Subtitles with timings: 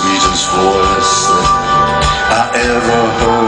[0.00, 1.28] Sweetest voice
[2.32, 3.39] I ever heard.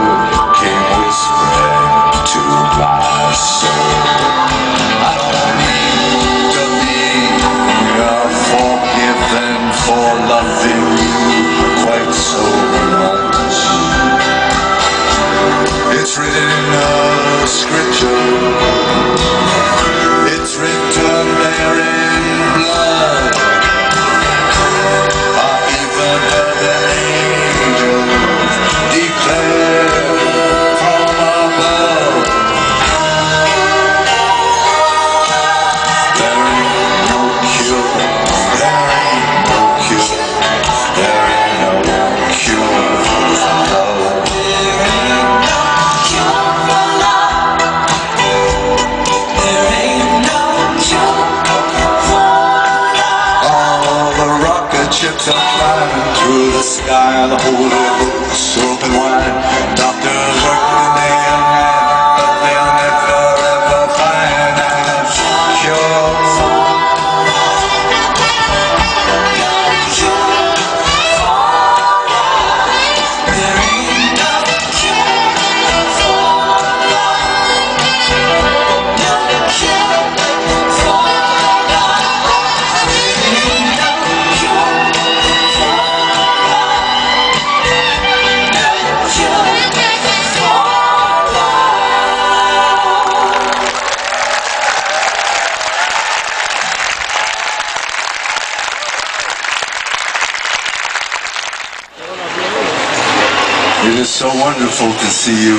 [104.81, 105.57] Wonderful to see you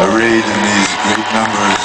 [0.00, 1.84] arrayed in these great numbers.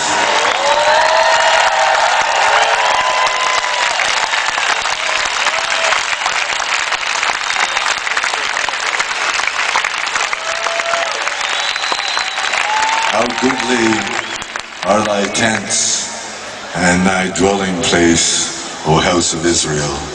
[13.11, 13.87] How goodly
[14.85, 20.11] are thy tents and thy dwelling place, O house of Israel.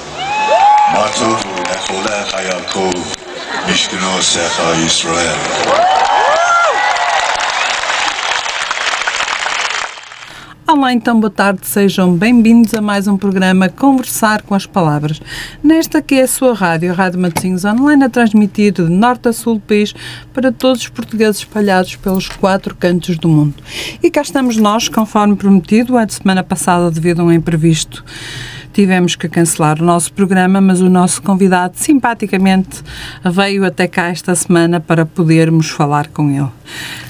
[4.87, 6.06] Yisrael.
[10.69, 15.23] Olá, então, boa tarde, sejam bem-vindos a mais um programa Conversar com as Palavras.
[15.63, 19.33] Nesta que é a sua rádio, a Rádio Matosinhos Online, a transmitir de norte a
[19.33, 19.95] sul do país
[20.35, 23.55] para todos os portugueses espalhados pelos quatro cantos do mundo.
[24.03, 28.05] E cá estamos nós, conforme prometido, a de semana passada, devido a um imprevisto,
[28.73, 32.83] tivemos que cancelar o nosso programa, mas o nosso convidado simpaticamente
[33.25, 36.51] veio até cá esta semana para podermos falar com ele.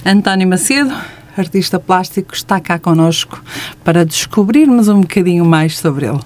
[0.04, 0.94] António Macedo,
[1.40, 3.42] artista plástico, está cá connosco
[3.84, 6.20] para descobrirmos um bocadinho mais sobre ele.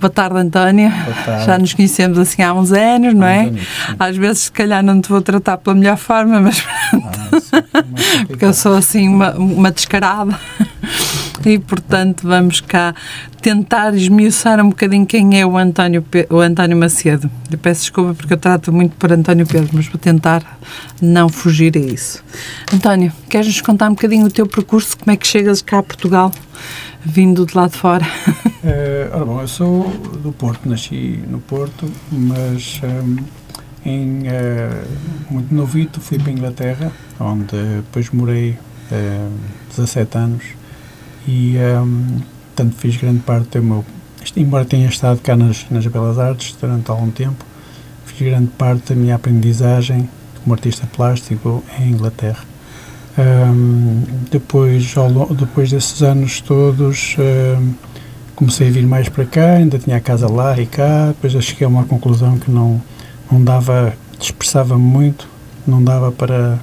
[0.00, 0.90] Boa tarde, António.
[1.24, 1.46] tarde.
[1.46, 3.52] Já nos conhecemos assim há uns anos, não é?
[3.98, 7.18] Às vezes, se calhar, não te vou tratar pela melhor forma, mas pronto.
[8.28, 10.38] porque eu sou assim uma, uma descarada
[11.46, 12.94] e portanto vamos cá
[13.40, 17.30] tentar esmiuçar um bocadinho quem é o António, o António Macedo.
[17.50, 20.58] Eu peço desculpa porque eu trato muito por António Pedro, mas vou tentar
[21.00, 22.24] não fugir a isso.
[22.72, 26.32] António, queres-nos contar um bocadinho o teu percurso, como é que chegas cá a Portugal,
[27.04, 28.06] vindo de lá de fora?
[28.66, 29.90] Eh, ora bom, eu sou
[30.22, 33.18] do Porto, nasci no Porto, mas ehm,
[33.84, 34.84] em, eh,
[35.30, 38.56] muito novito fui para a Inglaterra, onde depois morei
[38.90, 39.28] eh,
[39.68, 40.44] 17 anos
[41.26, 42.20] e ehm,
[42.54, 43.84] portanto fiz grande parte do meu,
[44.36, 47.44] embora tenha estado cá nas, nas Belas Artes durante algum tempo,
[48.04, 50.08] fiz grande parte da minha aprendizagem
[50.42, 52.44] como artista plástico em Inglaterra.
[53.16, 57.72] Ehm, depois, ao depois desses anos todos, ehm,
[58.34, 61.64] comecei a vir mais para cá, ainda tinha a casa lá e cá, depois cheguei
[61.64, 62.80] a uma conclusão que não,
[63.30, 65.28] não dava, dispersava muito,
[65.66, 66.58] não dava para,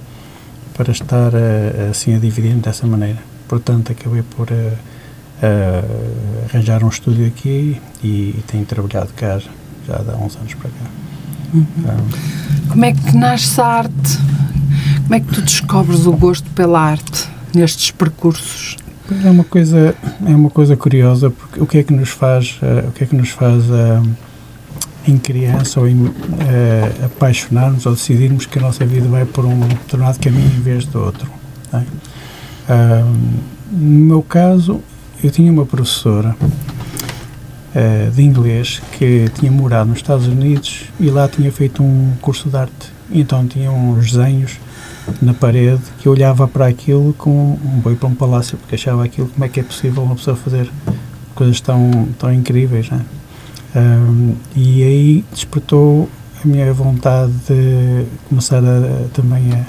[0.76, 3.31] para estar eh, assim a dividir dessa maneira.
[3.52, 4.72] Portanto, acabei por eh,
[5.44, 5.84] eh,
[6.50, 9.40] arranjar um estúdio aqui e, e tenho trabalhado cá
[9.86, 10.86] já, há uns anos para cá.
[11.86, 11.98] Ah,
[12.70, 14.20] Como é que nasce a arte?
[15.04, 18.78] Como é que tu descobres o gosto pela arte nestes percursos?
[19.22, 19.94] É uma coisa
[20.26, 23.08] é uma coisa curiosa porque o que é que nos faz eh, o que é
[23.08, 23.66] que nos faz
[25.06, 26.10] em criança ou em
[27.04, 31.02] apaixonarmos ou decidirmos que a nossa vida vai por um determinado caminho em vez do
[31.04, 31.30] outro
[31.74, 31.84] é?
[33.72, 34.82] No meu caso
[35.24, 36.36] eu tinha uma professora
[37.74, 42.50] eh, de inglês que tinha morado nos Estados Unidos e lá tinha feito um curso
[42.50, 44.58] de arte então tinha uns desenhos
[45.22, 49.04] na parede que eu olhava para aquilo como um boi para um palácio, porque achava
[49.04, 50.72] aquilo como é que é possível uma pessoa fazer
[51.36, 52.90] coisas tão, tão incríveis.
[52.90, 53.02] Né?
[54.56, 56.10] E aí despertou
[56.44, 59.66] a minha vontade de começar a, também a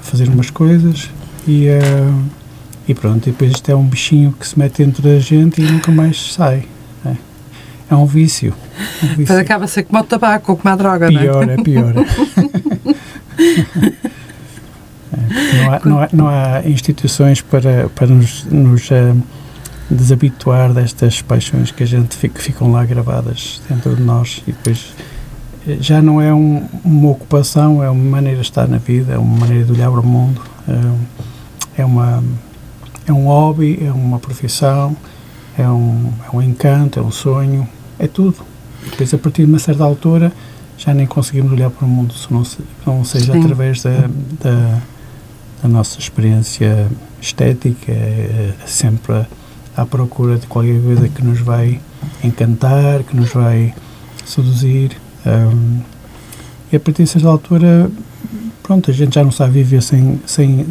[0.00, 1.10] fazer umas coisas
[1.46, 2.24] e, uh,
[2.88, 5.64] e pronto, e depois isto é um bichinho que se mete dentro da gente e
[5.64, 6.64] nunca mais sai.
[7.04, 7.14] É,
[7.90, 8.54] é um vício.
[9.02, 9.26] Um vício.
[9.28, 11.56] Mas acaba a ser como o tabaco ou como a droga, pior, não é?
[11.56, 11.94] é pior.
[15.12, 19.16] É, não, há, não, há, não, há, instituições para, para nos, nos uh,
[19.90, 24.94] desabituar destas paixões que a gente fica, ficam lá gravadas dentro de nós e depois
[25.66, 29.18] eh, já não é um, uma ocupação, é uma maneira de estar na vida, é
[29.18, 30.72] uma maneira de olhar para o mundo, é,
[31.80, 32.22] é, uma,
[33.06, 34.96] é um hobby, é uma profissão,
[35.58, 37.68] é um, é um encanto, é um sonho,
[37.98, 38.36] é tudo.
[38.90, 40.32] Depois, a partir de uma certa altura,
[40.78, 43.40] já nem conseguimos olhar para o mundo se não, se, não seja Sim.
[43.40, 44.08] através da,
[44.42, 44.78] da,
[45.62, 46.88] da, nossa experiência
[47.20, 49.26] estética, é, é sempre
[49.76, 51.80] à procura de qualquer coisa que nos vai
[52.24, 53.74] encantar, que nos vai
[54.24, 54.96] seduzir.
[55.26, 55.80] Um,
[56.72, 57.90] e a partir dessa altura,
[58.70, 60.64] pronto, a gente já não sabe viver sem, sem de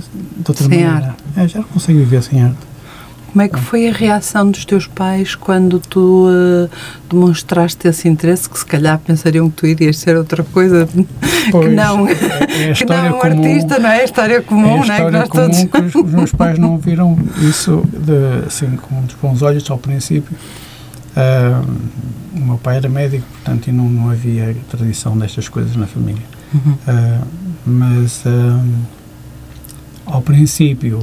[0.47, 1.15] outra sem maneira.
[1.35, 2.69] É, já não consegue viver sem arte.
[3.27, 6.69] Como é que foi a reação dos teus pais quando tu uh,
[7.09, 10.87] demonstraste esse interesse, que se calhar pensariam que tu irias ser outra coisa
[11.51, 13.99] pois, que não, é, é que não um comum, artista, não é?
[13.99, 15.23] A história comum, é a história não é?
[15.23, 19.69] Que comum que os, meus pais não viram isso de, assim com uns bons olhos
[19.69, 20.35] ao princípio.
[21.17, 21.69] Uh,
[22.33, 26.23] o meu pai era médico, portanto, e não, não havia tradição destas coisas na família.
[26.53, 26.77] Uhum.
[26.87, 28.63] Uh, mas uh,
[30.05, 30.99] ao princípio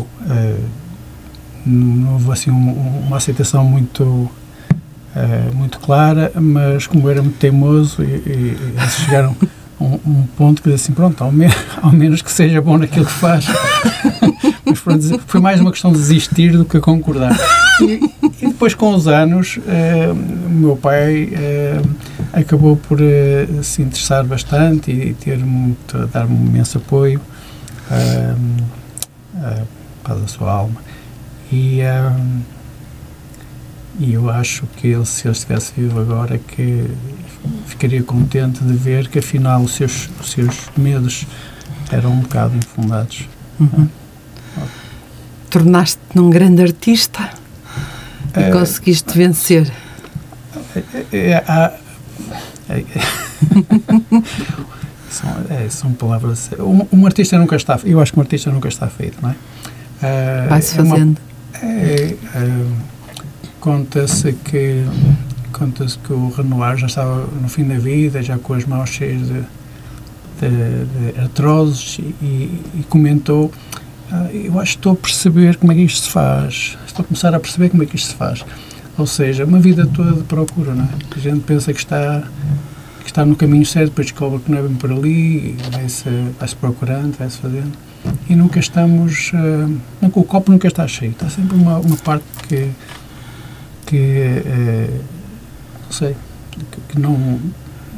[1.67, 4.31] não houve assim um, uma aceitação muito uh,
[5.55, 9.37] muito clara, mas como era muito teimoso e, e, eles chegaram
[9.81, 11.47] um, um, ponto que assim, pronto, ao, me,
[11.83, 13.47] ao, menos que seja bom naquilo que faz.
[14.65, 17.37] mas pronto, foi mais uma questão de desistir do que concordar.
[17.81, 18.01] E,
[18.43, 21.91] e depois com os anos, uh, o meu pai uh,
[22.33, 22.99] acabou por
[23.63, 27.21] se interessar bastante e, ter muito, dar-me um imenso apoio
[30.03, 30.81] para a sua alma.
[31.53, 31.81] E,
[33.99, 36.85] e eu acho que ele, se ele estivesse vivo agora, que
[37.67, 41.27] ficaria contente de ver que afinal os seus, os seus medos
[41.91, 43.29] eram um bocado infundados.
[43.59, 43.89] Uhum.
[45.51, 47.31] Tornaste-te num grande artista
[48.37, 49.73] e é, conseguiste vencer.
[50.75, 50.83] É,
[51.13, 51.75] é,
[52.69, 52.83] é,
[55.11, 55.29] são,
[55.71, 56.51] são, palavras.
[56.59, 57.79] Um, um, artista nunca está.
[57.85, 60.47] Eu acho que um artista nunca está feito, não é?
[60.49, 61.19] Vai-se fazendo.
[61.63, 62.67] É, é,
[63.61, 64.85] conta-se que
[65.59, 69.27] conta-se que o Renoir já estava no fim da vida, já com as mãos cheias
[69.27, 69.41] de,
[70.41, 73.51] de, de artroses e, e comentou
[74.11, 77.07] ah, eu acho que estou a perceber como é que isto se faz estou a
[77.07, 78.45] começar a perceber como é que isto se faz
[78.99, 80.89] ou seja, uma vida toda de procura não é?
[81.15, 82.23] a gente pensa que está
[83.01, 86.09] que está no caminho certo, depois descobre que não é bem por ali vai-se
[86.39, 87.73] vai -se procurando, vai-se fazendo
[88.29, 89.33] e nunca estamos.
[89.33, 91.13] Uh, nunca, o copo nunca está cheio.
[91.13, 92.71] Está sempre uma, uma parte que.
[93.87, 95.16] que uh,
[95.87, 96.17] não sei.
[96.51, 97.41] Que, que, não,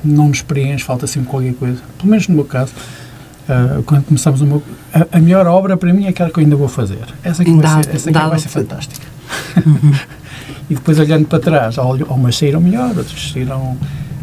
[0.05, 1.81] não nos preenche, falta sempre qualquer coisa.
[1.99, 2.73] Pelo menos no meu caso.
[3.49, 4.61] Uh, quando começamos uma,
[4.93, 6.99] a, a, melhor obra para mim é aquela que eu ainda vou fazer.
[7.23, 9.07] Essa que vai ser, essa que vai ser fantástica.
[9.65, 9.95] Uhum.
[10.69, 13.79] e depois olhando para trás, umas saíram melhor, outras saíram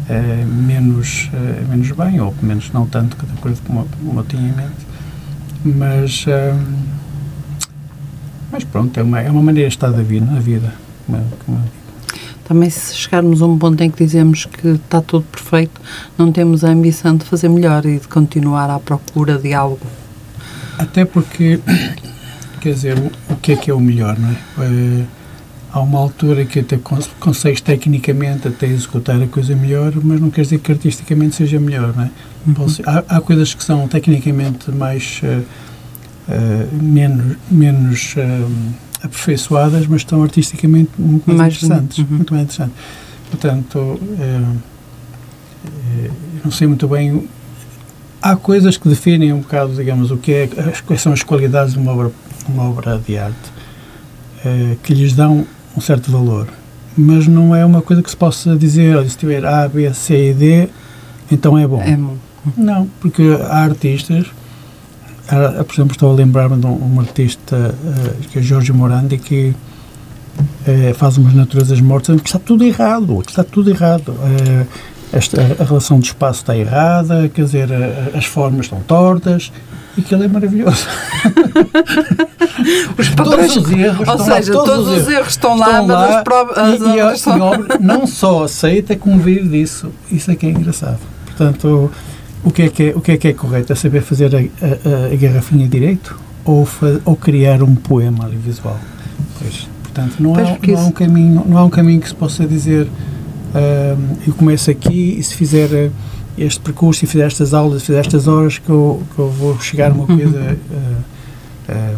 [0.08, 4.42] uh, menos, uh, menos bem, ou menos não tanto, de acordo com como eu tinha
[4.42, 4.86] em mente.
[5.64, 6.76] Mas, hum,
[8.52, 10.72] mas pronto, é uma, é uma maneira de estar da vida, na vida.
[11.06, 11.62] Como, como
[12.46, 15.80] também se chegarmos a um ponto em que dizemos que está tudo perfeito,
[16.16, 19.86] não temos a ambição de fazer melhor e de continuar à procura de algo.
[20.78, 21.60] Até porque,
[22.60, 22.96] quer dizer,
[23.28, 24.36] o, que é que é o melhor, não é?
[24.60, 25.04] é
[25.72, 26.78] há uma altura que até
[27.20, 31.94] consegues tecnicamente até executar a coisa melhor, mas não quer dizer que artisticamente seja melhor,
[31.94, 32.10] não é?
[32.46, 32.66] Uhum.
[32.86, 35.42] Há, há, coisas que são tecnicamente mais uh,
[36.28, 38.50] uh, menos, menos uh,
[39.02, 42.06] aperfeiçoadas, mas estão artisticamente muito mais, mais interessantes, uhum.
[42.10, 42.76] muito mais interessantes.
[43.30, 44.00] Portanto,
[46.44, 47.28] não sei muito bem.
[48.22, 50.48] Há coisas que definem um bocado, digamos, o que é,
[50.86, 52.12] quais são as qualidades de uma obra,
[52.48, 53.52] uma obra de arte
[54.82, 56.48] que lhes dão um certo valor.
[56.96, 60.30] Mas não é uma coisa que se possa dizer, olha, se tiver A, B, C
[60.30, 60.68] e D,
[61.30, 61.82] então é bom.
[61.82, 62.16] É bom.
[62.56, 64.26] Não, porque há artistas,
[65.28, 69.18] há, por exemplo, estou a lembrar-me de um, um artista uh, que é Jorge Morandi,
[69.18, 69.54] que
[70.38, 74.10] uh, faz umas naturezas mortas, que está tudo errado, que está tudo errado.
[74.10, 74.66] Uh,
[75.12, 77.68] esta, a relação de espaço está errada, quer dizer,
[78.12, 79.52] as formas estão tortas,
[79.96, 80.86] e que ele é maravilhoso.
[82.98, 85.86] os padrões, todos os erros, ou seja, lá, todos, todos, os erros estão lá, estão
[85.86, 87.38] mas as, e, as e, a, são...
[87.80, 89.90] não só aceita, como vive disso.
[90.10, 90.98] Isso é que é engraçado.
[91.24, 91.90] Portanto,
[92.44, 93.72] o que é que é, o que é, que é correto?
[93.72, 96.68] É saber fazer a, a, a garrafinha direito ou,
[97.04, 98.78] ou criar um poema ali visual?
[99.38, 102.00] Pois, portanto, não, Pois, há, porque não, há isso- um caminho, não há um caminho
[102.00, 102.86] que se possa dizer
[103.54, 105.90] ah, eu começo aqui e se fizer ah,
[106.38, 109.90] este percurso e fizer estas aulas, fizer estas horas que eu, que eu vou chegar
[109.90, 110.92] a uma coisa ah,
[111.68, 111.94] ah,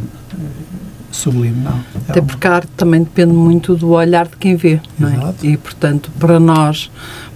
[1.11, 1.73] sublime, não.
[1.73, 5.09] É Até uma- porque a arte também depende muito do olhar de quem vê, não
[5.09, 5.35] é?
[5.43, 6.91] E, portanto, para nós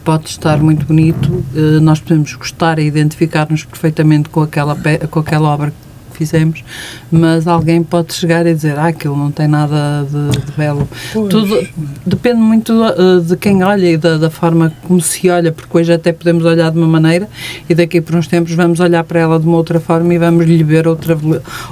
[0.04, 4.76] pode estar muito bonito, eh, nós podemos gostar e identificar-nos perfeitamente com aquela,
[5.10, 6.62] com aquela obra que fizemos,
[7.10, 10.88] mas alguém pode chegar e dizer, ah, aquilo não tem nada de, de belo.
[11.12, 11.66] Pois, Tudo
[12.06, 15.92] depende muito eh, de quem olha e da, da forma como se olha, porque hoje
[15.92, 17.28] até podemos olhar de uma maneira
[17.68, 20.46] e daqui por uns tempos vamos olhar para ela de uma outra forma e vamos
[20.46, 21.18] lhe ver outra,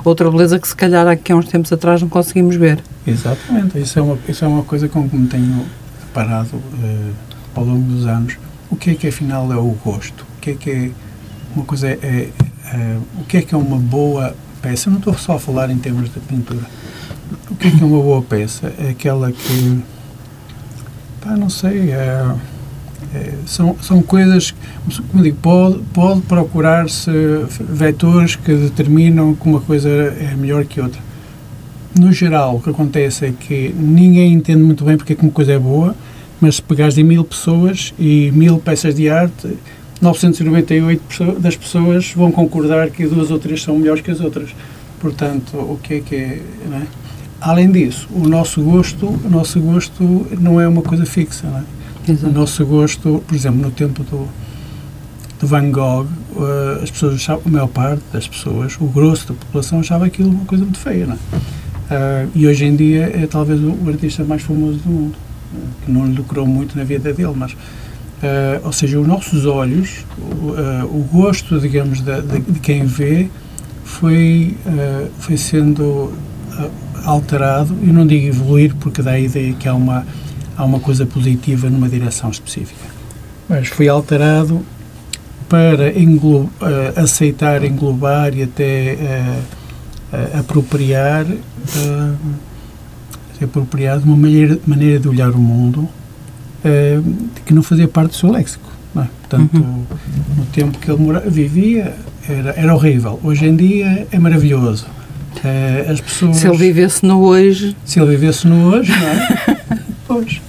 [0.05, 2.79] outra beleza que se calhar aqui há uns tempos atrás não conseguimos ver.
[3.07, 5.65] Exatamente, isso é uma, isso é uma coisa com que me tenho
[6.01, 8.37] deparado eh, ao longo dos anos.
[8.71, 10.25] O que é que afinal é o gosto?
[10.37, 10.91] O que é que é
[11.55, 12.29] uma coisa é, é,
[12.73, 14.89] eh, o que é que é uma boa peça?
[14.89, 16.65] Eu não estou só a falar em termos de pintura.
[17.51, 18.73] O que é que é uma boa peça?
[18.79, 19.83] É aquela que
[21.21, 22.35] pá, não sei, é,
[23.15, 24.55] é, são, são coisas,
[25.11, 27.11] como digo, pode, pode procurar-se
[27.59, 31.11] vetores que determinam que uma coisa é melhor que outra
[31.99, 35.33] no geral, o que acontece é que ninguém entende muito bem porque é que uma
[35.33, 35.95] coisa é boa,
[36.41, 39.57] mas se pegares em mil pessoas e mil peças de arte,
[40.01, 44.51] 998 pesso- das pessoas vão concordar que duas ou três são melhores que as outras.
[44.99, 46.41] Portanto, o que é que é.
[46.73, 46.83] é?
[47.41, 51.47] Além disso, o nosso gosto, o nosso gosto não é uma coisa fixa.
[51.47, 52.13] É?
[52.27, 54.29] O nosso gosto, por exemplo, no tempo do,
[55.39, 56.07] do Van Gogh,
[56.37, 60.29] eh, as pessoas achavam, a maior parte das pessoas, o grosso da população, achava aquilo
[60.31, 61.17] uma coisa muito feia.
[61.33, 61.45] É?
[61.91, 65.30] Ah, e hoje em dia é talvez o, artista mais famoso do mundo, eh,
[65.85, 67.57] que não lucrou muito na vida dele, mas.
[68.23, 70.05] ah, ou seja, os nossos olhos,
[70.57, 73.29] ah, o gosto, digamos, de, de quem vê,
[73.85, 76.13] foi, ah, foi sendo
[77.05, 77.75] alterado.
[77.83, 80.07] Eu não digo evoluir, porque dá a ideia que há uma,
[80.57, 82.85] há uma coisa positiva numa direção específica,
[83.49, 84.61] mas foi alterado
[85.49, 86.49] para englo-
[86.97, 88.97] aceitar, englobar e até.
[90.39, 91.25] apropriar,
[93.41, 95.89] se apropriar de uma maneira, maneira de olhar o mundo
[96.65, 97.03] ah,
[97.47, 98.71] que não fazia parte do seu léxico.
[98.97, 99.01] é?
[99.29, 99.85] Portanto, Uhum.
[100.37, 101.95] no tempo que ele mora- vivia
[102.29, 103.19] era, era horrível.
[103.25, 104.87] Hoje em dia é maravilhoso.
[105.45, 109.59] Ah, as pessoas, Se ele vivesse no hoje, se ele vivesse no hoje, não é?
[110.07, 110.41] pois.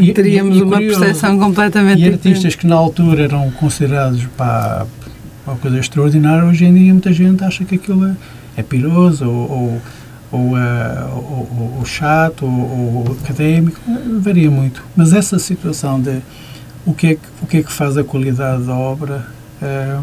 [0.00, 2.28] E- teríamos e- e uma curioso, percepção completamente e diferente.
[2.28, 4.86] artistas que na altura eram considerados pá,
[5.46, 8.14] uma coisa extraordinária, hoje em dia muita gente acha que aquilo é,
[8.56, 9.82] é piroso ou, ou,
[10.32, 13.80] ou, eh, ou- ou- ou chato ou, ou académico,
[14.20, 14.82] varia muito.
[14.96, 16.20] Mas essa situação de
[16.84, 19.26] o que é que, o que, é que faz a qualidade da obra
[19.62, 19.98] eh,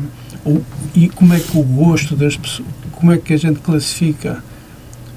[0.46, 0.62] o-
[0.96, 4.44] e como é que o gosto das pessoas, como é que a gente classifica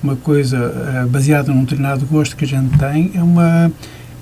[0.02, 3.72] uma coisa eh, baseada num determinado gosto que a gente tem, é uma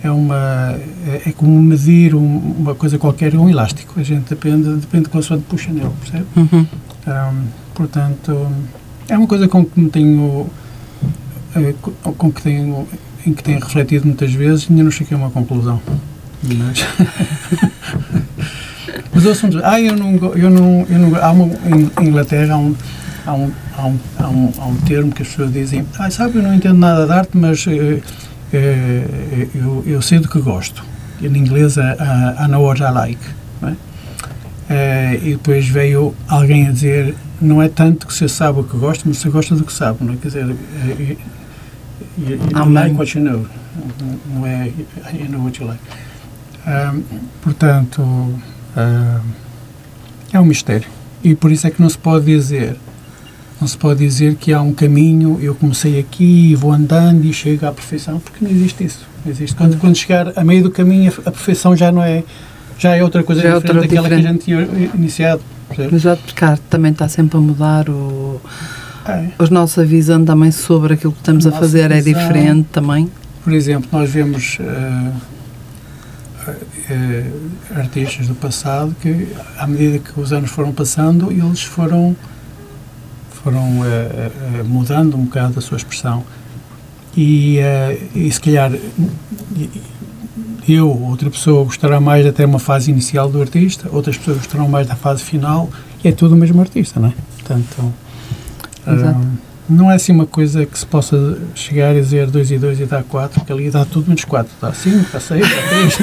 [0.03, 0.77] é uma
[1.07, 3.99] é, é como medir um- uma coisa qualquer um elástico.
[3.99, 6.27] A gente depende depende de consoante puxa nele, percebe?
[6.37, 6.67] Uhum.
[7.07, 8.49] Ahm, portanto,
[9.09, 10.47] é uma coisa com que me tenho
[12.17, 12.87] com que tenho
[13.27, 15.81] em que tenho refletido muitas vezes ainda não cheguei a uma conclusão.
[16.43, 16.85] Mas,
[19.15, 22.75] mas dizer, ah, eu não, eu não, eu não há uma, em Inglaterra há um,
[23.27, 26.37] há, um, há, um, há, um, há um termo que as pessoas dizem, ah, sabe,
[26.37, 28.01] eu não entendo nada de arte, mas eh,
[28.53, 30.85] eh, eu, eu sei do que gosto.
[31.23, 31.97] Em inglês, é,
[32.45, 33.21] I know what I like.
[33.63, 33.73] é?
[34.69, 38.77] Eh, e depois veio alguém a dizer, não é tanto que você sabe o que
[38.77, 40.17] gosta, mas você gosta do que sabe, não é?
[40.17, 41.17] Quer dizer, eh,
[42.19, 42.75] you, you, you Amém.
[42.75, 43.47] like what you know,
[44.35, 44.71] não é
[45.13, 45.81] you know what you like.
[46.67, 47.03] Ahm,
[47.43, 48.03] portanto,
[50.33, 50.89] é um mistério.
[51.23, 52.77] E por isso é que não se pode dizer,
[53.61, 57.33] não se pode dizer que há um caminho, eu comecei aqui e vou andando e
[57.33, 59.07] chego à perfeição, porque não existe isso.
[59.25, 59.57] Não existe.
[59.57, 62.23] Quando, quando chegar a meio do caminho, a, a perfeição já não é,
[62.79, 64.45] já é outra coisa Já é diferente outra daquela que a diferente.
[64.47, 65.43] gente tinha iniciado.
[65.91, 68.41] Mas a arte também está sempre a mudar, o,
[69.07, 69.29] É.
[69.39, 72.21] a nossa visão também sobre aquilo que estamos a Nossa fazer é visão.
[72.23, 73.11] diferente também.
[73.43, 75.13] Por exemplo, nós vemos eh,
[76.89, 77.31] eh,
[77.77, 82.17] artistas do passado que, à medida que os anos foram passando, eles foram,
[83.43, 84.31] foram eh,
[84.65, 86.25] mudando um bocado a sua expressão.
[87.17, 87.59] E,
[88.13, 88.73] e se calhar
[90.69, 94.69] eu ou outra pessoa gostará mais até uma fase inicial do artista, outras pessoas gostarão
[94.69, 95.71] mais da fase final,
[96.03, 97.13] e é tudo o mesmo artista, não é?
[97.39, 97.93] Portanto,
[98.87, 99.21] Exato.
[99.69, 102.85] não é assim uma coisa que se possa chegar e dizer 2 e 2 e
[102.87, 105.99] dá 4, porque ali dá tudo menos 4, dá 5, dá 6, dá 3.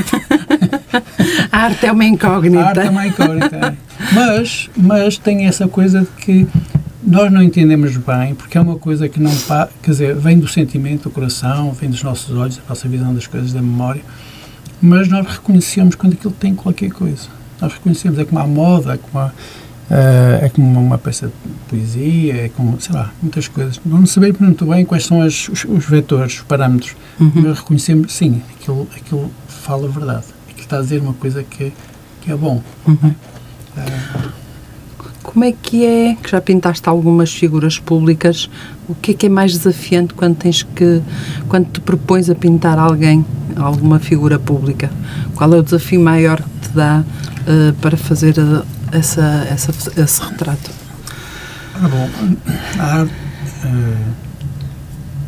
[1.51, 2.63] A arte é uma incógnita.
[2.63, 3.55] A arte é uma incógnita.
[3.55, 3.75] é.
[4.13, 6.47] mas, mas tem essa coisa de que
[7.03, 9.31] nós não entendemos bem, porque é uma coisa que não
[9.81, 13.27] quer dizer, vem do sentimento, do coração, vem dos nossos olhos, da nossa visão das
[13.27, 14.01] coisas, da memória,
[14.81, 17.27] mas nós reconhecemos quando aquilo tem qualquer coisa.
[17.59, 19.31] Nós reconhecemos, é como a moda, é como, a,
[19.91, 21.33] eh, é como uma peça de
[21.69, 23.79] poesia, é como, sei lá, muitas coisas.
[23.86, 28.41] Não sabemos muito bem quais são as- os, os vetores, os parâmetros, mas reconhecemos, sim,
[28.55, 30.25] aquilo, aquilo fala a verdade.
[30.50, 31.74] Aquilo está a dizer uma coisa que,
[32.21, 32.62] que é bom.
[35.24, 38.50] Como é que é, que já pintaste algumas figuras públicas,
[38.89, 41.01] o que é que é mais desafiante quando tens que,
[41.48, 43.24] quando te propões a pintar alguém,
[43.55, 44.89] alguma figura pública?
[45.36, 47.03] Qual é o desafio maior que te dá
[47.48, 48.33] eh, para fazer
[48.91, 49.71] essa, essa,
[50.01, 50.71] esse retrato?
[51.75, 52.10] Ora bom,
[52.79, 53.13] a arte,
[53.63, 54.12] eh,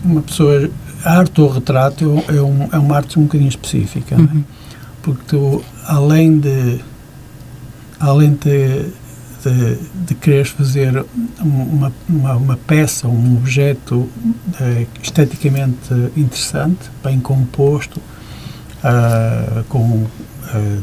[0.03, 0.69] uma pessoa,
[1.03, 4.43] a arte ou retrato é, um, é uma arte um bocadinho específica, é?
[5.01, 6.79] porque tu, além de,
[7.99, 8.89] além de,
[9.43, 11.05] de, de quereres fazer
[11.39, 14.09] uma, uma, uma peça, um objeto
[14.59, 18.01] eh, esteticamente interessante, bem composto,
[18.83, 20.07] ah, com, ah,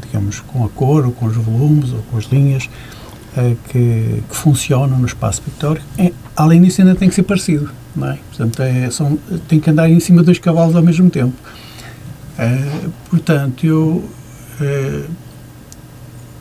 [0.05, 2.69] digamos, com a cor, ou com os volumes, ou com as linhas,
[3.37, 5.87] eh, que, que funcionam no espaço pictórico.
[5.97, 8.19] É, além disso, ainda tem que ser parecido, não é?
[8.29, 11.35] Portanto, é, são, tem que andar em cima de dois cavalos ao mesmo tempo.
[12.39, 14.05] Eh, portanto, eu,
[14.61, 15.05] eh,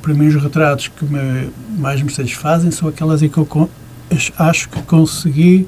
[0.02, 3.70] para mim, os retratos que me, mais me satisfazem são aquelas em que eu
[4.38, 5.68] acho que consegui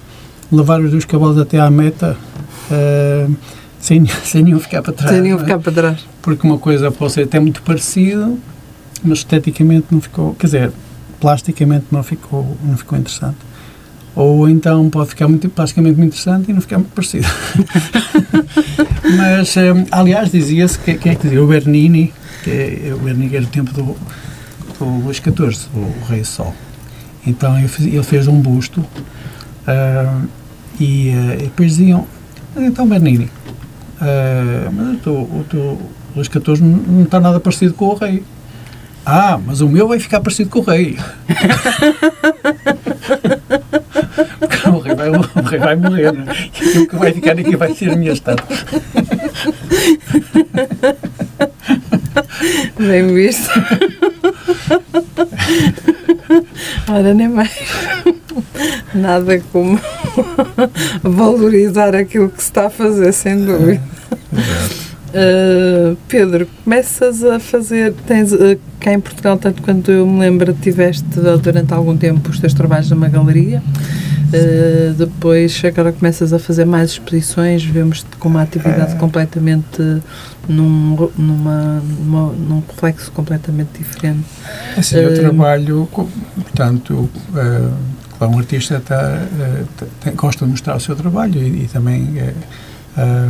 [0.52, 2.18] levar os dois cavalos até à meta
[2.72, 3.28] eh,
[3.82, 5.12] sem, sem nenhum ficar para trás.
[5.12, 5.40] Sem nenhum é?
[5.40, 6.06] ficar para trás.
[6.22, 8.40] porque uma coisa pode ser até muito parecido,
[9.04, 10.72] mas esteticamente não ficou, quer dizer,
[11.20, 13.38] plasticamente não ficou, não ficou interessante.
[14.14, 17.28] Ou então pode ficar muito, plasticamente muito interessante e não ficar muito parecido.
[19.16, 21.42] mas, hum, aliás, dizia-se, que, quem é que dizia?
[21.42, 23.98] O Bernini, que é, o Bernini era do tempo do,
[24.78, 26.54] do Luís XIV, o Rei Sol.
[27.26, 30.28] Então ele fez, ele fez um busto hum,
[30.80, 32.06] e, eh, e depois diziam,
[32.58, 33.30] então Bernini,
[34.02, 35.80] ah, mas o teu, o teu
[36.16, 38.24] Luís XIV não, está nada parecido com o rei.
[39.06, 40.98] Ah, mas o meu vai ficar parecido com o rei.
[44.40, 46.12] Porque o rei vai, o rei vai morrer, é?
[46.12, 48.58] E aquilo que vai ficar aqui vai ser a minha estátua.
[52.78, 53.50] Bem visto.
[56.88, 57.52] Ora, nem mais.
[58.94, 59.80] Nada como
[61.04, 63.82] valorizar aquilo que se está a fazer, sem dúvida.
[65.14, 70.54] Uh, Pedro, começas a fazer, tens uh, cá em Portugal, tanto quanto eu me lembro,
[70.54, 71.04] tiveste
[71.44, 73.62] durante algum tempo os teus trabalhos numa galeria,
[74.34, 79.82] Uh, depois agora começas a fazer mais exposições, vemos-te com uma atividade completamente
[80.48, 84.24] num, numa, numa- num reflexo completamente diferente.
[84.78, 87.10] Assim, eu trabalho, com, portanto,
[88.22, 89.64] claro, um artista está, eh,
[90.00, 92.34] tem- gosta de mostrar o seu trabalho e, e também eh,
[92.98, 93.30] eh,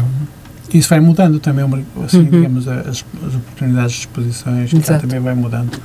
[0.74, 1.64] isso vai mudando também,
[2.06, 2.26] assim, Uhum.
[2.30, 2.88] digamos, as,
[3.26, 5.02] as oportunidades de exposições Exato.
[5.08, 5.80] também vai mudando.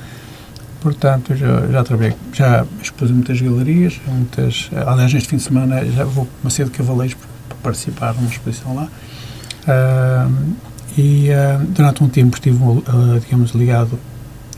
[0.81, 5.85] Portanto, eu já, já trabalhei, já expus muitas galerias, muitas, aliás, este fim de semana
[5.85, 7.17] já vou a Macedo Cavaleiros
[7.49, 8.87] para participar numa exposição lá.
[9.67, 10.29] Ah,
[10.97, 13.97] e ah, durante um tempo estive, ah, digamos, ligado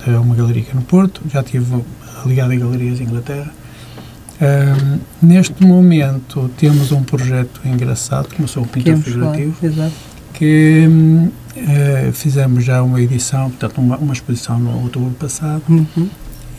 [0.07, 1.83] a uma galeria aqui no Porto, já estive
[2.25, 3.51] ligado a galerias em Inglaterra.
[4.41, 9.55] Ah, neste momento temos um projeto engraçado, que eu sou um pintor figurativo,
[10.33, 16.09] que hum, eh, fizemos já uma edição, portanto uma, uma exposição no outubro passado, Uhum.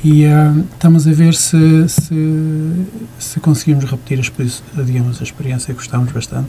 [0.05, 0.25] e
[0.73, 2.85] estamos a ver se, se,
[3.19, 6.49] se conseguimos repetir a, digamos, a experiência, gostamos bastante.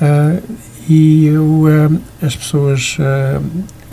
[0.00, 0.38] Ah,
[0.88, 1.64] e eu,
[2.22, 2.96] as pessoas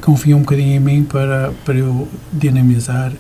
[0.01, 3.12] confiam um bocadinho em mim para, para eu dinamizar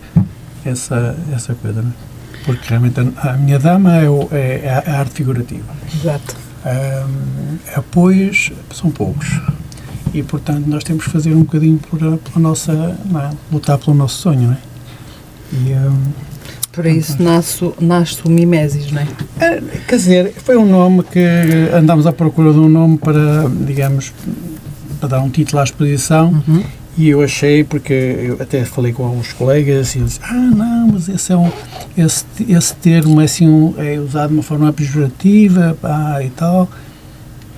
[0.65, 2.06] essa, essa coisa, não é?
[2.47, 5.65] Porque realmente a, a minha dama é, o- é a arte figurativa.
[5.93, 6.35] Exato.
[6.65, 9.39] Ahm, apoios são poucos
[10.13, 13.29] e portanto nós temos que fazer um bocadinho por, a- pela nossa é?
[13.51, 14.57] lutar pelo nosso sonho não é?
[15.53, 16.11] e, ahm,
[16.71, 19.07] Por isso nasce, o- nasce o Mimesis, não é?
[19.39, 21.19] é, quer dizer foi um nome que
[21.73, 24.11] andámos à procura de um nome para digamos
[24.99, 26.63] para dar um título à exposição Uhum.
[26.97, 31.07] E eu achei porque eu até falei com alguns colegas e eles ah não mas
[31.07, 31.51] esse é um
[31.97, 36.67] esse, esse termo é assim um, é usado de uma forma pejorativa pá, e tal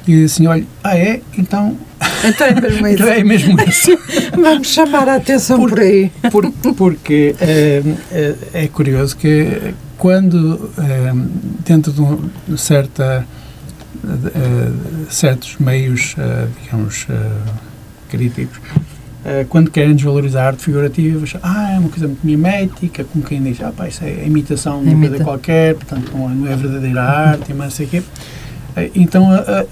[0.08, 1.78] e assim olha ah é então
[2.24, 2.96] Então é mesmo isso.
[3.04, 3.98] Então é mesmo isso.
[4.42, 6.12] Vamos chamar a atenção por, Por- aí.
[6.32, 11.14] Por- porque eh, eh, é curioso que quando eh,
[11.66, 13.26] dentro de um certa,
[15.10, 16.16] certos meios,
[16.64, 17.06] digamos,
[18.10, 18.60] críticos,
[19.50, 23.44] quando querem desvalorizar a arte figurativa, acham, ah, é uma coisa muito mimética, como quem
[23.44, 27.02] diz, ah, pá, isso é imitação de uma coisa qualquer, portanto não é, é verdadeira
[27.04, 28.04] arte, não sei o quê.
[28.76, 29.68] Eh, Então, eh, eh,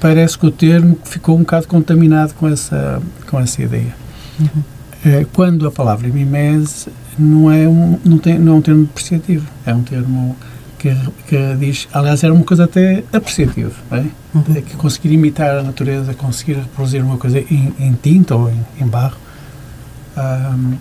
[0.00, 3.94] parece que o termo ficou um bocado contaminado com essa, com essa ideia.
[5.04, 6.88] Eh, Quando a palavra mimese
[7.18, 10.36] não é um, não tem, não é um termo depreciativo, é um termo
[10.78, 10.94] que,
[11.26, 14.04] que diz, aliás, era uma coisa até apreciativa, é?
[14.58, 18.60] É que conseguir imitar a natureza, conseguir reproduzir uma coisa em, em tinta ou em,
[18.80, 19.16] em barro.
[20.16, 20.74] Ahm,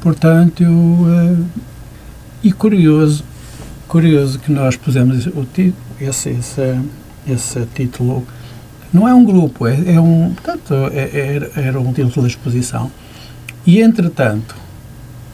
[0.00, 1.36] portanto, eu, eh,
[2.42, 3.24] e curioso,
[3.88, 6.78] curioso que nós pusemos o ti- esse, esse,
[7.26, 8.26] esse título.
[8.92, 10.32] Não é um grupo, é, é um.
[10.34, 12.90] Portanto, é- é- era, era um título da exposição.
[13.66, 14.54] E, entretanto,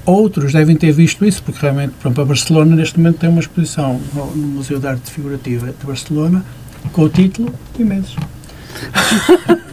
[0.09, 4.01] outros devem ter visto isso, porque realmente, exemplo, a Barcelona neste momento tem uma exposição
[4.15, 6.45] no, Museu de Arte Figurativa de Barcelona
[6.93, 8.17] com o título Imensos.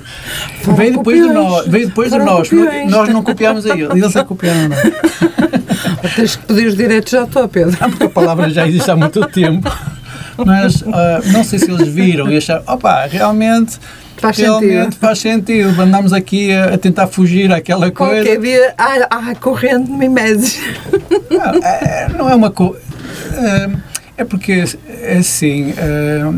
[0.76, 2.50] Veio depois de nós, veio depois de nós.
[2.90, 4.80] Nós não copiámos a ele, eles é que copiaram a nós.
[6.16, 7.78] Tens que pedir os direitos já estou, Pedro.
[7.80, 9.72] Ah, porque a palavra já existe há muito tempo.
[10.44, 13.80] Mas ah, não sei se eles viram e acharam, opa, realmente,
[14.26, 14.96] Faz realmente sentido.
[15.00, 15.82] faz sentido.
[15.82, 18.38] Andamos aqui a, a tentar fugir àquela coisa.
[18.38, 20.60] Dia há, há corrente de mimeses.
[21.30, 22.82] Não, é, não é uma coisa.
[24.18, 24.64] É porque,
[25.02, 26.34] é assim, é,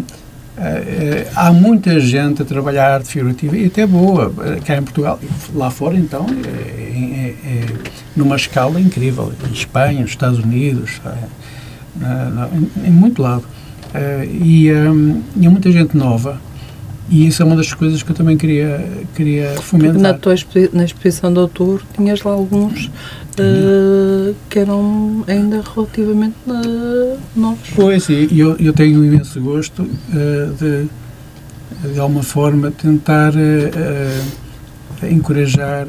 [0.57, 4.33] é, há muita gente a trabalhar arte figurativa e até boa,
[4.65, 5.19] cá em Portugal.
[5.53, 6.49] Lá fora, então, é,
[6.89, 7.65] é- é
[8.15, 9.31] numa escala incrível.
[9.47, 10.99] Em Espanha, nos Estados Unidos,
[12.83, 13.43] em, muito lado.
[14.29, 16.41] E, e há muita gente nova.
[17.09, 20.01] E isso é uma das coisas que eu também queria, queria fomentar.
[20.01, 22.91] Na tua expo- na exposição de outubro tinhas lá alguns
[23.37, 27.69] eh, que eram ainda relativamente eh, novos.
[27.73, 33.31] Pois, e eu, eu tenho um imenso gosto eh, de, de alguma forma, tentar
[35.09, 35.87] encorajar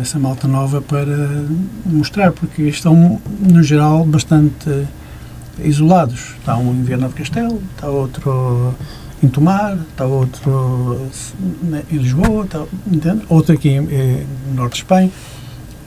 [0.00, 1.44] essa malta nova para
[1.86, 4.86] mostrar, porque estão, no geral, bastante
[5.62, 6.34] isolados.
[6.38, 8.74] Está um em Viana do Castelo, está outro
[9.22, 10.98] em Tomar, está outro
[11.62, 13.22] na- em Lisboa, está, entende?
[13.28, 15.10] outro aqui eh, no norte de Espanha.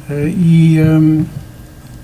[0.10, 1.26] Eh, e, hum,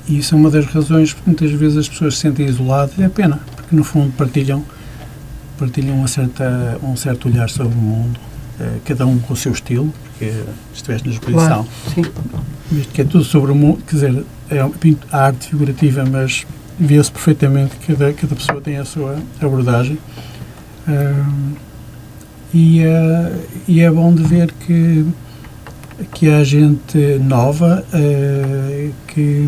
[0.07, 3.07] e isso é uma das razões porque muitas vezes as pessoas se sentem isoladas é
[3.09, 4.63] pena, porque no fundo partilham,
[5.57, 8.19] partilham uma certa, um certo olhar sobre o mundo,
[8.59, 10.33] eh, cada um com o seu estilo, porque
[10.73, 12.01] estiveste na exposição, sim.
[12.71, 14.73] visto que é tudo sobre o mundo, quer dizer, é um-
[15.11, 16.45] a arte figurativa, mas
[16.79, 19.99] vê-se perfeitamente que cada, cada pessoa tem a sua abordagem.
[22.53, 25.05] E, eh, e é bom de ver que,
[26.13, 29.47] que há gente nova eh, que,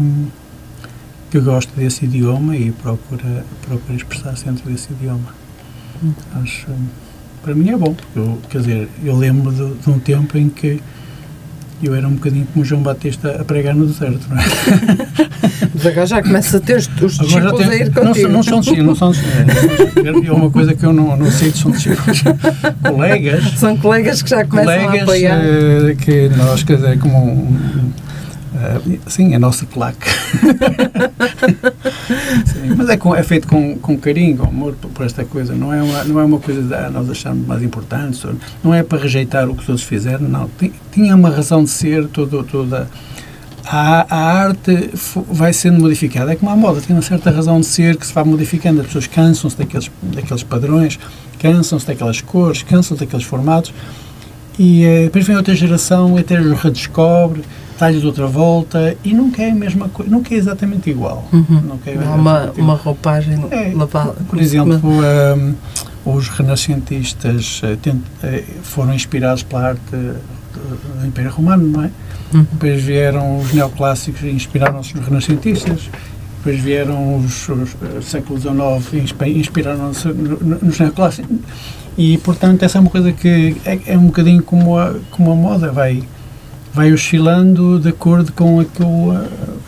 [1.31, 5.33] que gosta desse idioma e procura, procura expressar-se dentro desse idioma.
[6.35, 6.67] Acho,
[7.41, 7.95] para mim é bom.
[8.15, 10.79] Eu, quer dizer, eu lembro de, de um tempo em que
[11.87, 14.43] eu era um bocadinho como o João Batista a pregar no deserto, não é?
[15.73, 18.29] Mas agora já começa a ter os, discípulos a ir não, contigo.
[18.29, 20.25] não são discípulos, não são discípulos.
[20.27, 22.23] É uma coisa que eu não, não sei se são discípulos.
[22.87, 25.41] Colegas, São colegas que já começam a colegas apoiar.
[25.43, 27.57] eh, que nós, quer dizer, como
[28.61, 30.09] eh, sim, a nossa placa.
[32.45, 35.53] Sim, mas é, com- é feito com, com carinho, com amor por, por esta coisa.
[35.53, 38.23] Não é uma, não é uma coisa de ah, nós acharmos mais importantes.
[38.25, 40.49] ou- Não é para rejeitar o que os outros fizeram, não.
[40.91, 42.87] Tinha uma razão de ser todo, toda.
[43.65, 44.89] A, a arte
[45.29, 46.31] vai sendo modificada.
[46.33, 48.81] É como a moda, tem uma certa razão de ser que se vai modificando.
[48.81, 50.99] As pessoas cansam-se daqueles, daqueles padrões,
[51.39, 53.73] cansam-se daquelas cores, cansam-se daqueles formatos.
[54.59, 57.41] E eh, depois vem outra geração e até redescobre,
[57.81, 61.27] dá-lhes outra volta e nunca é a mesma coisa, nunca é exatamente igual.
[61.33, 61.61] Uhum.
[61.61, 62.53] Nunca é Não uma, igual.
[62.57, 64.13] uma roupagem É, lavada.
[64.29, 65.55] Por exemplo, hum,
[66.05, 67.77] os renascentistas eh,
[68.23, 70.13] eh, foram inspirados pela arte eh,
[70.99, 71.89] do Império Romano, não é?
[72.33, 72.45] Uhum.
[72.51, 75.89] Depois vieram os neoclássicos e inspiraram-se nos renascentistas.
[76.37, 81.35] Depois vieram os, os século XIX e inspi- inspiraram-se no- no- nos neoclássicos.
[81.97, 85.35] E, portanto, essa é uma coisa que é, é um bocadinho como a, como a
[85.35, 86.01] moda, vai,
[86.73, 89.13] vai oscilando de acordo com aquilo,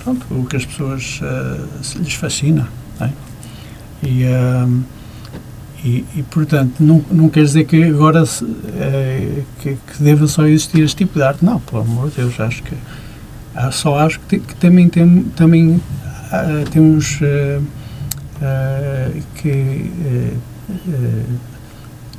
[0.03, 1.19] pronto, o que as pessoas
[1.81, 2.67] se lhes fascina.
[2.99, 3.09] é?
[4.01, 4.81] E, ehm,
[5.83, 8.45] e, e, portanto, não, não quer dizer que agora se,
[8.77, 11.43] eh, que, que deva só existir este tipo de arte.
[11.43, 12.73] Não, pelo amor de Deus, acho que
[13.71, 15.81] só acho que, que também, tem, também
[16.71, 17.19] temos
[19.35, 20.33] que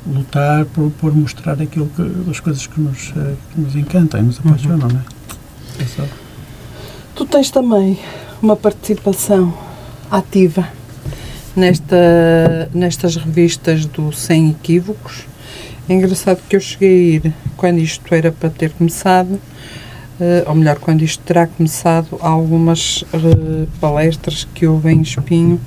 [0.05, 4.23] lutar por, por mostrar aquilo que, as coisas que nos, eh, que nos encantam e
[4.23, 5.83] nos apaixonam, não é?
[5.83, 6.03] É só.
[7.15, 7.99] Tu tens também
[8.41, 9.53] uma participação
[10.11, 10.67] ativa
[11.55, 15.25] nesta, nestas revistas do Sem Equívocos.
[15.87, 19.39] É engraçado que eu cheguei a ir, quando isto era para ter começado,
[20.19, 25.59] eh, ou melhor, quando isto terá começado, algumas eh, palestras que houve em Espinho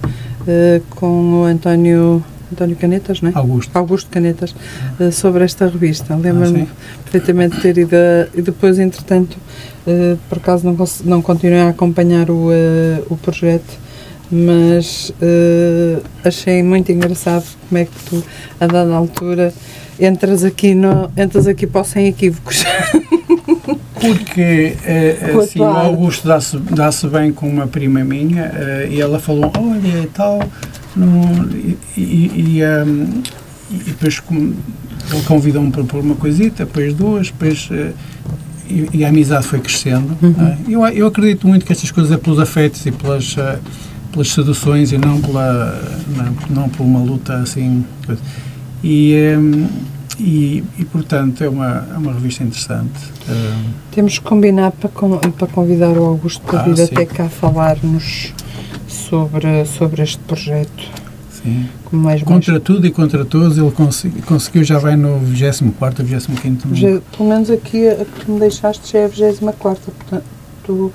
[0.91, 3.33] com o António, António Canetas, não é?
[3.35, 3.77] Augusto.
[3.77, 4.55] Augusto Canetas,
[5.01, 6.15] eh, sobre esta revista.
[6.17, 6.67] Lembro-me Ah,
[7.03, 9.37] perfeitamente de ter ido a- e depois, entretanto,
[9.87, 13.79] eh, por acaso não, não continuei a acompanhar o, eh, o projeto,
[14.31, 15.13] mas
[16.25, 18.23] achei muito engraçado como é que tu,
[18.61, 19.53] a dada altura,
[19.99, 22.65] entras aqui, no, entras aqui para o sem equívocos.
[24.01, 25.65] Porque a assim, o.
[25.65, 30.41] Augusto dá-se dá bem com uma prima minha eh, e ela falou, olha e tal,
[30.99, 33.23] não, e, e, e, ehm,
[33.71, 34.53] e depois com-
[35.13, 37.93] ele convidou-me para pôr uma coisita, depois duas, depois eh,
[38.93, 40.17] e, a amizade foi crescendo.
[40.23, 40.59] é?
[40.69, 43.59] Eu, eu acredito muito que estas coisas é pelos afetos e pelas, eh,
[44.13, 45.81] pelas seduções e não, pela,
[46.17, 47.85] não, não por uma luta assim.
[48.05, 48.21] coisa.
[48.83, 49.67] E, ehm,
[50.21, 52.91] e, e, portanto é uma, é uma revista interessante.
[53.29, 56.85] ehm, Temos que combinar para, con- para convidar o Augusto para Ah, vir sim.
[56.85, 58.35] até cá falar-nos
[58.89, 60.85] sobre, sobre este projeto.
[61.31, 61.67] Sim.
[61.93, 66.67] Mais Contra tudo e contra todos, ele consegui- conseguiu, já vai no 24 ou 25
[66.69, 70.93] mais, já- pelo menos aqui a que me deixaste já é a 24, portanto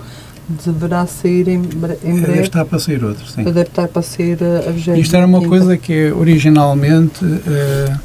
[0.66, 2.42] deverá sair em, em Deve breve.
[2.42, 3.44] estar para sair outro, sim.
[3.44, 4.98] Deve estar para sair a a 25.
[5.00, 7.98] Isto era uma coisa que originalmente eh,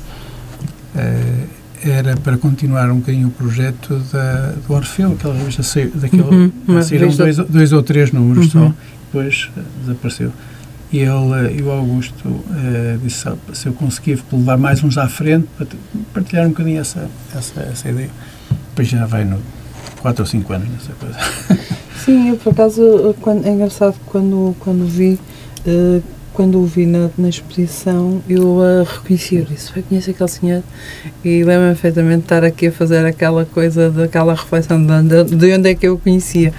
[0.96, 1.44] eh,
[1.84, 5.62] era para continuar um bocadinho o projeto da, do Orfeu, aquela revista
[5.94, 8.68] daquele, Uhum, saíram dois, dois ou três números Uhum.
[8.68, 8.74] só,
[9.08, 10.32] depois eh, desapareceu.
[10.90, 15.08] E ele e o Augusto eh, disse "Ah, se eu conseguir levar mais uns à
[15.08, 15.66] frente para
[16.14, 18.10] partilhar um bocadinho essa, essa, essa ideia.
[18.70, 19.38] Depois já vai no
[20.00, 21.18] 4 ou 5 anos nessa coisa.
[22.04, 25.18] Sim, eu por acaso, quando, é engraçado quando, quando vi,
[25.66, 26.00] eh,
[26.38, 30.62] quando o vi na, na exposição, eu a reconheci, eu disse, eu conheço aquele senhor
[31.24, 35.52] e lembro-me perfeitamente de estar aqui a fazer aquela coisa, daquela reflexão de onde, de
[35.52, 36.54] onde é que eu o conhecia.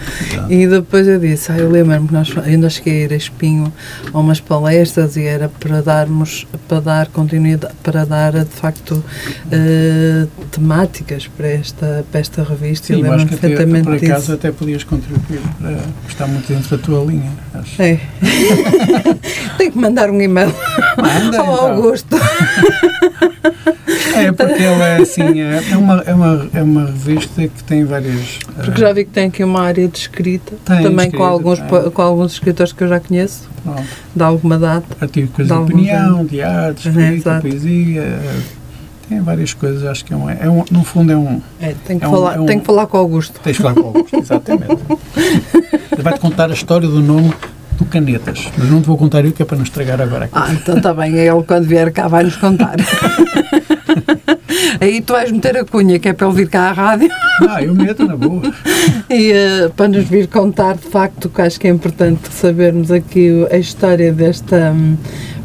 [0.50, 3.72] E depois eu disse, ah, eu lembro-me que nós ainda cheguei a ir a Espinho
[4.14, 9.02] a umas palestras e era para darmos, para dar continuidade, para dar de facto
[9.50, 12.88] eh, temáticas para esta, para esta revista.
[12.88, 14.12] Sim, eu lembro-me que até, perfeitamente por disso.
[14.12, 17.32] acaso até podias contribuir para estar muito dentro da tua linha.
[17.60, 17.82] Acho.
[17.82, 18.00] É.
[19.58, 20.54] Tenho que mandar um e-mail
[20.98, 21.72] Manda, ao então.
[21.72, 22.16] Augusto.
[24.16, 27.86] É, porque ele é assim, é é uma, é, uma, é uma revista que tem
[27.86, 28.40] várias.
[28.64, 31.60] Porque já vi que tem aqui uma área de escrita, Tem também escrita, com, alguns,
[31.60, 31.92] tem.
[31.92, 33.84] com alguns escritores que eu já conheço, pronto,
[34.16, 34.86] de alguma data.
[35.02, 37.42] artigos de opinião, de arte, escrita, exato.
[37.42, 38.20] poesia.
[39.10, 41.42] Tem várias coisas, acho que é um, é um no fundo é um.
[41.60, 43.40] É, tenho, que É um- falar, é um- tenho que falar com o Augusto.
[43.44, 44.78] Tens de falar com o Augusto, exatamente.
[45.92, 47.34] Ele vai-te contar a história do nome
[47.78, 50.34] do Canetas, mas não te vou contar eu que é para não estragar agora aqui.
[50.36, 52.76] Ah, então está bem, ele quando vier cá vai nos contar.
[54.82, 57.10] Aí tu vais meter a cunha, que é para ele vir cá à rádio
[57.48, 58.42] Ah, eu meto na boa.
[59.10, 63.46] e eh, para nos vir contar de facto que acho que é importante sabermos aqui
[63.52, 64.72] a história desta.
[64.74, 64.96] hum,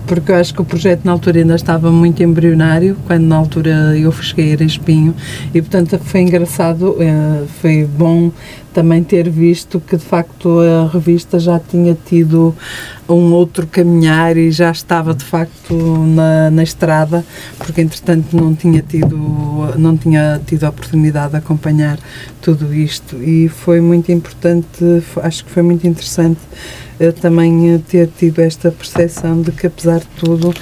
[0.06, 3.96] porque eu acho que o projeto na altura ainda estava muito embrionário, quando na altura
[3.96, 5.14] eu cheguei a Espinho,
[5.52, 8.30] e portanto foi engraçado, eh, foi bom
[8.74, 12.54] também ter visto que de facto a revista já tinha tido
[13.08, 17.24] um outro caminhar e já estava de facto na, na estrada,
[17.56, 19.16] porque entretanto não tinha tido
[19.78, 21.98] não tinha tido a oportunidade de acompanhar
[22.42, 23.16] tudo isto.
[23.22, 24.84] E foi muito importante,
[25.22, 26.40] acho que foi muito interessante
[26.98, 30.52] eh, também eh, ter tido esta percepção de que apesar de tudo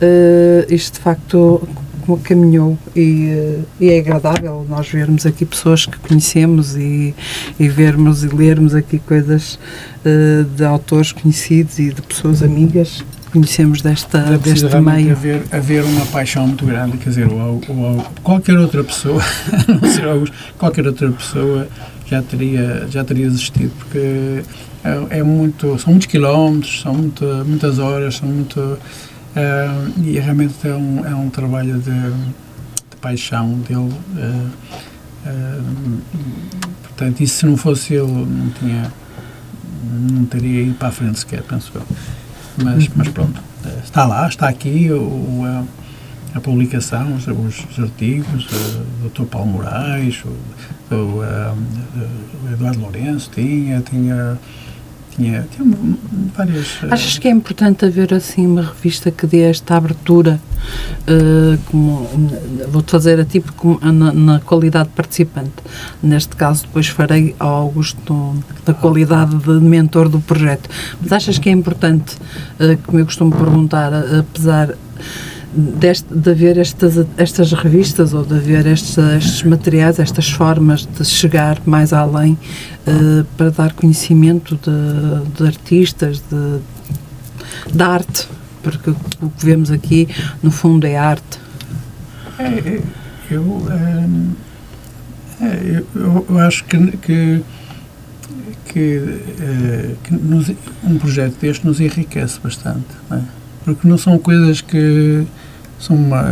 [0.00, 1.68] eh, isto de facto
[2.10, 7.14] como caminhou e, eh, e é agradável nós vermos aqui pessoas que conhecemos e,
[7.58, 9.58] e vermos e lermos aqui coisas
[10.04, 15.12] eh, de autores conhecidos e de pessoas amigas que conhecemos desta, É deste meio.
[15.12, 19.22] haver, haver uma paixão muito grande, quer dizer, o, Au- o, Au- qualquer outra pessoa,
[19.68, 21.68] não ser Augusto, qualquer outra pessoa
[22.06, 24.42] já teria, já teria existido, porque
[24.82, 28.76] é, é muito, são muitos quilómetros, são muito, muitas horas, são muito,
[29.36, 33.92] eh, e realmente é um, é um trabalho de, de paixão dele.
[34.16, 34.46] eh,
[35.26, 35.60] eh,
[36.82, 38.92] portanto, e se não fosse ele, não tinha,
[40.10, 41.82] não teria ido para a frente sequer, penso eu.
[42.62, 45.64] Mas, mas pronto, eh, está lá, está aqui o, a,
[46.36, 49.24] a publicação, os, os artigos, eh, o Dr.
[49.24, 51.54] Paulo Moraes, o, o, eh,
[52.44, 54.38] o Eduardo Lourenço tinha, tinha,
[55.20, 55.76] tinha, tinha
[56.36, 56.78] várias.
[56.82, 60.40] eh, Achas que é importante haver assim uma revista que dê esta abertura,
[61.06, 62.08] eh, como
[62.68, 65.52] vou-te fazer a ti porque na, na qualidade de participante.
[66.02, 70.68] Neste caso, depois farei ao Augusto na qualidade de mentor do projeto.
[71.00, 72.16] Mas achas que é importante,
[72.58, 74.74] eh, como eu costumo perguntar, apesar
[75.52, 81.04] deste, de haver estas, estas revistas ou de haver estes, estes materiais, estas formas de
[81.04, 82.38] chegar mais além
[82.86, 86.60] uh, para dar conhecimento de, de artistas, de,
[87.74, 88.28] de arte,
[88.62, 90.08] porque o que vemos aqui,
[90.42, 91.40] no fundo, é arte.
[92.38, 92.80] É, é,
[93.30, 93.66] eu,
[95.40, 97.42] é, eu, eu, acho que, que,
[98.66, 100.50] que, é, que nos,
[100.84, 103.39] um projeto deste nos enriquece bastante, não é?
[103.64, 105.26] Porque não são coisas que
[105.80, 106.22] são uma,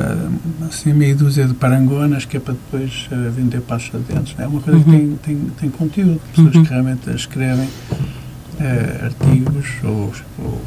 [0.68, 4.34] assim, meia dúzia de parangonas que é para depois uh, vender pastas de dentes.
[4.38, 4.84] É uma coisa uhum.
[4.84, 6.64] que tem, tem, tem conteúdo, pessoas uhum.
[6.64, 10.62] que realmente escrevem uh, artigos ou, ou,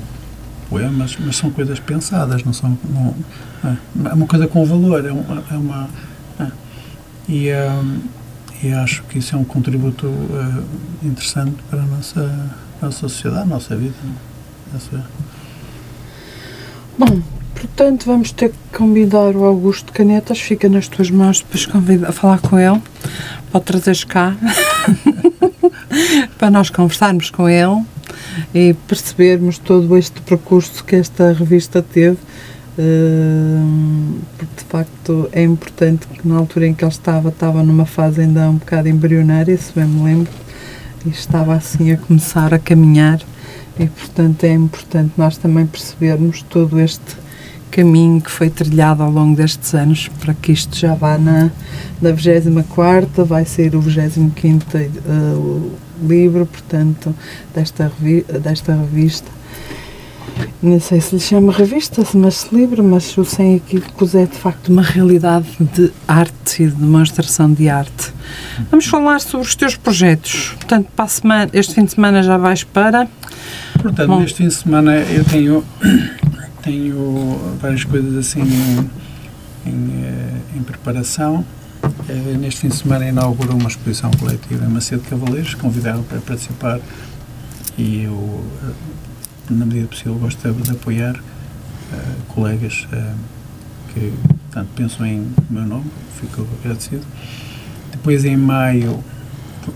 [0.68, 2.78] poemas, mas são coisas pensadas, não são.
[2.90, 3.16] Não,
[3.64, 5.44] é, é uma coisa com valor, é uma.
[5.52, 5.90] É uma
[6.40, 6.48] é.
[7.30, 8.00] E, um,
[8.64, 10.64] e acho que isso é um contributo uh,
[11.04, 12.50] interessante para a nossa,
[12.82, 13.94] a nossa sociedade, a nossa vida.
[14.74, 15.04] Nossa,
[16.98, 17.22] Bom,
[17.56, 22.12] portanto, vamos ter que convidar o Augusto Canetas, fica nas tuas mãos depois convida, a
[22.12, 22.82] falar com ele,
[23.52, 24.36] pode trazeres cá,
[26.38, 27.84] para nós conversarmos com ele
[28.54, 32.18] e percebermos todo este percurso que esta revista teve.
[34.38, 38.22] Porque de facto é importante que na altura em que ele estava, estava numa fase
[38.22, 40.32] ainda um bocado embrionária, se bem me lembro,
[41.06, 43.20] e estava assim a começar a caminhar
[43.82, 47.18] e, portanto, é importante nós também percebermos todo este
[47.72, 51.50] caminho que foi trilhado ao longo destes anos para que isto já vá na,
[52.00, 55.72] na 24 vai ser o 25 uh,
[56.04, 57.16] livro, portanto,
[57.56, 59.32] desta, revi desta revista.
[60.62, 64.70] Não sei se lhe chama revista, mas livro, mas o Sem Equívocos é de facto
[64.70, 68.14] uma realidade de arte e de demonstração de arte.
[68.70, 70.54] Vamos falar sobre os teus projetos.
[70.58, 73.08] Portanto, para semana, este fim de semana já vais para
[73.82, 74.20] Portanto, Bom.
[74.20, 75.64] neste fim de semana eu tenho,
[76.62, 81.44] tenho várias coisas assim em, em, eh, em preparação.
[82.08, 86.80] Eh, neste fim de semana inaugurou uma exposição coletiva em Macedo Cavaleiros, convidaram para participar
[87.78, 88.74] e eu, eh,
[89.50, 93.16] na medida possível, gosto de, de apoiar uh, colegas uh,
[93.94, 94.14] que
[94.52, 95.86] portanto, pensam em meu nome,
[96.20, 97.06] fico agradecido.
[97.92, 99.04] Depois, em maio,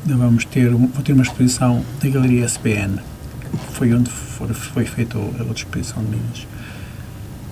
[0.06, 3.00] vamos ter, vou ter uma exposição da Galeria SPN,
[3.56, 6.48] foi onde for, foi feita a exposição de Minas.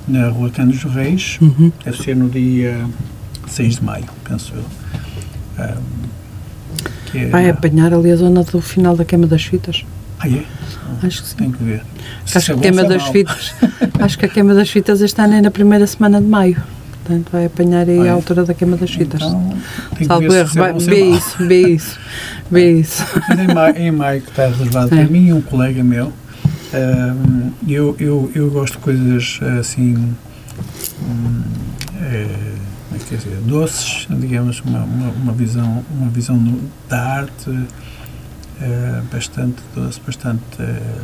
[0.08, 1.72] Na Rua Canos dos Reis, uhum.
[1.84, 2.86] deve ser no dia
[3.48, 4.66] 6 de maio, penso eu.
[5.64, 6.04] Um,
[7.18, 9.86] é Vai apanhar ali a zona do final da queima das fitas?
[10.20, 10.44] Ah, é?
[11.06, 11.36] Acho que sim.
[11.36, 11.84] Tem que ver.
[12.34, 13.54] Acho que, a queima das fitas,
[14.00, 16.62] acho que a queima das fitas este ano é na primeira semana de maio.
[17.04, 19.22] Portanto, vai apanhar aí a altura da queima das fitas.
[19.22, 19.58] Então,
[20.06, 22.00] Salvo erro, vai, vê isso, vê isso,
[22.50, 23.04] vê isso.
[23.38, 24.98] Em maio, em maio que está reservado é.
[24.98, 26.14] para mim e um colega meu,
[26.74, 29.96] um, eu, eu, eu gosto de coisas assim,
[31.02, 31.42] um,
[32.02, 32.28] é,
[33.10, 36.42] quer dizer, doces, digamos, uma, uma, uma visão, uma visão
[36.88, 37.68] da arte
[38.62, 41.04] é, bastante doce, bastante é, é,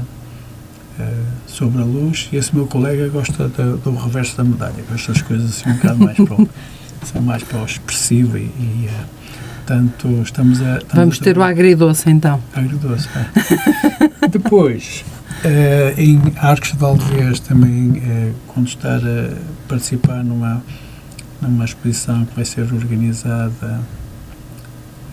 [1.48, 2.30] sobre a luz.
[2.32, 5.74] E esse meu colega gosta de, do reverso da medalha, gosta das coisas assim um
[5.76, 6.50] bocado mais para o,
[7.04, 8.90] são mais para o expressivo e, e
[9.58, 10.78] portanto estamos a...
[10.78, 12.42] Estamos Vamos ter a, o agridoce então.
[12.54, 14.28] Agridoce, é.
[14.30, 15.04] Depois,
[15.40, 19.38] Uh, em Arcos de Valdevez também, uh, quando estar a
[19.70, 20.62] participar numa,
[21.42, 23.80] numa exposição que vai ser organizada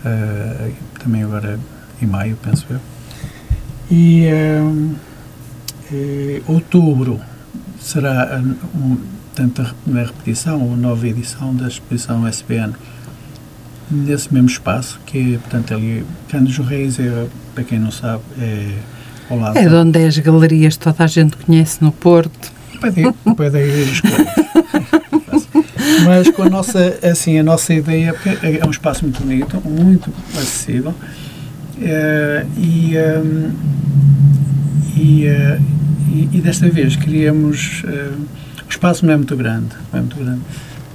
[0.03, 1.57] uh, também agora
[2.01, 2.79] em maio, penso eu.
[3.89, 4.25] E
[6.47, 7.19] outubro
[7.79, 8.41] será
[8.75, 8.97] um,
[9.33, 12.73] tanto a repetição ou nova edição da exposição SBN
[13.89, 18.77] nesse mesmo espaço, que é, portanto, ali, Candos Reis, é, para quem não sabe, é
[19.29, 19.57] ao lado.
[19.57, 22.51] É de onde é as galerias toda a gente conhece no Porto.
[22.81, 24.01] Pode ir, pode ir
[26.05, 30.11] Mas com a nossa, assim, a nossa ideia é, é um espaço muito bonito, muito
[30.35, 30.93] acessível
[31.81, 33.51] é, e, um,
[34.95, 35.76] e, uh,
[36.07, 38.21] e, e, desta vez queríamos, uh,
[38.65, 40.41] o espaço não é muito grande, não é muito grande,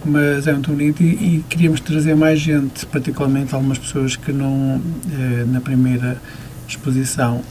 [0.04, 4.76] mas é muito bonito e, e queríamos trazer mais gente, particularmente algumas pessoas que não,
[4.76, 6.20] uh, na primeira
[6.66, 7.42] exposição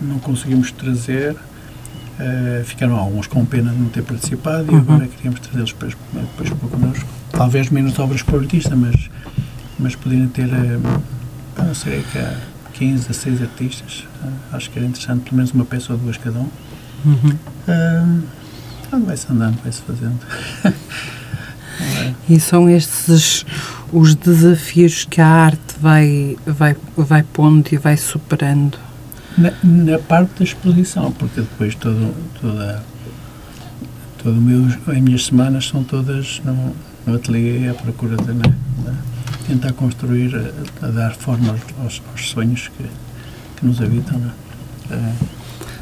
[0.00, 4.80] não conseguimos trazer, uh, ficaram alguns com pena de não ter participado e uhum.
[4.80, 7.06] agora queríamos trazê-los depois, depois para connosco.
[7.30, 9.10] Talvez menos obras por artista, mas,
[9.78, 11.02] mas poderiam ter, uh,
[11.58, 12.36] não sei, que há
[12.74, 14.04] 15 a 6 artistas.
[14.24, 16.48] Uh, acho que era interessante, pelo menos uma peça ou duas cada um.
[17.04, 17.36] Uhum.
[17.68, 20.20] Uh, vai-se andando, vai-se fazendo.
[22.28, 23.44] E são estes
[23.92, 28.78] os desafios que a arte vai, vai, vai pondo e vai superando?
[29.36, 32.82] Na, na parte da exposição, porque depois todo, toda,
[34.22, 36.74] todo meu, as minhas semanas são todas no,
[37.06, 39.11] no ateliê à procura de, de
[39.44, 42.84] tentar construir, a, a dar forma aos, aos sonhos que,
[43.56, 44.18] que nos habitam.
[44.18, 44.30] Né?
[44.90, 45.12] Eh,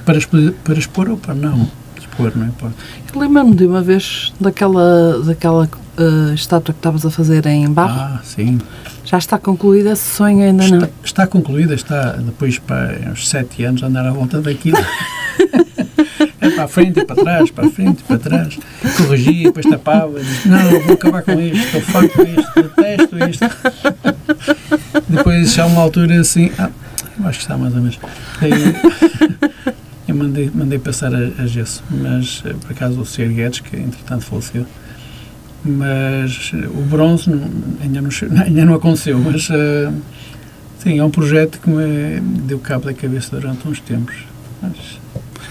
[0.04, 2.76] para, expor, para expor ou para não expor, não importa.
[3.14, 8.00] Eu lembro-me de uma vez daquela, daquela eh, estátua que estavas a fazer em barro.
[8.00, 8.58] Ah, sim.
[9.04, 10.88] Já está concluído esse sonho, ainda Está, não?
[11.04, 14.78] está concluída, está depois para uns sete anos andar à volta daquilo.
[16.40, 18.58] é para a frente e para trás, para a frente para trás.
[18.96, 25.06] Corrigia, depois tapava, dizia, não, vou acabar com isto, estou farto disto, detesto isto.
[25.08, 26.70] Depois, já uma altura assim, ah,
[27.24, 27.98] acho que está mais ou menos.
[28.40, 28.50] Aí,
[30.08, 33.28] eu mandei, mandei passar a, a gesso, mas eh, por acaso o Sr.
[33.28, 34.66] Guedes, que entretanto faleceu,
[35.64, 37.30] mas eh, o bronze
[37.82, 38.10] ainda, não,
[38.42, 39.92] ainda não aconteceu, mas eh,
[40.78, 44.16] sim, é um projeto que me deu cabo da cabeça durante uns tempos.
[44.62, 44.99] Mas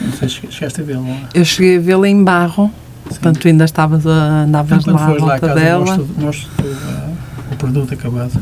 [0.02, 1.30] não sei se chegaste a vê-lo lá.
[1.34, 2.72] Eu cheguei a vê-la em barro,
[3.06, 5.86] portanto tu ainda estavas a, andavas Então, lá à lá volta casa, dela.
[5.86, 7.14] mostro, mostro uh,
[7.52, 8.42] o produto acabado.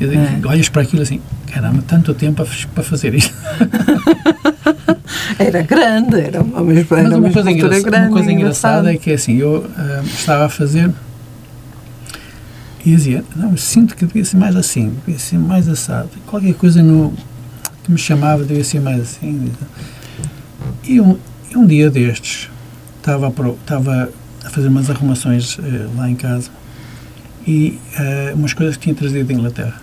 [0.00, 0.40] E digo, É.
[0.48, 1.20] olhas para aquilo assim,
[1.52, 2.44] caramba, tanto tempo
[2.74, 3.34] para fazer isto.
[5.38, 8.96] Era grande, era uma, era Mas uma, uma coisa, engraçada, grande, uma coisa engraçada é
[8.96, 10.90] que assim, eu ah, estava a fazer
[12.84, 16.08] e dizia, não, eu sinto que devia ser mais assim, devia ser mais assado.
[16.26, 17.12] Qualquer coisa no,
[17.82, 19.50] que me chamava devia ser mais assim.
[20.86, 21.16] E um,
[21.50, 22.48] e um dia destes,
[22.98, 24.10] estava pro- estava
[24.44, 26.50] a fazer umas arrumações eh, lá em casa
[27.46, 29.80] e eh, umas coisas que tinha trazido da Inglaterra,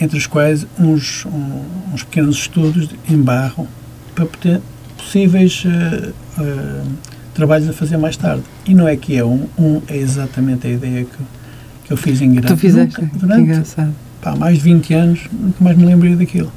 [0.00, 1.62] entre as quais uns, um-
[1.94, 3.66] uns pequenos estudos em barro
[4.14, 4.60] para poder
[4.96, 6.12] possíveis eh,
[7.34, 8.42] trabalhos a fazer mais tarde.
[8.66, 11.16] E não é que é um, um é exatamente a ideia que,
[11.84, 12.48] que eu fiz em grande.
[12.48, 13.42] Tu fizeste, Nunca- durante
[14.20, 16.52] pá, mais de 20 anos, nunca mais me lembrei daquilo.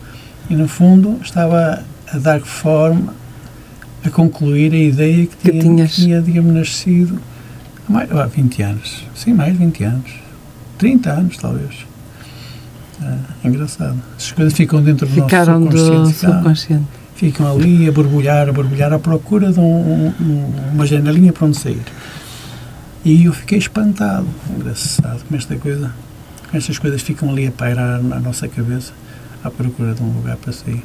[0.50, 3.14] E no fundo estava a dar forma,
[4.08, 7.20] a concluir a ideia que Que tinha, que tinha digamos, nascido
[7.88, 9.04] há mais, há 20 anos.
[9.16, 10.12] Sim, mais de 20 anos.
[10.78, 11.72] 30 anos, talvez.
[13.02, 13.98] Ah, engraçado.
[14.18, 16.14] As coisas ficam dentro do Ficaram nosso do subconsciente.
[16.20, 16.86] ficam- subconsciente.
[17.16, 21.58] ficam ali a borbulhar, a borbulhar à procura de um- um- uma janelinha para onde
[21.58, 21.82] sair.
[23.04, 24.26] E eu fiquei espantado,
[24.56, 25.94] engraçado, como esta coisa,
[26.46, 28.94] como estas coisas ficam ali a pairar na nossa cabeça
[29.44, 30.84] à procura de um lugar para sair.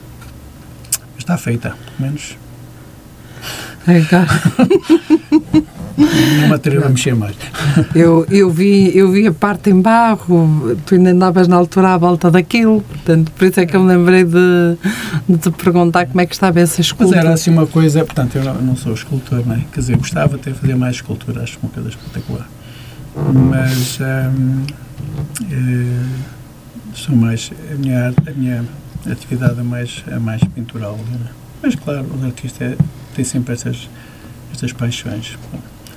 [1.15, 2.37] Mas está feita, pelo menos
[3.87, 4.01] É,
[6.41, 7.37] não me atrevo a mexer mais.
[7.95, 11.99] Eu, eu, vi, eu vi a parte em barro, tu ainda andavas na altura à
[11.99, 14.77] volta daquilo, portanto, por isso é que eu me lembrei de,
[15.29, 17.21] de te perguntar como é que estava essa Mas escultura.
[17.21, 19.65] era assim uma coisa, portanto, eu não, não sou escultor, não é?
[19.73, 22.49] Quer dizer, gostava até de fazer mais escultura, acho uma coisa espetacular.
[23.51, 24.65] Mas hum,
[25.51, 26.07] eh,
[26.95, 28.65] sou mais, a minha, a minha
[29.11, 31.41] atividade é mais, é mais pintural, não é?
[31.63, 32.77] Mas claro, os artistas
[33.15, 33.89] têm sempre essas,
[34.53, 35.39] estas paixões.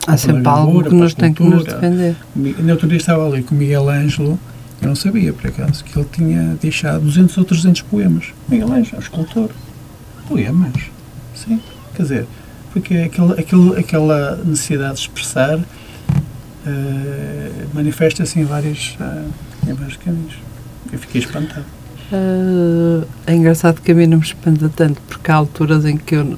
[0.05, 2.15] Há sempre algo que nos tem que nos defender.
[2.69, 4.37] Outro dia estava ali com o Miguel Ângelo,
[4.81, 8.33] eu não sabia, por acaso, que ele tinha deixado 200 ou 300 poemas.
[8.49, 9.49] Miguel Ângelo, escultor.
[10.27, 10.73] Poemas?
[11.33, 11.61] Sim.
[11.95, 12.27] Quer dizer,
[12.73, 15.59] porque aquele, aquele, aquela necessidade de expressar
[16.65, 20.33] eh, manifesta-se em, vários, eh, em vários caminhos.
[20.91, 21.65] Eu fiquei espantado.
[22.13, 26.15] Ah, é engraçado que a mim não me espanta tanto, porque há alturas em que
[26.15, 26.37] eu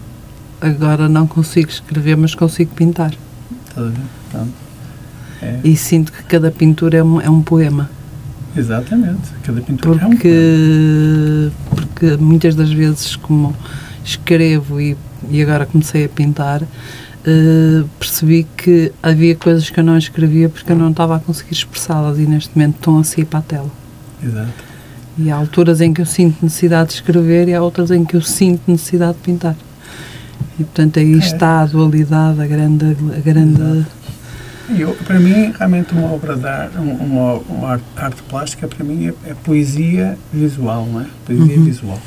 [0.62, 3.12] agora não consigo escrever, mas consigo pintar.
[3.76, 3.92] Ver?
[4.32, 4.54] Pronto.
[5.42, 7.90] É, E sinto que cada pintura é um, é um poema.
[8.56, 9.32] exatamente.
[9.44, 10.16] Cada pintura é um poema.
[10.16, 13.54] Porque, porque muitas das vezes, como
[14.04, 14.96] escrevo e,
[15.30, 16.62] e agora comecei a pintar,
[17.26, 21.54] eh, percebi que havia coisas que eu não escrevia porque eu não estava a conseguir
[21.54, 23.72] expressá-las e neste momento estão a sair para a tela.
[24.24, 24.54] Exato.
[25.18, 28.16] E há alturas em que eu sinto necessidade de escrever e há outras em que
[28.16, 29.56] eu sinto necessidade de pintar.
[30.60, 31.18] E portanto aí É.
[31.18, 32.86] está a dualidade, a grande.
[33.16, 33.86] A grande
[34.78, 39.08] Eu, para mim, realmente, uma obra de arte, uma, uma arte, arte plástica, para mim,
[39.08, 41.06] é, é poesia visual, não é?
[41.26, 41.64] Poesia Uhum.
[41.66, 42.00] visual.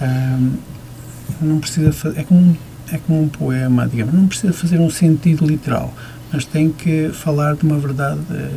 [0.00, 0.50] Ahm,
[1.42, 2.56] não precisa fazer, é como, um-
[2.92, 5.92] é como um poema, digamos, não precisa fazer um sentido literal,
[6.32, 8.50] mas tem que falar de uma verdade eh,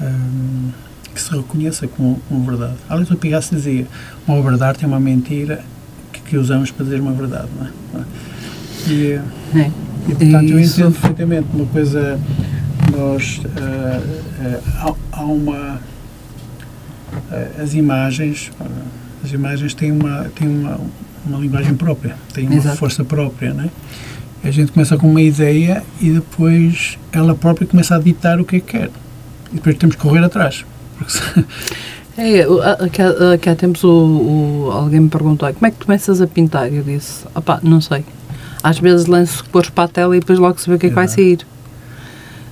[0.00, 0.70] ahm,
[1.16, 2.74] que se reconheça como, como verdade.
[2.90, 3.86] Aliás, o Picasso dizia,
[4.28, 5.64] uma obra de arte é uma mentira
[6.12, 7.66] que, que usamos para dizer uma verdade, não
[8.00, 8.04] é?
[8.86, 9.22] E, eh,
[9.54, 9.70] é.
[10.08, 12.20] e, portanto, eu entendo perfeitamente uma coisa,
[12.94, 14.00] nós, eh,
[14.42, 15.80] eh, há, há uma,
[17.32, 18.52] eh, as imagens,
[19.24, 20.78] as imagens têm uma, têm uma,
[21.26, 22.76] uma linguagem própria, têm uma Exato.
[22.76, 23.70] força própria, não é?
[24.44, 28.56] A gente começa com uma ideia e depois ela própria começa a ditar o que
[28.56, 28.90] é que quer.
[29.50, 30.64] E depois temos que correr atrás.
[32.18, 32.46] É,
[33.34, 36.72] aqui há, tempos o, o- alguém me perguntou como é que começas a pintar?
[36.72, 38.06] Eu disse, opá, não sei.
[38.62, 40.88] às vezes lanço cores para a tela e depois logo se vê o que é
[40.88, 41.40] que vai sair.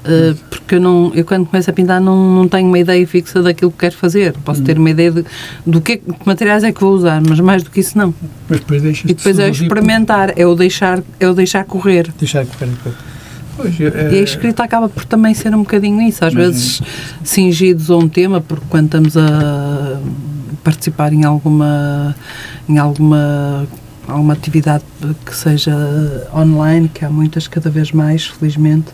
[0.04, 3.42] Uh, porque eu, não, eu quando começo a pintar não, não tenho uma ideia fixa
[3.42, 4.34] daquilo que quero fazer.
[4.44, 4.64] Posso Hum.
[4.64, 5.24] ter uma ideia de,
[5.64, 8.14] do que, que materiais é que vou usar, mas mais do que isso não.
[8.46, 12.12] Mas depois deixas E depois é experimentar, é o deixar, é o deixar correr.
[12.18, 12.68] Deixar correr.
[13.56, 16.52] Pois, eh, E a escrita acaba por também ser um bocadinho isso, às Imagino.
[16.52, 16.82] vezes
[17.22, 20.00] cingidos a um tema, porque quando estamos a
[20.62, 22.16] participar em alguma,
[22.68, 23.66] em alguma,
[24.06, 24.84] alguma atividade
[25.24, 25.74] que seja
[26.34, 28.88] online, que há muitas cada vez mais, felizmente,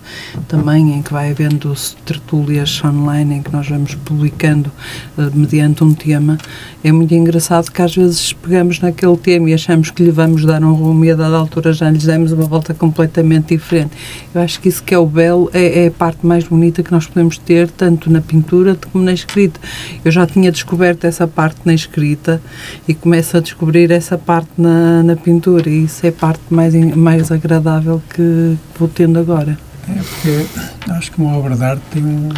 [0.48, 4.70] também em que vai havendo tertúlias online em que nós vamos publicando
[5.18, 6.38] eh, mediante um tema,
[6.82, 10.62] é muito engraçado que às vezes pegamos naquele tema e achamos que lhe vamos dar
[10.64, 13.90] um rumo e a dada altura já lhes demos uma volta completamente diferente.
[14.34, 16.90] Eu acho que isso que é o belo é, é a parte mais bonita que
[16.90, 19.60] nós podemos ter, tanto na pintura como na escrita.
[20.04, 22.40] Eu já tinha descoberto essa parte na escrita
[22.88, 26.74] e começo a descobrir essa parte na, na pintura e isso é a parte mais,
[26.96, 29.58] mais agradável que vou tendo agora.
[29.88, 30.46] É porque
[30.92, 32.28] acho que uma obra de arte tem, um,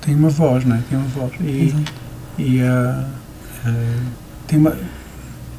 [0.00, 0.80] tem uma voz, não é?
[0.88, 1.32] Tem uma voz.
[1.40, 1.74] E,
[2.38, 3.06] e ah,
[3.64, 3.72] ah,
[4.46, 4.76] tem, uma,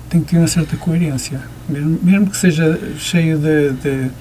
[0.10, 1.42] tem que ter uma certa coerência.
[1.68, 4.12] Mesmo, mesmo que seja cheio de, de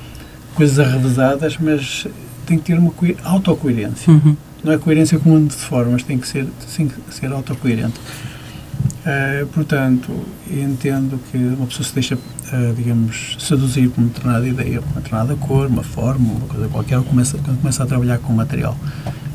[0.55, 2.07] coisas arrevesadas, mas
[2.47, 4.13] tem que ter uma coe- autocoerência.
[4.13, 4.37] Uhum.
[4.63, 7.95] Não é coerência com um de formas, tem que ser, tem que ser autocoerente.
[9.07, 10.13] Eh, portanto,
[10.51, 12.19] entendo que uma pessoa se deixa,
[12.53, 16.69] eh, digamos, seduzir por uma determinada ideia, por uma determinada cor, uma forma, uma coisa
[16.69, 18.77] qualquer, ou começa, quando começa a trabalhar com o material,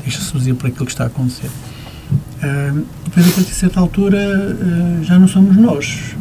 [0.04, 1.50] deixa-se seduzir por aquilo que está a acontecer.
[2.42, 2.72] Eh,
[3.04, 6.14] depois, a partir de certa altura, eh, já não somos nós.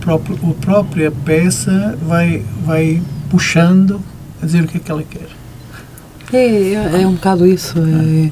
[0.00, 4.00] Próprio, a própria peça vai, vai puxando
[4.40, 5.28] a dizer o que é que ela quer.
[6.32, 8.30] É, é, é um bocado isso, é,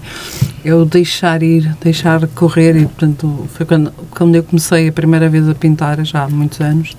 [0.65, 5.29] é o deixar ir, deixar correr e portanto foi quando, quando eu comecei a primeira
[5.29, 6.97] vez a pintar, já há muitos anos,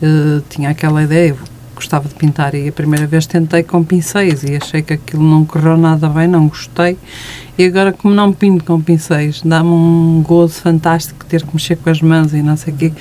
[0.00, 1.38] eh, tinha aquela ideia, eu
[1.74, 5.44] gostava de pintar e a primeira vez tentei com pincéis e achei que aquilo não
[5.44, 6.96] correu nada bem, não gostei.
[7.56, 11.90] E agora como não pinto com pincéis, dá-me um gozo fantástico ter que mexer com
[11.90, 12.92] as mãos e não sei o quê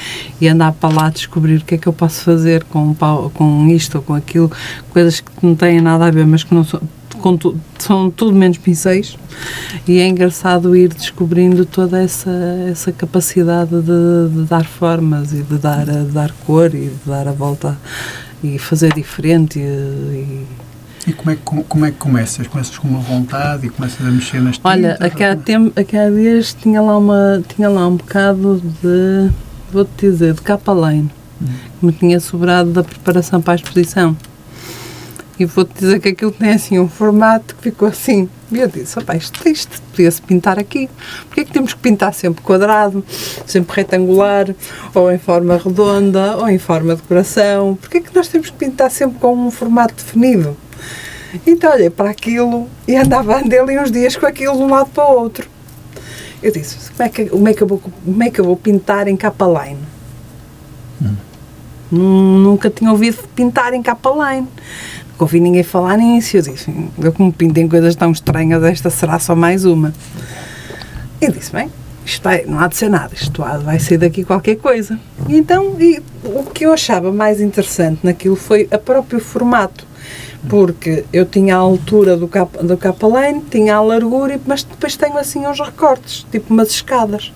[0.42, 2.96] e andar para lá descobrir o que é que eu posso fazer com,
[3.34, 4.52] com isto ou com aquilo,
[4.90, 6.82] coisas que não têm nada a ver, mas que não são,
[7.38, 9.18] tu- são tudo menos pincéis
[9.88, 12.32] e é engraçado ir descobrindo toda essa,
[12.70, 17.00] essa capacidade de, de dar formas e de dar, a- de dar cor e de
[17.10, 17.78] dar a volta
[18.44, 20.46] e fazer diferente e, e
[21.08, 22.46] E como é, que, com- como é que começas?
[22.48, 25.08] Começas com uma vontade e começas a mexer nas Olha, tintas?
[25.08, 25.72] aqui há, tem,
[26.16, 29.30] dias tinha lá, uma, tinha lá um bocado de,
[29.72, 31.10] vou-te dizer, de capa lane,
[31.80, 34.18] que me tinha sobrado da preparação para a exposição.
[35.40, 38.28] E vou-te dizer que aquilo tem assim um formato que ficou assim.
[38.52, 40.90] E eu disse, opá, isto, isto podia-se pintar aqui.
[41.28, 43.06] Porquê é que temos que pintar sempre quadrado,
[43.46, 44.48] sempre retangular,
[44.96, 47.78] ou em forma redonda, ou em forma de coração?
[47.80, 50.58] Porquê é que nós temos que pintar sempre com um formato definido?
[51.46, 55.06] Então olhei para aquilo e andava dele uns dias com aquilo de um lado para
[55.08, 55.48] o outro.
[56.42, 58.56] Eu disse, como é que, como é que, eu, vou, como é que eu vou
[58.56, 59.80] pintar em capa line?
[61.92, 64.48] Nun- Nunca tinha ouvido pintar em capa line.
[65.20, 66.38] Ouvi ninguém falar nisso.
[66.38, 69.94] Eu disse, eu como pinto em coisas tão estranhas, esta será só mais uma.
[71.20, 71.72] E disse, bem,
[72.06, 75.00] isto não há de ser nada, isto vai ser daqui qualquer coisa.
[75.28, 79.86] E então, e o que eu achava mais interessante naquilo foi o próprio formato.
[80.48, 84.96] Porque eu tinha a altura do capa, do capa line, tinha a largura, mas depois
[84.96, 87.34] tenho assim uns recortes, tipo umas escadas,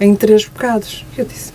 [0.00, 1.04] em três bocados.
[1.16, 1.52] Eu disse,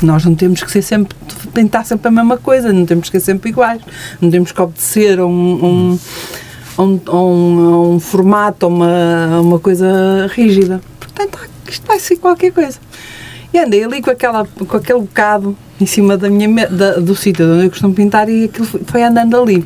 [0.00, 1.16] bem, nós não temos que ser sempre,
[1.54, 3.80] pintar sempre a mesma coisa, não temos que ser sempre iguais,
[4.20, 5.98] não temos que obedecer a um,
[6.78, 10.80] um, um, um, um formato, a uma, uma coisa rígida.
[10.98, 11.38] Portanto,
[11.68, 12.78] isto vai ser qualquer coisa.
[13.52, 17.44] E andei ali com, aquela, com aquele bocado em cima da minha, da, do sítio
[17.52, 19.64] onde eu costumo pintar e aquilo foi- foi andando ali.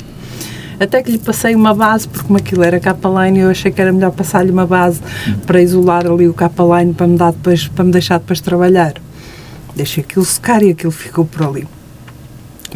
[0.79, 3.79] Até que lhe passei uma base, porque como aquilo era capa line, eu achei que
[3.79, 4.99] era melhor passar-lhe uma base
[5.45, 8.93] para isolar ali o capa line para me, dar depois, para me deixar depois trabalhar.
[9.75, 11.67] Deixei aquilo secar e aquilo ficou por ali.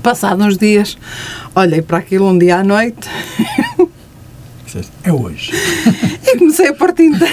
[0.04, 0.97] Passados uns dias,
[1.56, 3.10] olhei para aquilo um dia à noite
[5.04, 5.52] É hoje.
[6.24, 7.26] e comecei a pôr tinta.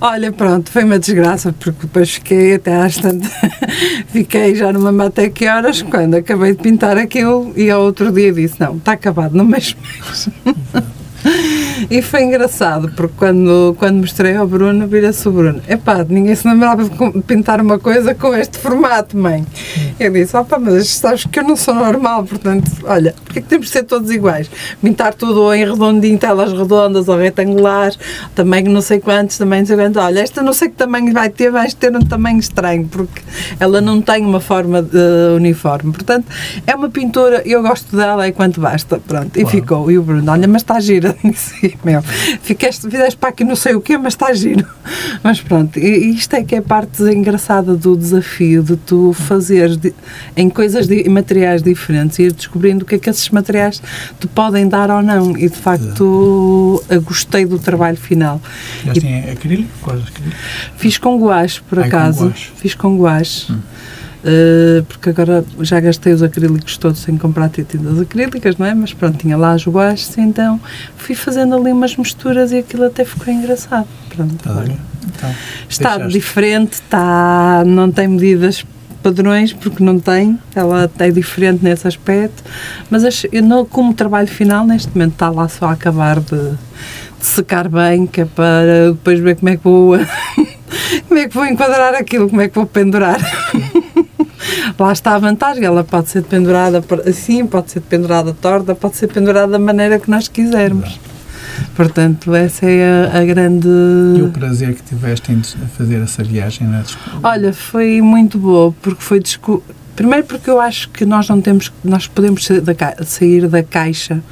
[0.00, 3.30] Olha, pronto, foi uma desgraça, porque depois fiquei até às tantas.
[4.10, 8.32] fiquei já numa mata que horas, quando acabei de pintar aquilo, e ao outro dia
[8.32, 10.28] disse: Não, está acabado, não mexo mais.
[11.90, 16.46] E foi engraçado, porque quando, quando mostrei ao Bruno, vira-se o Bruno: Epá, ninguém se
[16.48, 19.44] lembrava de pintar uma coisa com este formato, mãe.
[19.98, 23.48] Eu disse, opa, mas sabes que eu não sou normal, portanto, olha, porque é que
[23.48, 24.50] temos de ser todos iguais?
[24.82, 27.98] Pintar tudo ou em redondinho, telas redondas ou retangulares,
[28.34, 30.02] tamanho não sei quantos, tamanho não sei quantos.
[30.02, 33.20] Olha, esta não sei que tamanho vai ter, vais ter um tamanho estranho, porque
[33.58, 34.98] ela não tem uma forma de
[35.36, 35.92] uniforme.
[35.92, 36.26] Portanto,
[36.66, 39.36] é uma pintura, eu gosto dela e quanto basta, pronto.
[39.36, 39.48] E Claro.
[39.56, 39.90] ficou.
[39.90, 41.14] E o Bruno, olha, mas está gira.
[41.84, 42.02] Meu,
[42.42, 44.66] ficaste, fizeste para aqui não sei o quê, mas está giro.
[45.22, 49.94] Mas pronto, isto é que é a parte engraçada do desafio de tu fazeres de-
[50.36, 53.82] em coisas, de, em materiais diferentes, e ir descobrindo o que é que esses materiais
[54.20, 55.36] te podem dar ou não.
[55.36, 58.40] E de facto, gostei do trabalho final.
[58.84, 59.70] Já E- tem acrílico?
[59.82, 60.36] Quase acrílico?
[60.76, 62.26] Fiz com guache, por Ai, com acaso.
[62.26, 62.50] guache.
[62.56, 63.52] Fiz com guache.
[64.26, 68.74] Uh, porque agora já gastei os acrílicos todos sem comprar tintas acrílicas, não é?
[68.74, 70.60] Mas pronto, tinha lá as guaches, então
[70.96, 73.86] fui fazendo ali umas misturas e aquilo até ficou engraçado.
[74.14, 74.76] Pronto, Estás a olha.
[75.06, 75.30] Então,
[75.68, 76.18] Está deixaste.
[76.18, 78.64] diferente, está, não tem medidas
[79.00, 82.42] padrões, porque não tem, ela é diferente nesse aspecto,
[82.90, 86.50] mas acho- eu não, como trabalho final, neste momento está lá só a acabar de,
[86.50, 89.92] de secar bem, que é para depois ver como é que vou
[91.08, 93.20] como é que vou enquadrar aquilo, como é que vou pendurar.
[94.78, 99.08] Lá está a vantagem, ela pode ser pendurada assim, pode ser pendurada torta, pode ser
[99.08, 100.98] pendurada da maneira que nós quisermos.
[101.74, 103.68] Portanto, essa é a, a grande.
[104.16, 107.26] E o prazer que tiveste em fazer essa viagem na descoberta?
[107.26, 109.62] Olha, foi muito boa, porque foi desco...
[109.96, 113.62] Primeiro porque eu acho que nós não temos, nós podemos sair da, ca- sair da
[113.62, 114.22] caixa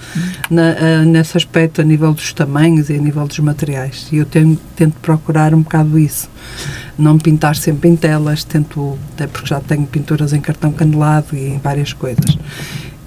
[0.50, 4.06] na, ah, nesse aspecto a nível dos tamanhos e a nível dos materiais.
[4.12, 6.28] E eu tenho, tento procurar um bocado isso.
[6.98, 11.48] Não pintar sempre em telas, tento, até porque já tenho pinturas em cartão canelado e
[11.54, 12.36] em várias coisas.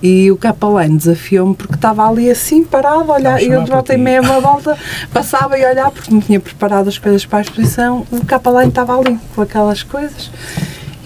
[0.02, 3.94] E o Capaline desafiou-me porque estava ali assim parado, a olhar, e eu de volta
[3.94, 4.78] e meia uma volta,
[5.12, 8.96] passava e olhar porque me tinha preparado as coisas para a exposição, o Capaline estava
[9.00, 10.30] ali com aquelas coisas.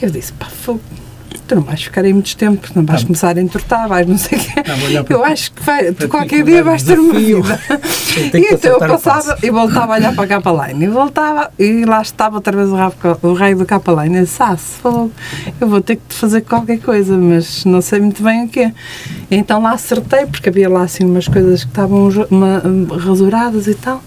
[0.02, 0.82] Eu disse, pá, fogo,
[1.52, 3.08] tu não vais ficar aí muitos tempos, não vais Tá.
[3.08, 4.64] começar a entortar, vais não sei o quê.
[4.64, 7.60] Para Eu acho que vai, tu qualquer que dia vai vais ter uma vida.
[8.34, 12.02] E então eu passava e voltava a olhar para a Capaline e voltava e lá
[12.02, 14.18] estava outra vez o, rabo, o raio do Capaline.
[14.18, 15.12] Eu disse, ah, se falou,
[15.60, 18.74] eu vou ter que fazer qualquer coisa, mas não sei muito bem o quê.
[19.30, 22.62] Então lá acertei, porque havia lá assim umas coisas que estavam uma-
[22.98, 24.02] rasuradas e tal,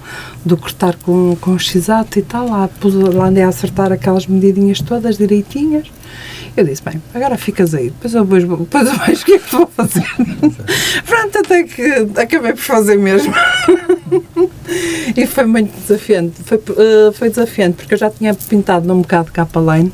[0.45, 4.81] do cortar com, com x-ato e tal, lá, pus, lá andei a acertar aquelas medidinhas
[4.81, 5.87] todas direitinhas.
[6.57, 9.39] Eu disse, bem, agora ficas aí, depois eu vejo, depois eu vejo o que é
[9.39, 10.05] que vou fazer.
[11.07, 11.83] Pronto, até que
[12.17, 13.33] acabei por fazer mesmo.
[15.17, 16.35] E foi muito desafiante.
[16.45, 19.93] Foi, eh, foi desafiante porque eu já tinha pintado num bocado de capa line,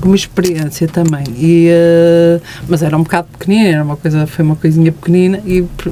[0.00, 1.24] como experiência também.
[1.36, 5.62] E, eh, mas era um bocado pequenina, era uma coisa, foi uma coisinha pequenina e
[5.62, 5.90] p-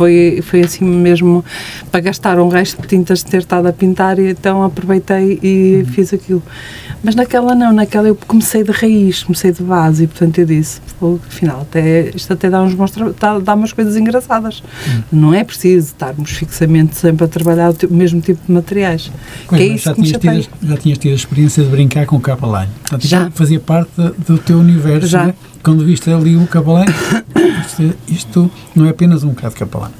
[0.00, 1.44] foi, foi assim mesmo
[1.90, 5.84] para gastar um resto de tintas de ter estado a pintar e então aproveitei e
[5.90, 6.42] fiz aquilo.
[7.02, 10.80] Mas naquela não, naquela eu comecei de raiz, comecei de base e portanto eu disse,
[10.98, 14.62] "Pô, afinal, até, isto até dá, uns bons dá, dá umas coisas engraçadas.
[15.12, 19.10] Não é preciso estarmos fixamente sempre a trabalhar o o mesmo tipo de materiais.
[19.46, 22.20] Pois, é isso já, tinhas tido, já tinhas tido a experiência de brincar com o
[22.20, 22.72] Capaline.
[22.82, 23.30] Portanto, Já.
[23.32, 23.90] Fazia parte
[24.26, 25.08] do teu universo.
[25.08, 25.26] Já.
[25.26, 25.34] né?
[25.62, 26.92] Quando viste ali o Capaline,
[27.66, 29.94] isto, isto não é apenas um bocado de Capaline.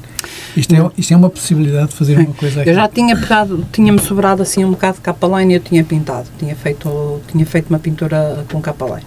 [0.55, 2.69] Isto é, isto é uma possibilidade de fazer uma coisa aqui.
[2.69, 5.83] Eu já tinha pegado, tinha-me sobrado assim um bocado de capa line e eu tinha
[5.83, 9.05] pintado, tinha feito, tinha feito uma pintura com capa line.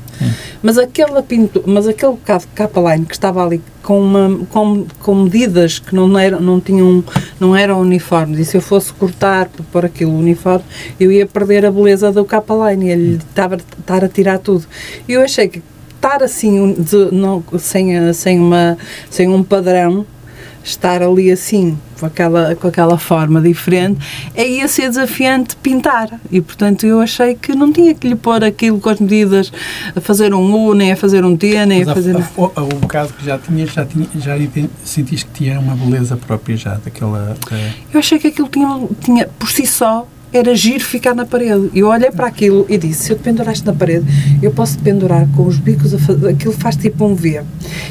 [0.62, 4.86] Mas aquela pintura, mas aquele bocado de capa line que estava ali com, uma, com,
[5.00, 7.04] com medidas que não eram, não tinham,
[7.38, 10.64] não eram uniformes e se eu fosse cortar para pôr aquilo uniforme,
[10.98, 14.64] eu ia perder a beleza do capa line, ele estar a tirar tudo.
[15.06, 15.62] E eu achei que
[16.04, 18.76] estar assim de- não, sem, a- sem, uma,
[19.08, 20.04] sem um padrão
[20.62, 23.98] estar ali assim, com aquela, com aquela forma diferente,
[24.36, 26.08] aí ia ser desafiante pintar.
[26.30, 29.52] E, portanto, eu achei que não tinha que lhe pôr aquilo com as medidas,
[29.94, 32.16] a fazer um U, nem a fazer um T, nem a Mas fazer...
[32.16, 32.22] a, a,
[32.60, 34.34] a- o bocado que já tinhas, já, tinha, já
[34.84, 37.36] sentiste que tinha uma beleza própria já, daquela...
[37.50, 37.56] da-
[37.92, 41.70] Eu achei que aquilo tinha, tinha, por si só, era giro ficar na parede.
[41.72, 44.04] Eu olhei para aquilo e disse, se eu te penduraste na parede,
[44.42, 47.40] eu posso pendurar com os bicos, a fa- aquilo faz tipo um V.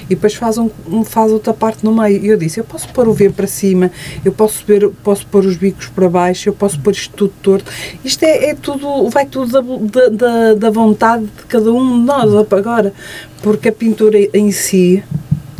[0.05, 0.69] E depois faz, um,
[1.05, 2.21] faz outra parte no meio.
[2.21, 3.89] E eu disse, eu posso pôr o V para cima,
[4.25, 7.71] eu posso, ver, posso pôr os bicos para baixo, eu posso pôr isto tudo torto.
[8.03, 12.33] Isto é, é tudo, vai tudo da, da, da vontade de cada um de nós
[12.51, 12.93] agora.
[13.41, 15.01] Porque a pintura em si,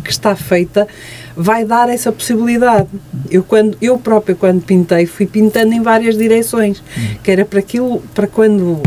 [0.04, 0.86] que está feita
[1.36, 2.88] vai dar essa possibilidade.
[3.30, 6.82] Eu, quando, eu própria, quando pintei, fui pintando em várias direções,
[7.22, 8.80] que era para aquilo, para quando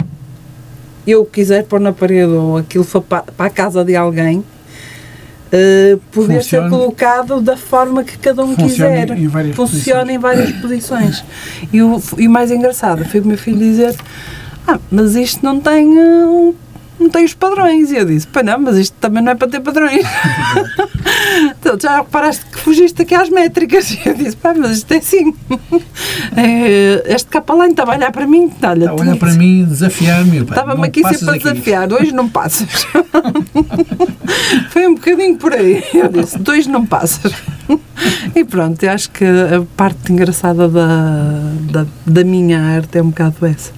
[1.05, 4.43] eu quiser pôr na parede ou aquilo for para, para a casa de alguém,
[5.51, 6.69] eh, poder ser Funciona.
[6.69, 9.09] colocado da forma que cada um quiser.
[9.17, 10.09] em várias Funciona posições.
[10.15, 11.25] em várias posições.
[11.71, 13.95] E o, e mais engraçado foi o meu filho dizer:
[14.67, 15.97] Ah, mas isto não tem.
[15.97, 16.53] eh,
[16.99, 17.91] não tem os padrões.
[17.91, 20.05] E eu disse, pá não, mas isto também não é para ter padrões.
[21.59, 23.87] então, já reparaste que fugiste aqui às métricas.
[23.97, 25.33] E eu disse, pá, mas isto é assim.
[26.35, 30.39] É, este capalanho estava a olhar para mim, olha, Está a olhar para mim, desafiar-me.
[30.39, 31.43] Estava-me aqui sempre a aqui.
[31.43, 32.85] desafiar, hoje não passas.
[34.69, 35.83] Foi um bocadinho por aí.
[35.93, 37.33] Eu disse, dois não passas.
[38.35, 43.09] E pronto, eu acho que a parte engraçada da, da, da minha arte é um
[43.09, 43.76] bocado essa.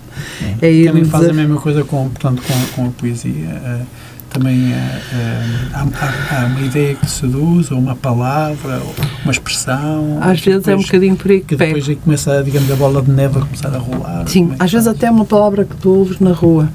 [0.62, 3.34] É Também faz a mesma coisa com, portanto, com, com a poesia.
[3.50, 3.82] eh,
[4.30, 5.44] também eh, eh,
[5.74, 8.94] há, há- há uma ideia que seduz, ou uma palavra, ou
[9.24, 10.20] uma expressão.
[10.22, 12.76] Às vezes é um depois- bocadinho por aí que que depois aí começa, digamos, a
[12.76, 14.28] bola de neve a começar a rolar.
[14.28, 14.98] Sim, é às vezes faz?
[14.98, 16.70] até uma palavra que tu ouves na rua,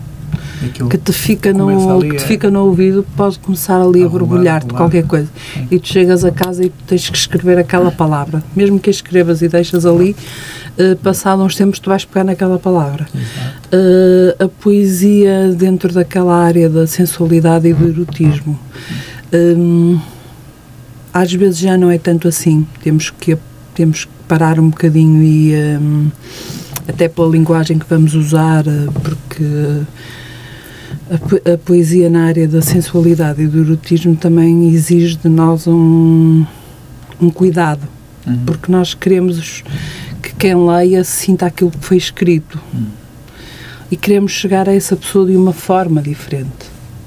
[0.64, 4.08] Aquilo- que te fica no, que te fica no ouvido, pode começar ali a a
[4.08, 4.76] borbulhar-te rolar.
[4.78, 5.28] qualquer coisa.
[5.54, 5.68] Sim.
[5.70, 8.42] E tu chegas a casa e tens que escrever aquela palavra.
[8.56, 10.16] Mesmo que a escrevas e deixas ali,
[10.78, 13.06] eh, passado uns tempos tu vais pegar naquela palavra.
[13.72, 18.58] Eh, a poesia dentro daquela área da sensualidade e do erotismo.
[19.32, 19.98] Hum,
[21.12, 22.66] às vezes já não é tanto assim.
[22.82, 23.36] Temos que,
[23.74, 26.10] temos que parar um bocadinho e hum,
[26.88, 29.44] até pela linguagem que vamos usar, eh, porque
[31.10, 35.66] a, po- a poesia na área da sensualidade e do erotismo também exige de nós
[35.66, 36.44] um,
[37.20, 37.82] um cuidado,
[38.26, 38.38] Uhum.
[38.46, 39.70] porque nós queremos que
[40.44, 42.84] quem leia sinta aquilo que foi escrito Hum.
[43.90, 46.66] e queremos chegar a essa pessoa de uma forma diferente,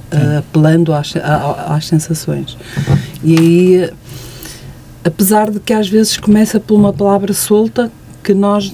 [0.09, 2.57] eh, apelando às, a- às sensações.
[3.23, 3.91] E aí,
[5.03, 7.91] apesar de que às vezes começa por uma palavra solta
[8.23, 8.73] que nós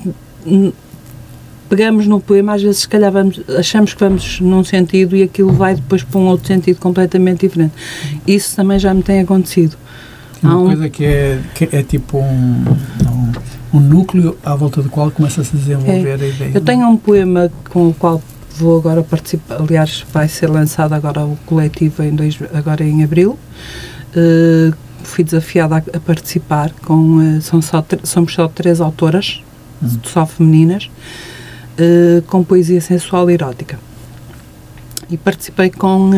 [1.68, 5.52] pegamos no poema, às vezes se calhar vamos, achamos que vamos num sentido e aquilo
[5.52, 7.74] vai depois para um outro sentido completamente diferente.
[8.26, 9.76] Isso também já me tem acontecido.
[10.44, 12.66] Uma um- coisa que é, que é tipo um,
[13.10, 13.32] um,
[13.74, 16.52] um núcleo à volta do qual começa-se a desenvolver a ideia.
[16.54, 18.22] Eu tenho um poema com o qual
[18.58, 23.38] vou agora participar, aliás, vai ser lançado agora o coletivo em dois, agora em abril.
[24.16, 24.72] Eh,
[25.04, 29.42] fui desafiada a, a participar com eh, são só, somos só três autoras,
[29.82, 29.90] Hum.
[30.04, 30.90] só femininas,
[31.78, 33.78] eh, com poesia sensual e erótica.
[35.10, 36.12] E participei com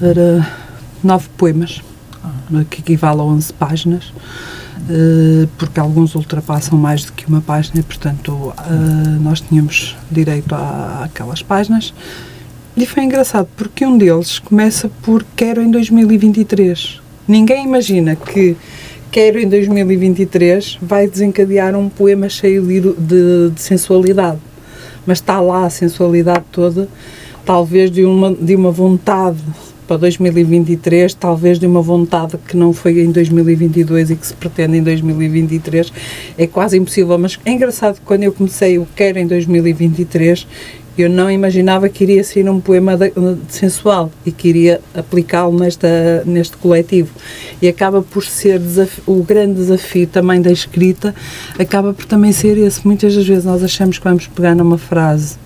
[0.00, 0.46] era
[1.06, 1.80] nove poemas,
[2.70, 4.12] que equivale a 11 páginas,
[4.90, 11.04] eh, porque alguns ultrapassam mais do que uma página, portanto, eh, nós tínhamos direito a,
[11.04, 11.94] àquelas páginas.
[12.76, 17.00] E foi engraçado, porque um deles começa por Quero em 2023.
[17.26, 18.56] Ninguém imagina que
[19.10, 24.38] Quero em 2023 vai desencadear um poema cheio de, de- de sensualidade.
[25.06, 26.86] Mas está lá a sensualidade toda,
[27.44, 29.38] talvez de uma, de uma vontade
[29.86, 34.76] para 2023, talvez de uma vontade que não foi em 2022 e que se pretende
[34.78, 35.92] em 2023.
[36.36, 40.46] É quase impossível, mas é engraçado que quando eu comecei o Quero em 2023,
[40.98, 42.98] eu não imaginava que iria ser um poema
[43.48, 45.58] sensual e que iria aplicá-lo
[46.24, 47.10] neste coletivo.
[47.60, 48.60] E acaba por ser
[49.06, 51.14] o grande desafio também da escrita,
[51.58, 52.86] acaba por também ser esse.
[52.86, 55.36] Muitas das vezes nós achamos que vamos pegar numa frase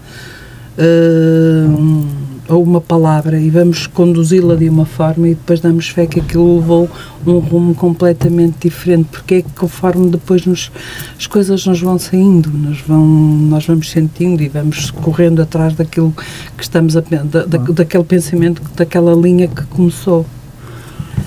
[0.78, 2.06] hum,
[2.52, 6.56] ou uma palavra e vamos conduzi-la de uma forma e depois damos fé que aquilo
[6.58, 6.88] levou
[7.26, 10.70] um rumo completamente diferente, porque é que conforme depois nos,
[11.18, 16.12] as coisas nos vão saindo, nos vão, nós vamos sentindo e vamos correndo atrás daquilo
[16.56, 20.26] que estamos a da, da, daquele pensamento, daquela linha que começou.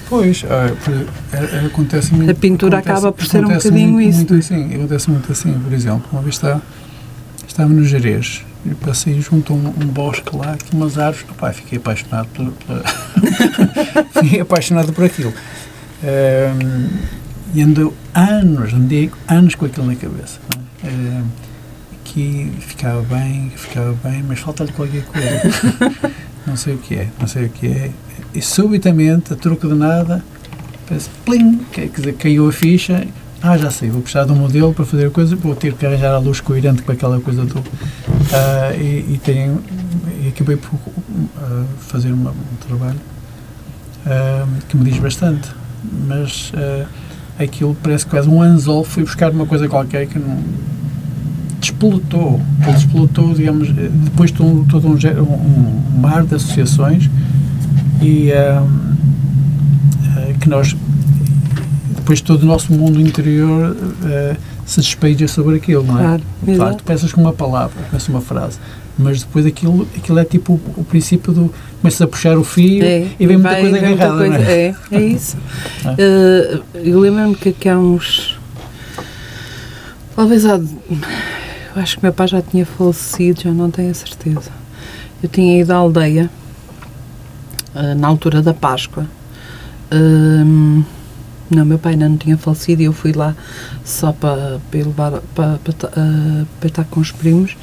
[0.10, 0.72] Pois, ah,
[1.34, 2.30] é- é- acontece muito.
[2.30, 5.54] A pintura acontece- acaba por ser um bocadinho muito, isso, Muito assim, acontece muito assim,
[5.54, 6.62] por exemplo, uma vez está,
[7.48, 11.52] estava no Jerez e passei junto a um, um bosque lá, que umas árvores, opá,
[11.52, 12.84] fiquei apaixonado por, pela-
[14.22, 15.34] fiquei apaixonado por aquilo.
[16.04, 16.88] Ahm,
[17.54, 20.40] e andou anos, andei anos com aquilo na cabeça.
[20.84, 20.88] é?
[20.88, 21.26] Ahm,
[22.06, 25.42] que ficava bem, ficava bem, mas falta-lhe qualquer coisa.
[26.46, 27.92] não sei o que é, não sei o que é.
[28.34, 30.24] E subitamente, a troco de nada,
[30.88, 33.06] parece plim, quer dizer, caiu a ficha.
[33.46, 35.86] Ah, já sei, vou precisar de um modelo para fazer a coisa, vou ter que
[35.86, 37.62] arranjar a luz coerente com aquela coisa do.
[38.34, 39.62] Ah, e, e, tenho,
[40.24, 40.80] e acabei por
[41.38, 43.00] ah, fazer uma- um trabalho
[44.06, 45.50] ah, que me diz bastante,
[46.08, 46.54] mas
[47.38, 48.86] aquilo parece quase um anzol.
[48.86, 50.38] Fui buscar uma coisa qualquer que não.
[51.60, 57.10] Despolutou, ele despolutou, digamos, depois de um, todo um, um, um mar de associações
[58.02, 58.32] e
[60.42, 60.76] que nós
[62.04, 64.36] depois todo o nosso mundo interior ah,
[64.66, 66.02] se despeja sobre aquilo, não é?
[66.04, 66.24] Claro,
[66.58, 68.60] Claro, tu pensas com uma palavra, pensas uma frase,
[68.98, 71.54] mas depois aquilo, aquilo é tipo o, o princípio do.
[71.82, 74.76] começas a puxar o fio É, e vem muita vai- coisa agarrada, não coisa- é?
[74.92, 75.38] é, é isso.
[75.86, 75.96] É.
[75.98, 78.38] Eh, eu lembro-me que aqui há uns.
[80.16, 80.58] Talvez há.
[80.58, 84.52] Eu acho que meu pai já tinha falecido, já não tenho a certeza.
[85.24, 86.30] Eu tinha ido à aldeia
[87.74, 89.06] ah, na altura da Páscoa.
[91.56, 93.36] Não, meu pai ainda não tinha falecido e eu fui lá
[93.86, 97.56] só para, para, para, para, ah, para estar com os primos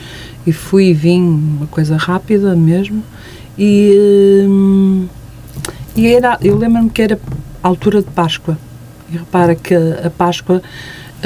[0.46, 3.02] e fui e vim, uma coisa rápida mesmo.
[3.58, 5.06] E, hum,
[5.96, 7.18] e era, eu lembro-me que era
[7.62, 8.56] altura de Páscoa.
[9.12, 10.62] E repara que a Páscoa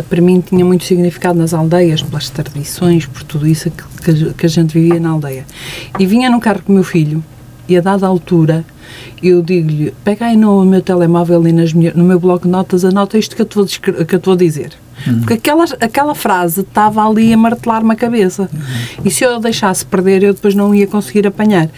[0.08, 4.48] para mim tinha muito significado nas aldeias, pelas tradições, por tudo isso que, que a-
[4.48, 5.46] gente vivia na aldeia.
[5.98, 7.22] E vinha no carro com o meu filho
[7.68, 8.64] e a dada altura
[9.22, 13.16] eu digo-lhe, pega aí no meu telemóvel e nas no meu bloco de notas, anota
[13.18, 14.72] isto que eu te vou, que eu te vou dizer.
[15.18, 18.48] Porque aquela, aquela frase estava ali a martelar-me a cabeça.
[19.04, 21.68] E se eu a deixasse perder, eu depois não ia conseguir apanhar.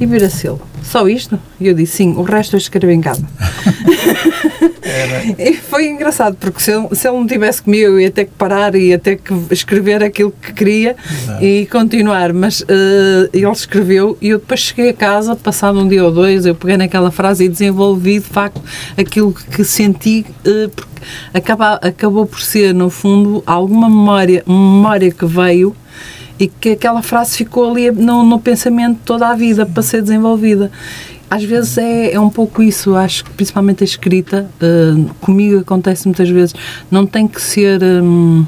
[0.00, 1.38] E vira-se ele, só isto?
[1.60, 3.24] E eu disse, sim, o resto eu escrevo em casa.
[5.38, 8.32] E foi engraçado, porque se ele, se ele não tivesse comigo, eu ia ter que
[8.32, 11.44] parar e ia ter que escrever aquilo que queria Exato.
[11.44, 12.32] e continuar.
[12.32, 16.46] Mas eh, ele escreveu e eu depois cheguei a casa, passado um dia ou dois,
[16.46, 18.60] eu peguei naquela frase e desenvolvi de facto
[18.96, 25.26] aquilo que senti, eh, porque acaba, acabou por ser, no fundo, alguma memória, memória que
[25.26, 25.74] veio
[26.38, 30.70] e que aquela frase ficou ali no, no pensamento toda a vida para ser desenvolvida.
[31.28, 36.06] Às vezes é, é um pouco isso, acho que principalmente a escrita, eh, comigo acontece
[36.06, 36.54] muitas vezes,
[36.90, 37.82] não tem que ser.
[37.82, 38.46] hum,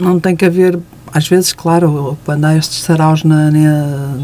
[0.00, 0.78] não tem que haver,
[1.12, 4.14] às vezes, claro, quando há estes saraus na, na-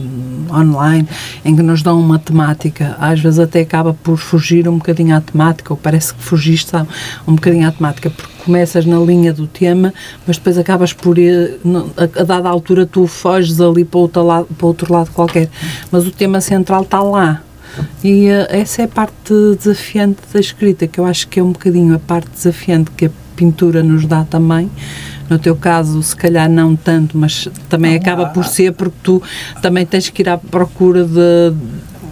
[0.60, 1.08] online
[1.44, 5.20] em que nos dão uma temática, às vezes até acaba por fugir um bocadinho à
[5.20, 6.70] temática, ou parece que fugiste
[7.26, 9.92] um bocadinho à temática, porque começas na linha do tema,
[10.26, 11.58] mas depois acabas por ir,
[11.98, 15.48] a dada altura tu foges ali para outro lado, para outro lado qualquer,
[15.90, 17.42] mas o tema central está lá.
[18.02, 21.52] E eh, essa é a parte desafiante da escrita, que eu acho que é um
[21.52, 24.70] bocadinho a parte desafiante que a pintura nos dá também.
[25.28, 29.22] No teu caso, se calhar não tanto, mas também Não, acaba por ser porque tu
[29.60, 31.52] também tens que ir à procura de,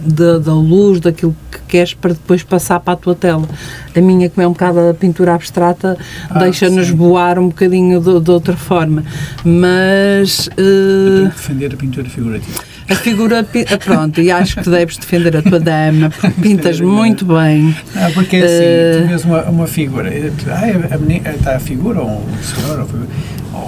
[0.05, 3.47] de- da luz, daquilo que queres para depois passar para a tua tela.
[3.95, 5.97] A minha, como é um bocado a pintura abstrata,
[6.29, 9.03] Ah, deixa-nos voar um bocadinho de, de outra forma.
[9.43, 10.49] Mas.
[10.51, 12.74] eh, Tenho que defender a pintura figurativa.
[12.89, 17.25] A figura, ah, pronto, e acho que deves defender a tua dama, porque pintas muito
[17.25, 17.75] bem.
[17.95, 21.55] Ah, porque é assim, Eh, tu vês uma, uma figura, eh, ah, a menina, está
[21.55, 23.07] a figura, ou o senhor, ou, figura,
[23.53, 23.59] ou,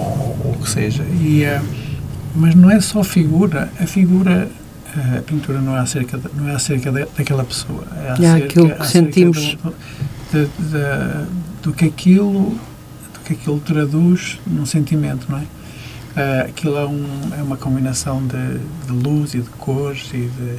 [0.45, 1.61] ou o que seja, e, eh,
[2.35, 4.47] mas não é só figura, a figura,
[4.95, 8.11] eh, a pintura não é acerca, de- não é acerca da- daquela pessoa, é É
[8.11, 9.57] acerca, aquilo que sentimos.
[9.63, 9.73] Do,
[10.31, 11.25] de- de-
[11.63, 12.51] do que aquilo,
[13.13, 15.41] do que aquilo traduz num sentimento, não é?
[16.17, 17.05] Eh, aquilo é, um,
[17.39, 18.57] é uma combinação de,
[18.87, 20.57] de luz e de cores e de,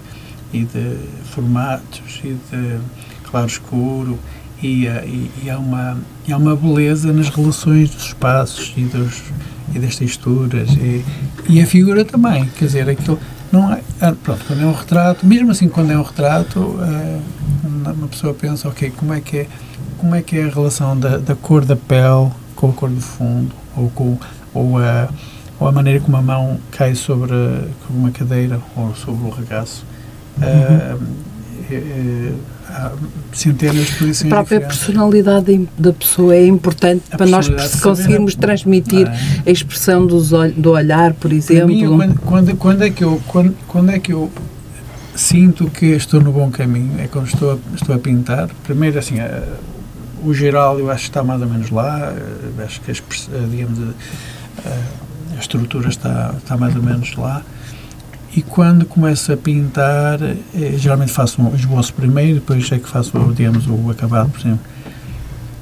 [0.52, 2.78] e de formatos e de
[3.24, 4.16] claro-escuro
[4.62, 5.98] e, eh, e, e há, uma,
[6.28, 9.20] e há uma beleza nas relações dos espaços e, dos,
[9.74, 11.04] e das texturas e,
[11.48, 13.18] e a figura também, quer dizer, aquilo
[13.50, 17.20] não é, ah, pronto, quando é um retrato, mesmo assim quando é um retrato, eh,
[17.64, 19.48] uma pessoa pensa, ok, como é que é,
[19.96, 23.00] como é, que é a relação da, da cor da pele com a cor do
[23.00, 24.18] fundo ou, com,
[24.54, 25.08] ou, a,
[25.60, 27.32] ou a maneira como a mão cai sobre
[27.90, 29.84] uma cadeira ou sobre o regaço.
[30.40, 30.96] Eh,
[32.70, 32.92] há
[33.32, 34.78] centenas de A posições própria diferentes.
[34.84, 37.48] personalidade da pessoa é importante A para nós
[37.80, 39.18] conseguirmos saber- transmitir Não é?
[39.46, 41.68] a expressão dos ol- do olhar, por exemplo.
[41.68, 44.30] mim, quando, quando, quando é que eu quando, quando é que eu
[45.14, 49.18] sinto que estou no bom caminho é quando estou a, estou a pintar primeiro assim
[49.18, 49.42] eh,
[50.24, 52.14] o geral eu acho que está mais ou menos lá
[52.64, 52.94] acho que a,
[53.50, 53.78] digamos
[54.64, 54.70] a,
[55.38, 57.42] a- estrutura está está mais ou menos lá
[58.36, 60.36] e quando começo a pintar eh,
[60.76, 64.60] geralmente faço um esboço primeiro depois é que faço digamos o acabado por exemplo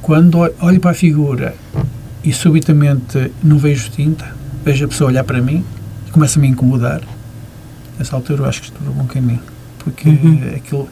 [0.02, 1.54] quando ol- olho para a figura
[2.24, 4.26] e subitamente não vejo tinta
[4.64, 5.64] vejo a pessoa olhar para mim
[6.12, 7.02] começa a me incomodar,
[7.98, 9.40] nessa altura eu acho que estou no bom caminho.
[9.80, 10.40] Porque Uhum.
[10.56, 10.88] aquilo,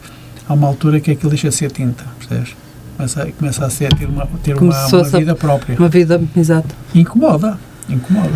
[0.47, 2.55] há uma altura que aquilo deixa de ser tinta, percebes?
[2.95, 5.75] Começa, a- começa a ser, ter uma, ter uma, uma vida própria.
[5.79, 6.75] Uma vida, exato.
[6.93, 7.57] Incomoda,
[7.89, 8.29] incomoda.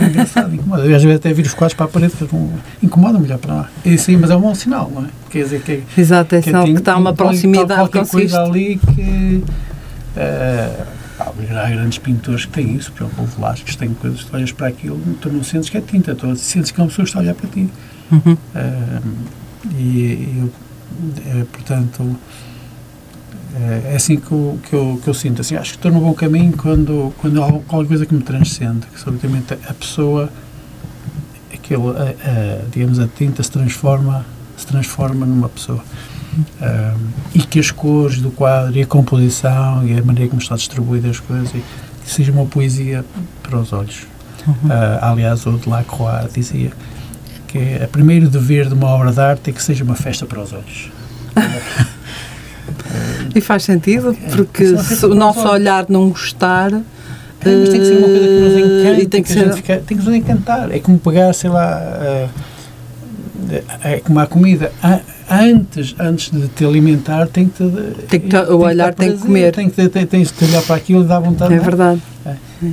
[0.00, 0.84] É engraçado, incomoda.
[0.84, 3.54] Eu às vezes até viro os quadros para a parede, que não- incomoda-me olhar para
[3.54, 3.70] lá.
[3.84, 5.08] E sim, mas é um bom sinal, não é?
[5.30, 8.78] Quer dizer que Exato, é sinal que tem- está uma proximidade qualquer com coisa ali
[8.94, 9.44] que
[10.16, 10.84] eh,
[11.18, 14.68] há grandes pintores que têm isso, por exemplo, o Velázquez tem coisas tu olhas para
[14.68, 17.18] aquilo, tu não sentes que é tinta, tu sentes que é uma pessoa que está
[17.20, 17.68] a olhar para ti.
[18.10, 18.36] Uhum.
[18.54, 19.00] Eh,
[19.78, 20.52] e eu,
[21.26, 22.16] eh, portanto,
[23.90, 25.40] é assim que eu, que, eu, que eu sinto.
[25.40, 28.86] Assim, acho que estou no bom caminho quando, quando há qualquer coisa que me transcende,
[28.86, 30.30] que a pessoa,
[31.52, 34.24] aquele, a, a, digamos, a tinta se transforma,
[34.56, 35.82] se transforma numa pessoa.
[36.60, 36.94] Ah,
[37.34, 41.08] e que as cores do quadro e a composição e a maneira como está distribuída
[41.08, 41.64] as coisas e
[42.04, 43.04] que seja uma poesia
[43.42, 44.06] para os olhos.
[44.46, 44.54] Uhum.
[44.70, 46.96] Ah, aliás, o Delacroix dizia que
[47.46, 50.40] que o primeiro dever de uma obra de arte é que seja uma festa para
[50.40, 50.90] os olhos.
[53.36, 56.72] E faz sentido, É, porque é se o que nosso olhar não gostar.
[56.72, 56.80] É,
[57.44, 59.52] mas tem que ser uma coisa que nos eh, encanta, e tem que a ser.
[59.52, 60.70] fica- tem que nos encantar.
[60.72, 62.28] É como pegar, sei lá, eh,
[63.84, 64.72] é como a comida.
[65.30, 69.18] Antes, antes de te alimentar, tem que te, Tem que te- o olhar tem que
[69.18, 69.52] comer.
[69.54, 71.52] Tem que, tem, tens de olhar para aquilo e dar vontade.
[71.52, 72.00] É não verdade.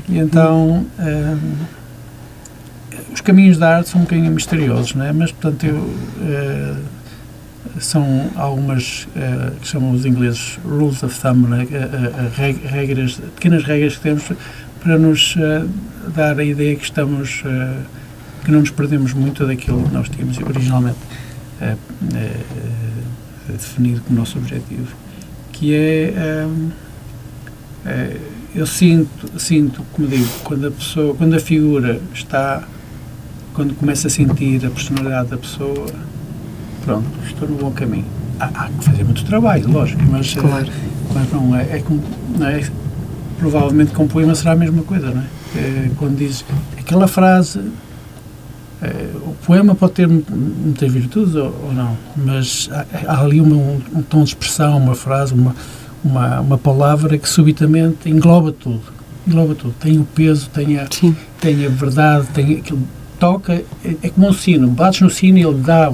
[0.09, 1.35] E então, eh,
[3.13, 5.11] os caminhos da arte são um bocadinho misteriosos, não é?
[5.11, 5.89] Mas, portanto, eu,
[6.25, 6.73] eh,
[7.79, 11.63] são algumas eh, que chamam os ingleses rules of thumb, é?
[11.63, 14.23] Eh, eh, eh, reg- regras, pequenas regras que temos
[14.81, 15.35] para nos
[16.13, 17.41] dar a ideia que estamos,
[18.43, 20.97] que não nos perdemos muito daquilo que nós tínhamos originalmente
[23.47, 24.87] definido como nosso objetivo,
[25.53, 26.45] que é
[28.55, 32.67] eu sinto, sinto, como digo, quando a pessoa, quando a figura está,
[33.53, 35.87] quando começa a sentir a personalidade da pessoa,
[36.85, 38.05] pronto, estou no bom caminho.
[38.39, 40.67] Há, há que fazer muito trabalho, lógico, mas, eh, Claro.
[41.13, 42.01] mas não é, é, como-
[42.37, 42.63] não é
[43.39, 45.25] provavelmente com o poema será a mesma coisa, não é?
[45.55, 46.43] Eh, quando diz
[46.79, 47.59] aquela frase,
[48.81, 53.39] eh, o poema pode ter mu- muitas virtudes ou, ou não, mas há, há ali
[53.39, 55.55] uma- um, um tom de expressão, uma frase, uma,
[56.03, 58.81] uma, uma palavra que subitamente engloba tudo.
[59.25, 59.73] Engloba tudo.
[59.79, 61.15] Tem o peso, tem a, Sim.
[61.39, 62.81] tem a verdade, tem aquilo.
[63.19, 63.63] Toca, é,
[64.03, 64.67] é como um sino.
[64.67, 65.93] Bates no sino e ele dá,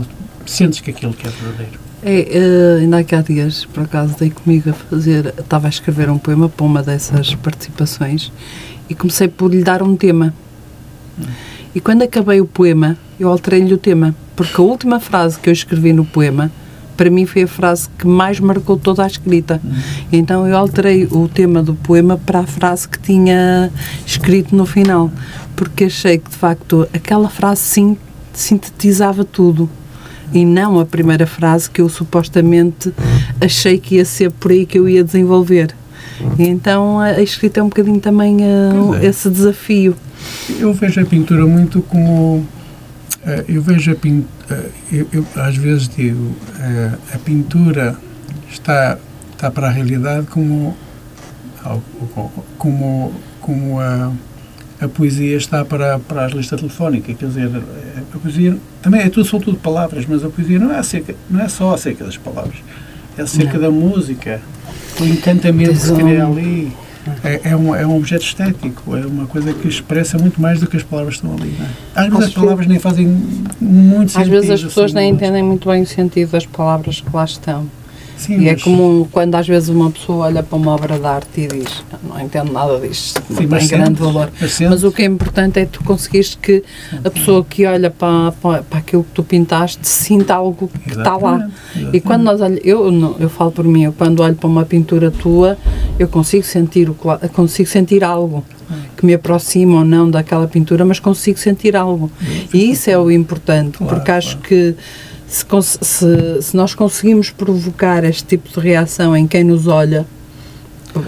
[0.50, 1.80] sentes que aquilo que é verdadeiro.
[2.02, 6.10] É, eh, ainda aqui há dias, por acaso, dei comigo a fazer, estava a escrever
[6.10, 8.32] um poema para uma dessas participações
[8.90, 10.34] e comecei por lhe dar um tema.
[11.76, 15.54] E quando acabei o poema, eu alterei-lhe o tema, porque a última frase que eu
[15.54, 16.50] escrevi no poema,
[16.96, 19.62] para mim foi a frase que mais marcou toda a escrita.
[20.12, 23.72] Então eu alterei o tema do poema para a frase que tinha
[24.06, 25.12] escrito no final,
[25.56, 27.98] porque achei que de facto aquela frase sim,
[28.34, 29.70] sintetizava tudo
[30.34, 32.94] e não a primeira frase que eu supostamente
[33.42, 35.74] achei que ia ser por aí que eu ia desenvolver.
[36.38, 39.08] E então a, escrita é um bocadinho também eh, Pois é.
[39.08, 39.96] esse desafio.
[40.60, 42.46] Eu vejo a pintura muito como.
[43.26, 44.66] eh, eu vejo a pintura.
[44.92, 47.96] eu, eu às vezes digo, eh, a pintura
[48.52, 48.98] está,
[49.34, 50.76] está para a realidade como.
[51.64, 51.82] ao-
[52.58, 54.12] como, como a,
[54.82, 57.14] a poesia está para, para a lista telefónica.
[57.14, 57.50] Quer dizer,
[58.14, 58.58] a poesia.
[58.82, 61.74] Também é tudo, são tudo palavras, mas a poesia não é, acerca, não é só
[61.74, 62.56] acerca das palavras.
[63.18, 63.62] É acerca Não.
[63.62, 64.42] da música,
[65.00, 66.72] o encantamento que se cria ali.
[67.24, 70.68] É, é, um, é um objeto estético, é uma coisa que expressa muito mais do
[70.68, 71.56] que as palavras que estão ali.
[71.58, 71.70] Não é?
[71.96, 73.08] Às vezes as Acho palavras nem fazem
[73.60, 74.32] muito Às sentido.
[74.32, 77.66] vezes as pessoas assim, nem entendem muito bem o sentido das palavras que lá estão.
[78.20, 81.42] Sim, E é comum quando às vezes uma pessoa olha para uma obra de arte
[81.42, 84.30] e diz não entendo nada disto, não Sim, tem grande valor.
[84.70, 86.62] mas o que é importante é tu conseguires que
[87.04, 91.16] a pessoa que olha para, para, para aquilo que tu pintaste sinta algo que está
[91.16, 91.36] lá.
[91.36, 92.00] Exatamente, E exatamente.
[92.02, 95.10] quando nós olhamos, eu, não- eu falo por mim, eu quando olho para uma pintura
[95.10, 95.58] tua,
[95.98, 98.44] eu consigo sentir, o, que consigo sentir algo
[98.98, 102.12] que me aproxima ou não daquela pintura, mas consigo sentir algo.
[102.54, 104.48] E isso é o importante, Claro, porque acho claro.
[104.50, 104.76] que
[105.30, 105.46] se,
[105.82, 110.06] se, se nós conseguimos provocar este tipo de reação em quem nos olha,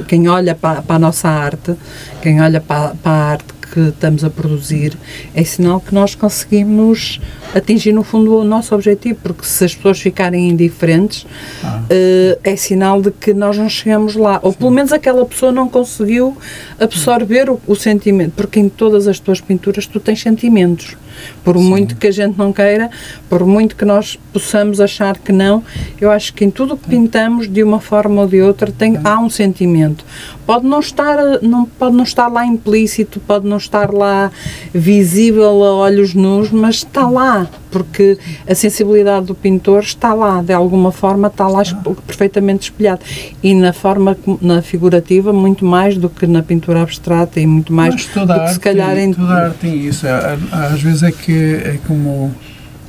[0.08, 1.74] quem olha para, para a nossa arte,
[2.22, 4.98] quem olha para, para a arte que estamos a produzir,
[5.34, 7.22] é sinal que nós conseguimos
[7.56, 11.26] atingir no fundo o nosso objetivo, porque se as pessoas ficarem indiferentes,
[11.64, 11.82] Ah.
[11.90, 15.70] eh, é sinal de que nós não chegamos lá, ou pelo menos aquela pessoa não
[15.70, 16.38] conseguiu
[16.80, 20.98] absorver o, o sentimento, porque em todas as tuas pinturas tu tens sentimentos,
[21.44, 22.90] por muito que a gente não queira,
[23.30, 25.64] por muito que nós possamos achar que não,
[26.00, 29.00] eu acho que em tudo o que pintamos, de uma forma ou de outra, tem,
[29.04, 30.06] há um sentimento.
[30.46, 34.32] Pode não estar, não, pode não estar lá implícito, pode não estar lá
[34.74, 38.18] visível a olhos nus, mas está lá, porque
[38.48, 41.64] a sensibilidade do pintor está lá, de alguma forma está lá
[42.06, 43.02] perfeitamente espelhado.
[43.42, 47.94] E na forma, na figurativa, muito mais do que na pintura abstrata e muito mais
[47.96, 49.14] Mas toda do que arte se calhar tem, em...
[49.14, 50.08] toda a arte tem isso.
[50.08, 52.34] Há- há- Às vezes é que é como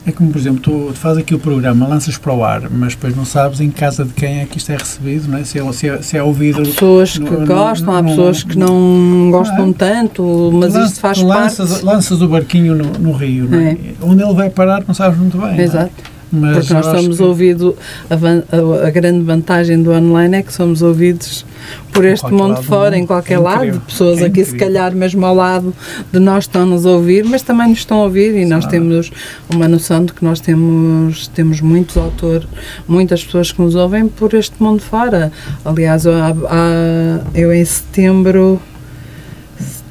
[0.07, 3.14] é como por exemplo tu fazes aqui o programa, lanças para o ar, mas depois
[3.16, 5.44] não sabes em casa de quem é que isto é recebido, não é?
[5.44, 6.61] Se é, se é, se é ouvido.
[6.61, 9.72] Há pessoas que no- no- gostam, há no- pessoas que não gostam é?
[9.72, 11.84] tanto, mas Tu isto faz lanças, parte.
[11.84, 13.76] lanças o barquinho no, rio, não é?
[14.03, 15.59] Onde ele vai parar não sabes muito bem.
[15.59, 15.62] é?
[15.62, 15.92] Exato.
[16.32, 17.74] Mas Porque nós somos que- ouvidos,
[18.08, 21.44] a, a- a grande vantagem do online é que somos ouvidos
[21.92, 24.66] por este mundo lado fora, em qualquer É lado, pessoas É aqui se incrível.
[24.66, 25.74] calhar mesmo ao lado
[26.10, 28.70] de nós estão-nos a ouvir, mas também nos estão a ouvir e nós Claro.
[28.70, 29.10] temos
[29.52, 32.48] uma noção de que nós temos, temos muitos autores,
[32.88, 35.30] muitas pessoas que nos ouvem por este mundo fora.
[35.64, 38.58] Aliás, eu, há- há- eu em setembro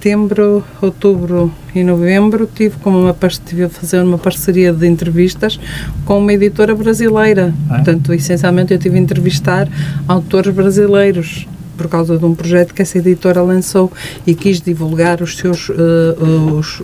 [0.02, 5.60] setembro, outubro e novembro tive como uma tive a fazer uma parceria de entrevistas
[6.06, 7.54] com uma editora brasileira.
[7.70, 7.76] Ah.
[7.76, 9.70] Portanto, essencialmente eu tive a entrevistar
[10.08, 11.47] autores brasileiros
[11.82, 13.91] por causa de um projeto que essa editora lançou
[14.25, 16.84] e quis divulgar os seus eh, os,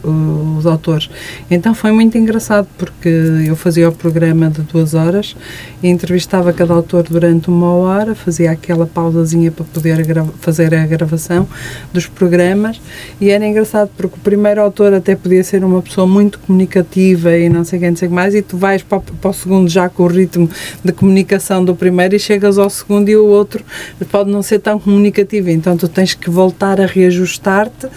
[0.58, 1.08] os autores.
[1.52, 3.10] Então foi muito engraçado porque
[3.46, 5.36] eu fazia o programa de duas horas
[5.84, 10.04] entrevistava cada autor durante uma hora, fazia aquela pausazinha para poder
[10.40, 11.48] fazer a gravação
[11.94, 12.82] dos programas
[13.22, 17.48] e era engraçado porque o primeiro autor até podia ser uma pessoa muito comunicativa e
[17.50, 20.04] não sei quem, não sei mais e tu vais para, para o segundo já com
[20.04, 20.50] o ritmo
[20.84, 23.64] de comunicação do primeiro e chegas ao segundo e o outro
[24.10, 27.90] pode não ser tão comunicativo, então tu tens que voltar a reajustar-te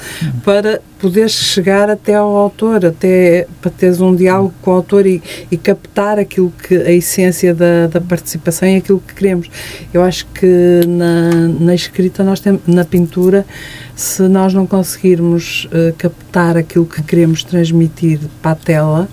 [0.45, 5.22] para poderes chegar até ao autor, até para teres um diálogo com o autor e,
[5.53, 9.49] e captar aquilo que a essência da, da participação e aquilo que queremos.
[9.95, 11.30] Eu acho que na,
[11.61, 13.47] na escrita nós temos, na pintura,
[13.95, 19.09] se nós não conseguirmos eh, captar aquilo que queremos transmitir para a tela,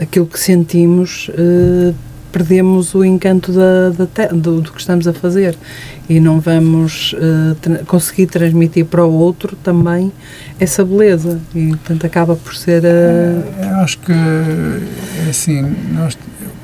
[0.00, 1.92] aquilo que sentimos, eh,
[2.32, 5.56] perdemos o encanto da, da te- do, do que estamos a fazer.
[6.08, 10.12] E não vamos eh, tra- conseguir transmitir para o outro também
[10.60, 11.40] essa beleza.
[11.54, 15.62] E portanto acaba por ser eh, Eu acho que, é assim,
[15.92, 16.16] nós,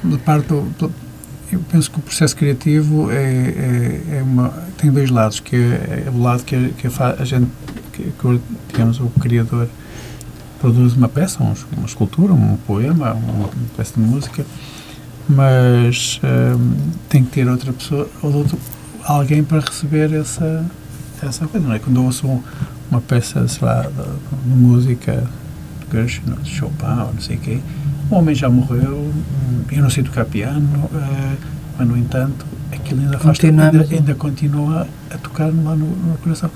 [0.04, 5.38] de parte eu penso que o processo criativo é, é, é uma, tem dois lados,
[5.40, 7.48] que é, é o lado que, a- que a, a gente,
[7.92, 8.40] que, que
[8.72, 9.68] digamos, o criador
[10.60, 14.46] produz uma peça, um- uma escultura, um poema, uma, peça de música,
[15.28, 16.74] mas hum,
[17.08, 18.58] tem que ter outra pessoa, ou outro,
[19.04, 20.64] alguém para receber essa,
[21.22, 21.78] essa coisa, não é?
[21.78, 22.42] Quando eu ouço um-
[22.90, 25.24] uma peça, sei lá, de, de música
[25.90, 27.58] de Gershwin, de Chopin, ou não sei o quê,
[28.10, 31.36] o homem já morreu, hum, eu não sei tocar piano, eh,
[31.78, 36.50] mas, no entanto, aquilo ainda faz ainda, ainda continua a tocar lá no, no coração.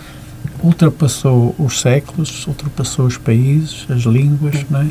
[0.62, 4.86] Ultrapassou os séculos, ultrapassou os países, as línguas, não é?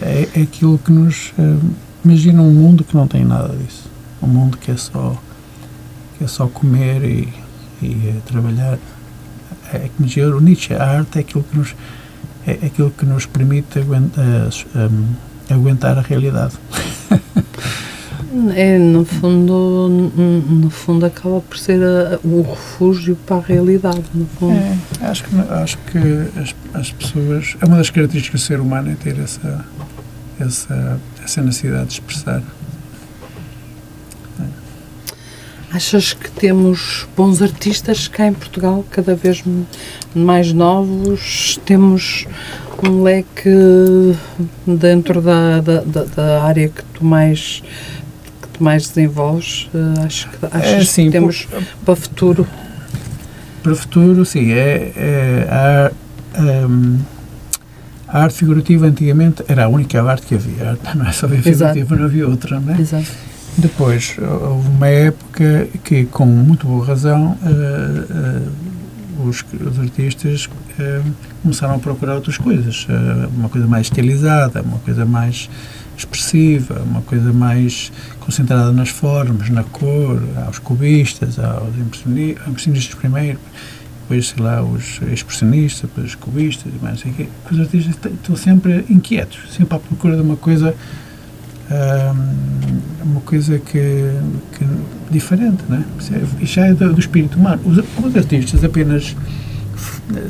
[0.00, 1.32] É, é aquilo que nos...
[2.04, 3.88] eh, imagina um mundo que não tem nada disso.
[4.22, 5.16] Um mundo que é só,
[6.18, 7.28] que é só comer e,
[7.82, 8.78] e eh, trabalhar.
[9.72, 11.74] É que me dizer, o Nietzsche, a arte é aquilo que nos,
[12.46, 16.54] é aquilo que nos permite aguenta- eh, s- um, aguentar a realidade.
[18.56, 20.10] é, no fundo
[20.48, 24.52] no fundo acaba por ser a- o refúgio para a realidade no fundo.
[24.54, 24.76] É,
[25.06, 25.98] acho que, acho que
[26.40, 27.56] as, as pessoas.
[27.60, 29.64] É uma das características do ser humano é ter essa,
[30.40, 32.42] essa, essa necessidade de expressar.
[35.72, 39.42] Achas que temos bons artistas cá em Portugal, cada vez
[40.14, 41.58] mais novos?
[41.64, 42.26] Temos
[42.88, 43.50] um leque
[44.64, 47.60] dentro da, da, da- área que tu mais
[48.40, 49.68] que tu mais desenvolves?
[49.74, 51.48] Eh, acho que, achas É, sim, que temos
[51.84, 52.46] para o futuro?
[53.60, 55.90] Para o futuro, sim, é, é
[56.38, 57.00] a, hum,
[58.14, 60.78] a arte figurativa antigamente era a única arte que havia.
[60.94, 61.74] Não é só havia Exato.
[61.74, 62.80] figurativa, não havia outra, não é?
[62.80, 63.10] Exato.
[63.58, 70.48] Depois, houve uma época que, com muito boa razão, eh, eh, os, os artistas
[70.78, 71.00] eh,
[71.42, 72.86] começaram a procurar outras coisas.
[72.88, 75.48] eh, uma coisa mais estilizada, uma coisa mais
[75.96, 83.38] expressiva, uma coisa mais concentrada nas formas, na cor, aos cubistas, aos impressioni- impressionistas primeiro,
[84.04, 87.26] depois, sei lá, os expressionistas, depois os cubistas e mais sei quê.
[87.50, 90.74] Os artistas estão sempre inquietos, sempre à procura de uma coisa
[91.70, 94.12] hum, uma coisa que,
[94.52, 94.66] que
[95.10, 95.84] diferente, não é?
[96.40, 97.62] E já é do, do espírito humano.
[97.64, 99.16] Os, os artistas apenas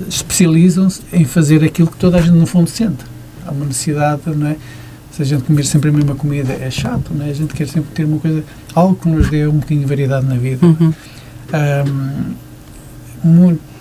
[0.09, 3.05] especializam-se em fazer aquilo que toda a gente no fundo sente.
[3.45, 4.57] Há uma necessidade, não é?
[5.11, 7.31] Se a gente comer sempre a mesma comida é chato, não é?
[7.31, 10.27] A gente quer sempre ter uma coisa, algo que nos dê um bocadinho de variedade
[10.27, 10.65] na vida.
[10.65, 10.95] Uhum.
[11.53, 12.35] Hum,
[13.23, 13.74] muito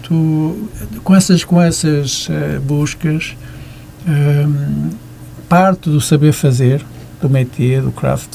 [1.03, 3.35] com essas com essas eh, buscas
[4.07, 4.89] hum,
[5.49, 6.83] parte do saber fazer
[7.21, 8.29] do métier do craft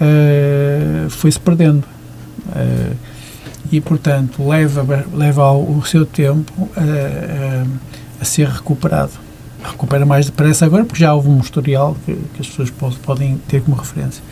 [0.00, 1.84] eh, foi-se perdendo.
[2.54, 2.92] Eh,
[3.72, 7.64] e portanto leva leva o seu tempo eh,
[8.20, 9.12] a ser recuperado.
[9.64, 13.38] Recupera mais depressa agora porque já houve um historial que, que as pessoas po- podem
[13.48, 14.22] ter como referência.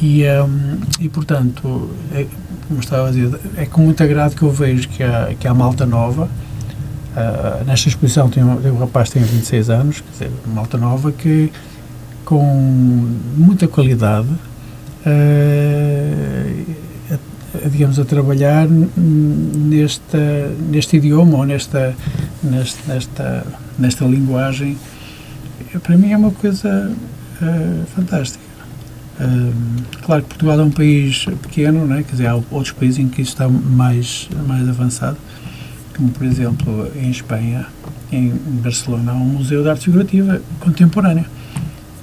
[0.00, 2.24] E, hum, e portanto, é,
[2.68, 5.54] como estava a dizer, é com muito agrado que eu vejo que há, que há
[5.54, 6.28] malta nova.
[7.16, 10.76] ah, nesta exposição tem um, tem um rapaz que tem 26 anos, quer dizer, malta
[10.78, 11.50] nova que
[12.24, 12.44] com
[13.36, 14.28] muita qualidade,
[15.06, 20.18] ah, a- a- digamos, a trabalhar nesta,
[20.70, 21.94] neste idioma ou nesta,
[22.42, 23.46] nesta, nesta,
[23.78, 24.76] nesta linguagem.
[25.82, 26.92] Para mim é uma coisa
[27.42, 28.44] ah, fantástica.
[30.02, 32.02] Claro que Portugal é um país pequeno, né?
[32.02, 35.16] quer dizer, há outros países em que isso está mais, mais avançado,
[35.96, 37.66] como por exemplo em Espanha,
[38.12, 38.30] em
[38.62, 41.26] Barcelona há um museu de arte figurativa contemporânea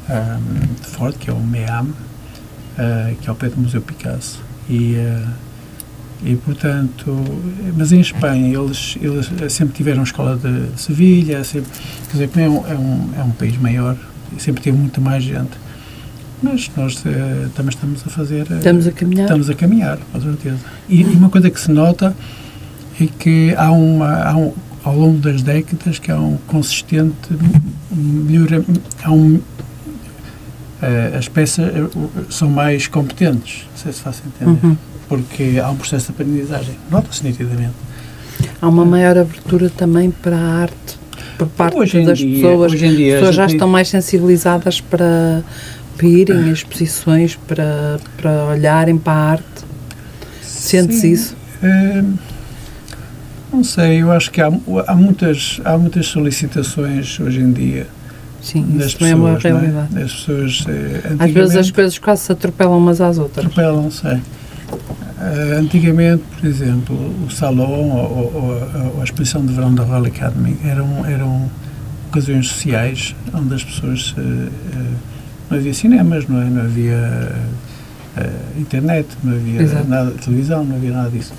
[0.09, 4.41] um, Ford, que é o MEAM, uh, que é o pé do Museu Picasso.
[4.69, 5.29] E, uh,
[6.23, 7.17] e portanto,
[7.75, 11.69] mas em Espanha eles, eles sempre tiveram escola de, de Sevilha, sempre,
[12.09, 13.97] quer dizer, é um, é, um, é um país maior,
[14.37, 15.64] sempre teve muito mais gente.
[16.45, 18.45] Mas nós uh, também estamos a fazer.
[18.51, 19.26] Estamos a caminhar.
[19.26, 20.59] Estamos a caminhar, com certeza.
[20.88, 22.15] E, e uma coisa que se nota
[23.01, 24.53] é que há, uma, há um,
[24.84, 27.15] ao longo das décadas que há um consistente
[27.91, 28.63] melhora,
[29.03, 31.65] há um, uh, as peças
[32.30, 34.77] são mais competentes, não sei se faz entender, uhum.
[35.09, 37.73] porque há um processo de aprendizagem, nota-se nitidamente.
[38.61, 40.99] Há uma maior abertura também para a arte
[41.38, 42.72] por parte das dia, pessoas.
[42.72, 45.43] Hoje em dia, as pessoas já estão mais sensibilizadas para,
[45.95, 49.65] para irem a exposições, para, para olharem para a arte.
[50.41, 51.35] Sente-se isso?
[51.63, 52.13] Uh,
[53.51, 54.51] não sei, eu acho que há,
[54.88, 57.88] há, muitas, há muitas solicitações hoje em dia.
[58.41, 59.38] Sim, das isso pessoas, é uma é?
[59.39, 59.88] realidade.
[59.95, 59.99] É?
[60.01, 63.45] Das pessoas, eh, Às vezes as coisas quase se atropelam umas às outras.
[63.45, 64.15] Atropelam, sei.
[64.15, 70.05] Uh, antigamente, por exemplo, o salão ou, ou, ou, a exposição de verão da Royal
[70.05, 71.49] Academy eram, eram
[72.09, 74.11] ocasiões sociais onde as pessoas.
[74.11, 75.14] Uh, uh,
[75.49, 76.45] não havia cinemas, não, é?
[76.45, 77.31] não havia
[78.57, 79.88] internet, não havia Exato.
[79.88, 81.34] nada televisão, não havia nada disso.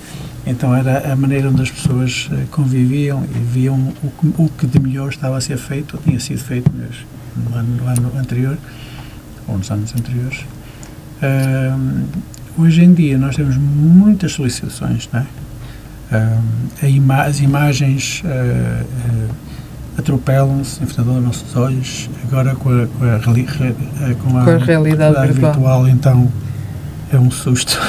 [0.45, 4.67] Então era a maneira onde as pessoas eh, conviviam e viam o que, o que
[4.67, 8.57] de melhor estava a ser feito, ou tinha sido feito no ano, no ano anterior,
[9.47, 10.45] ou nos anos anteriores.
[11.21, 12.05] Uh,
[12.57, 15.25] hoje em dia nós temos muitas solicitações, não é?
[16.09, 19.29] Uh, ima as imagens uh,
[19.97, 23.19] atropelam-se em frente aos nossos olhos, agora com a, com a,
[24.15, 25.53] com a, com a realidade virtual.
[25.53, 26.31] virtual, então
[27.11, 27.79] é um susto.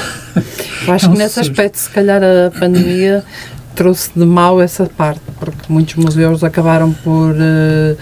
[0.87, 3.23] Eu acho que nesse aspecto, se calhar, a pandemia
[3.75, 7.97] trouxe de mal essa parte, porque muitos museus acabaram por uh,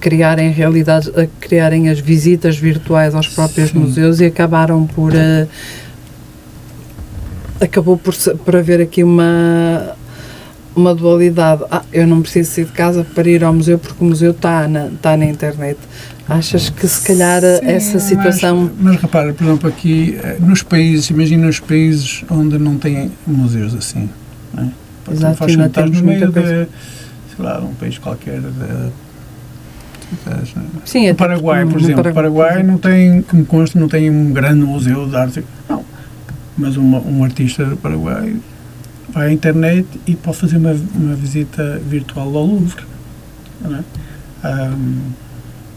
[0.00, 3.78] criarem realidade, uh, criarem as visitas virtuais aos próprios Sim.
[3.78, 5.48] museus e acabaram por uh,
[7.60, 8.14] acabou por,
[8.44, 9.96] por haver aqui uma
[10.76, 11.64] uma dualidade.
[11.70, 14.68] Ah, eu não preciso sair de casa para ir ao museu porque o museu está
[14.68, 15.78] na, está na internet.
[16.28, 18.70] Achas que se calhar Sim, essa situação.
[18.76, 23.12] Mas, mas repara, por exemplo, aqui eh, nos países, imagina os países onde não têm
[23.26, 24.10] museus assim.
[24.52, 25.12] Não é?
[25.12, 26.66] Exato, faz temos no meio de, sei
[27.38, 28.90] lá, um país qualquer de,
[30.84, 34.64] Sim, o Paraguai, por exemplo, o Paraguai não tem, como consta, não tem um grande
[34.64, 35.44] museu de arte.
[35.68, 35.84] Não.
[36.56, 38.36] Mas uma, um artista do Paraguai
[39.16, 42.84] vai à internet e pode fazer uma, uma visita virtual ao Louvre.
[43.64, 44.46] É?
[44.46, 44.98] Um,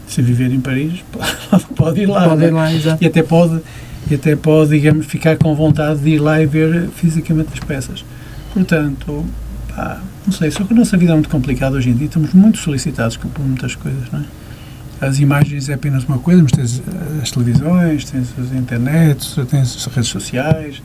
[0.06, 1.02] se viver em Paris,
[1.74, 2.28] pode ir lá.
[2.28, 2.70] Pode ir lá.
[3.00, 3.62] E até pode,
[4.10, 8.04] e até pode, digamos, ficar com vontade de ir lá e ver fisicamente as peças.
[8.52, 9.24] Portanto,
[9.74, 12.34] pá, não sei, só que a nossa vida é muito complicada hoje em dia, estamos
[12.34, 14.24] muito solicitados por muitas coisas, não é?
[15.00, 16.82] As imagens é apenas uma coisa, mas tens
[17.22, 20.82] as televisões, tens as internets, tens as redes sociais,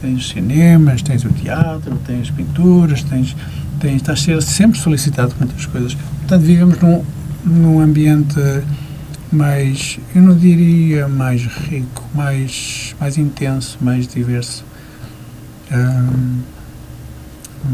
[0.00, 3.36] tens os cinemas, tens o teatro, tens pinturas, tens,
[3.80, 5.94] tens, estás sempre solicitado por muitas coisas.
[5.94, 7.04] Portanto, vivemos num,
[7.44, 8.40] num ambiente
[9.30, 14.64] mais, eu não diria mais rico, mais, mais intenso, mais diverso.
[15.70, 16.40] Um,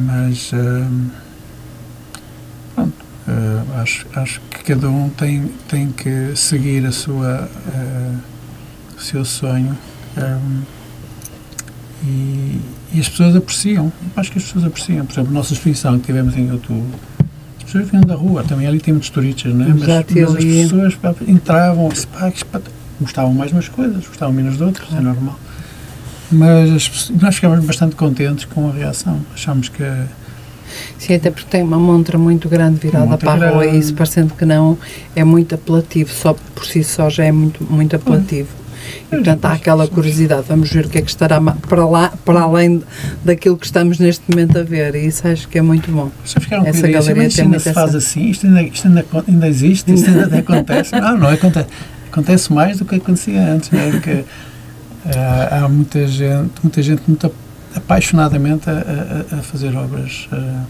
[0.07, 1.11] mas um,
[2.75, 8.19] pronto, uh, acho, acho que cada um tem, tem que seguir a sua, uh,
[8.97, 9.77] o seu sonho.
[10.17, 10.63] Um,
[12.05, 12.61] e,
[12.93, 13.93] e, as pessoas apreciam.
[14.17, 15.07] Acho que as pessoas apreciam.
[15.07, 16.87] Por exemplo, a nossa exposição que tivemos em outubro
[17.75, 19.69] pessoas vinham da rua, também ali tem muitos turistas, não é?
[19.69, 22.61] Mas, mas as pessoas pá, entravam, pá,
[23.01, 25.39] gostavam mais de umas coisas, gostavam menos de outras, é normal.
[26.31, 29.83] Mas nós ficámos bastante contentes com a reação, achámos que
[30.99, 34.35] Sim, até porque tem uma montra muito grande virada para a rua e isso parecendo
[34.35, 34.77] que não
[35.15, 38.49] é muito apelativo, só por si só já é muito, muito apelativo.
[39.07, 42.41] E, portanto, há aquela curiosidade, vamos ver o que é que estará para lá, para
[42.41, 42.83] além
[43.25, 46.11] daquilo que estamos neste momento a ver, e isso acho que é muito bom.
[46.25, 49.49] Vocês ficaram essa com galeria tem ainda se faz assim, isto ainda, isto ainda, ainda
[49.49, 50.95] existe, isto ainda acontece.
[51.05, 51.69] Não, não acontece.
[52.11, 53.91] Acontece mais do que acontecia antes, não é?
[53.91, 54.25] Porque uh,
[55.65, 57.31] há muita gente, muita gente muito
[57.75, 58.73] apaixonadamente a,
[59.33, 60.65] a, a fazer obras uh,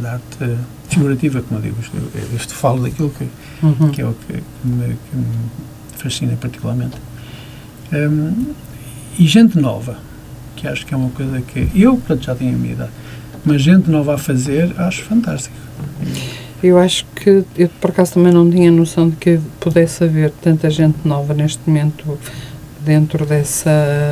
[0.00, 0.58] de arte
[0.88, 1.76] figurativa, como eu digo.
[1.80, 1.96] Isto,
[2.36, 3.28] isto falo daquilo que,
[3.62, 3.90] uhum.
[3.90, 5.26] que é o que, que me, que me
[5.96, 6.96] fascina particularmente.
[7.92, 8.52] Um,
[9.18, 9.98] e gente nova,
[10.56, 12.90] que acho que é uma coisa que eu, portanto, já tenho a minha idade,
[13.44, 15.54] mas gente nova a fazer, acho fantástico.
[16.62, 20.70] Eu acho que, eu por acaso também não tinha noção de que pudesse haver tanta
[20.70, 22.18] gente nova neste momento
[22.84, 23.70] dentro dessa,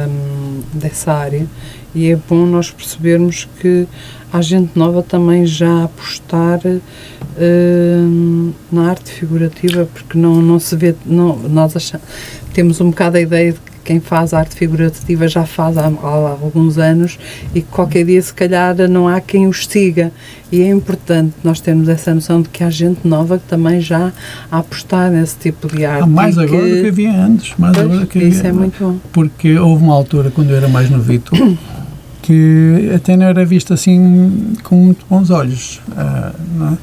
[0.08, 1.46] hum, dessa área
[1.94, 3.86] e é bom nós percebermos que
[4.32, 10.74] há gente nova também já a apostar uh, na arte figurativa, porque não, não se
[10.74, 12.06] vê, não, nós achamos,
[12.54, 16.38] temos um bocado a ideia de que quem faz arte figurativa já faz há, há,
[16.40, 17.18] alguns anos
[17.54, 20.12] e que qualquer dia se calhar não há quem os siga
[20.52, 24.12] e é importante nós termos essa noção de que há gente nova que também já
[24.50, 26.04] a apostar nesse tipo de arte.
[26.04, 27.54] Há mais agora que, do que havia antes.
[27.58, 28.98] Mais pois, agora que isso havia, é muito bom.
[29.12, 31.32] Porque houve uma altura, quando eu era mais novito,
[32.22, 35.80] que até não era visto assim com muito bons olhos.
[35.88, 36.76] Uh, não é?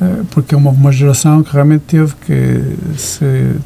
[0.00, 3.24] Eh, porque é uma, geração que realmente teve que se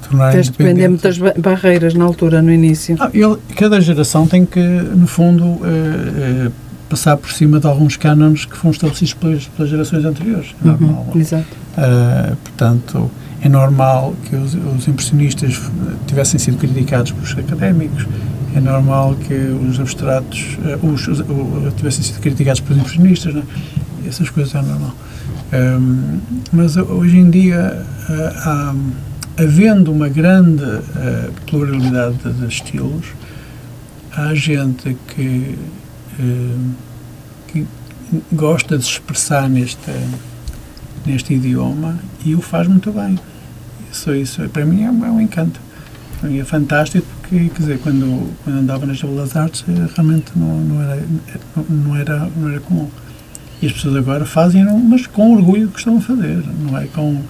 [0.09, 2.97] tornar Tens de depender muitas barreiras na altura, no início.
[3.01, 6.53] Ah, ele, cada geração tem que, no fundo, uh,
[6.89, 10.55] passar por cima de alguns cânones que foram estabelecidos pelas, pelas gerações anteriores.
[10.63, 11.07] É normal.
[11.13, 11.57] Uhum, exato.
[11.77, 13.11] Uh, portanto,
[13.43, 15.61] é normal que os, os, impressionistas
[16.07, 18.07] tivessem sido criticados pelos académicos,
[18.55, 23.43] é normal que os abstratos os, os, tivessem sido criticados pelos impressionistas, né?
[24.07, 24.95] essas coisas é normal.
[25.53, 26.21] Um,
[26.53, 28.75] mas hoje em dia, uh, há,
[29.37, 30.65] havendo uma grande
[31.47, 33.07] pluralidade de, estilos,
[34.13, 35.57] há gente que,
[36.19, 36.71] uh,
[37.49, 37.67] que
[38.33, 39.91] gosta de se expressar neste,
[41.07, 43.19] neste idioma e o faz muito bem.
[43.93, 45.61] Isso, isso para mim é, um, é um encanto.
[46.21, 50.61] Para mim é fantástico porque, quer dizer, quando, quando andava nas Belas Artes, realmente não,
[50.61, 51.03] não, era,
[51.69, 52.89] não, era, não era comum.
[53.63, 57.23] E as pessoas agora fazem, mas com orgulho que estão a fazer, não é com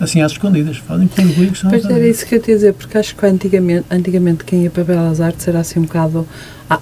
[0.00, 1.94] assim às escondidas, fazem com orgulho que estão pois a fazer.
[1.94, 4.70] Pois era isso que eu te ia dizer, porque acho que antigamente, antigamente quem ia
[4.70, 6.26] para Belas Artes era assim um bocado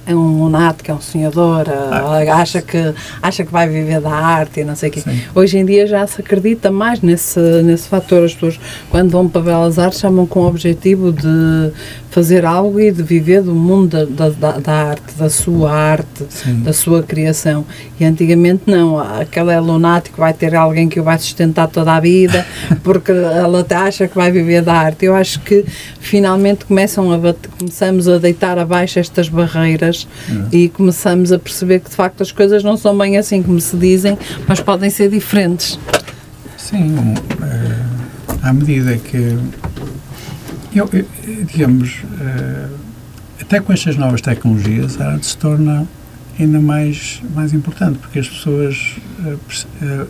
[0.06, 4.00] é um nato que é um sonhador, ah, ah, acha, que, acha que vai viver
[4.00, 5.02] da arte e não sei o quê.
[5.34, 8.24] Hoje em dia já se acredita mais nesse, nesse fator.
[8.24, 8.60] As pessoas,
[8.90, 11.72] quando vão para Belas Artes, chamam com o objetivo de
[12.10, 16.60] fazer algo e de viver do mundo da, da, da arte, da sua arte, Sim.
[16.60, 17.64] da sua criação.
[17.98, 22.00] E antigamente não, aquela é lunático, vai ter alguém que o vai sustentar toda a
[22.00, 22.46] vida,
[22.84, 25.06] porque ela acha que vai viver da arte.
[25.06, 25.64] Eu acho que
[25.98, 29.71] finalmente começam a começamos a deitar abaixo estas barreiras
[30.50, 33.76] e começamos a perceber que de facto as coisas não são bem assim como se
[33.76, 34.16] dizem,
[34.46, 35.78] mas podem ser diferentes.
[36.56, 39.38] Sim, uh, à medida que
[40.74, 41.06] eu, eu
[41.44, 42.78] digamos, uh,
[43.40, 45.86] até com estas novas tecnologias, a arte se torna
[46.38, 50.06] ainda mais, mais importante, porque as pessoas, uh,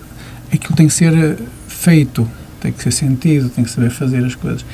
[0.53, 1.37] aquilo tem que ser
[1.67, 2.29] feito,
[2.61, 4.65] tem que ser sentido, tem que saber fazer as coisas.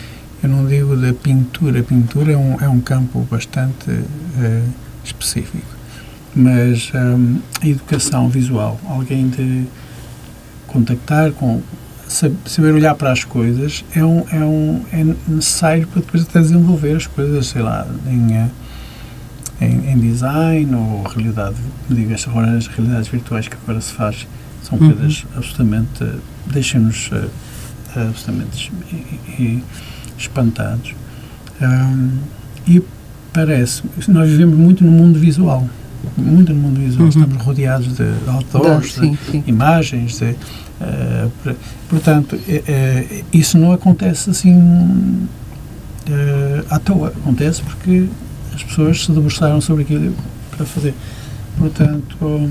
[0.43, 4.69] Eu não digo da pintura, a pintura é um, é um campo bastante uh,
[5.05, 5.67] específico,
[6.35, 9.67] mas um, a educação visual, alguém de
[10.67, 11.61] contactar com
[12.09, 16.97] saber olhar para as coisas é um é um é necessário para depois até desenvolver
[16.97, 18.49] as coisas sei lá em eh,
[19.61, 21.57] em, em design ou realidade
[21.91, 24.27] digo agora as realidades virtuais que agora se faz
[24.63, 24.93] são uhum.
[24.93, 26.07] coisas absolutamente
[26.47, 27.31] deixam-nos uh,
[27.95, 28.73] absolutamente
[30.19, 30.95] espantados
[31.61, 32.11] um,
[32.67, 32.83] e
[33.33, 33.83] parece.
[34.09, 35.69] Nós vivemos muito no mundo visual.
[36.17, 37.03] Muito no mundo visual.
[37.05, 37.09] Uhum.
[37.09, 39.45] Estamos rodeados de outdoors, sim, de sim.
[39.47, 40.19] imagens.
[40.19, 41.57] De, uh,
[41.89, 45.29] portanto, uh, isso não acontece assim uh,
[46.71, 47.09] à toa.
[47.09, 48.07] Acontece porque
[48.55, 50.15] as pessoas se debruçaram sobre aquilo
[50.57, 50.95] para fazer.
[51.59, 52.51] Portanto, eu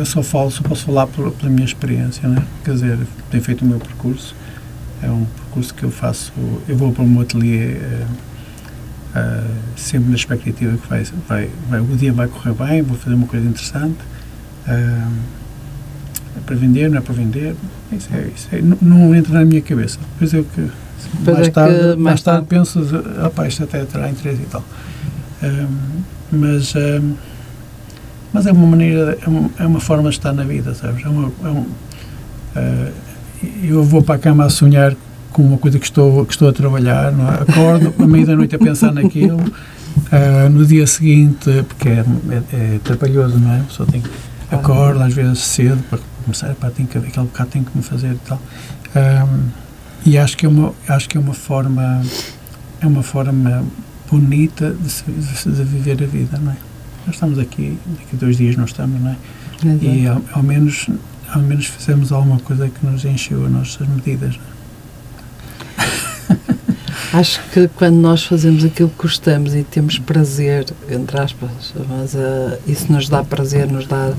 [0.00, 2.42] eu só falo, só posso falar por, pela minha experiência, né?
[2.64, 2.98] quer dizer,
[3.30, 4.34] tenho feito o meu percurso,
[5.02, 6.32] é um percurso que eu faço,
[6.66, 8.06] eu vou para o meu ateliê uh,
[9.18, 13.14] uh, sempre na expectativa que vai, vai, vai, o dia vai correr bem, vou fazer
[13.14, 13.98] uma coisa interessante,
[14.66, 15.12] uh,
[16.36, 17.54] é para vender, não é para vender,
[17.92, 19.98] isso, é, isso é, não, não, entra na minha cabeça.
[20.14, 20.70] Depois eu que
[21.30, 22.80] mais, é tarde, que, mais, mais tarde, tarde penso,
[23.26, 24.64] opa, isto até terá interesse e tal.
[26.32, 26.74] mas
[28.32, 31.04] mas é uma maneira, é uma, é uma forma de estar na vida, sabes?
[31.04, 32.92] É uma, é um, uh,
[33.62, 34.94] eu vou para a cama a sonhar
[35.32, 37.34] com uma coisa que estou, que estou a trabalhar, não é?
[37.42, 42.74] acordo à meia da noite a pensar naquilo, uh, no dia seguinte, porque é, é,
[42.74, 43.62] é trabalhoso, não é?
[43.68, 44.02] Só tem
[44.50, 48.12] acordo às vezes cedo para começar, pá, tem que, aquele bocado tem que me fazer
[48.12, 48.40] e tal.
[48.96, 49.48] Um,
[50.04, 52.02] e acho que é uma, acho que é uma forma,
[52.80, 53.64] é uma forma
[54.10, 56.56] bonita de, de, de viver a vida, não é?
[57.10, 59.16] Nós estamos aqui, daqui a dois dias não estamos, não é?
[59.64, 59.84] Exato.
[59.84, 60.88] E ao, ao, menos,
[61.28, 64.38] ao menos fizemos alguma coisa que nos encheu as nossas medidas.
[67.12, 72.56] Acho que quando nós fazemos aquilo que gostamos e temos prazer, entre aspas, mas uh,
[72.64, 74.12] isso nos dá prazer, nos dá,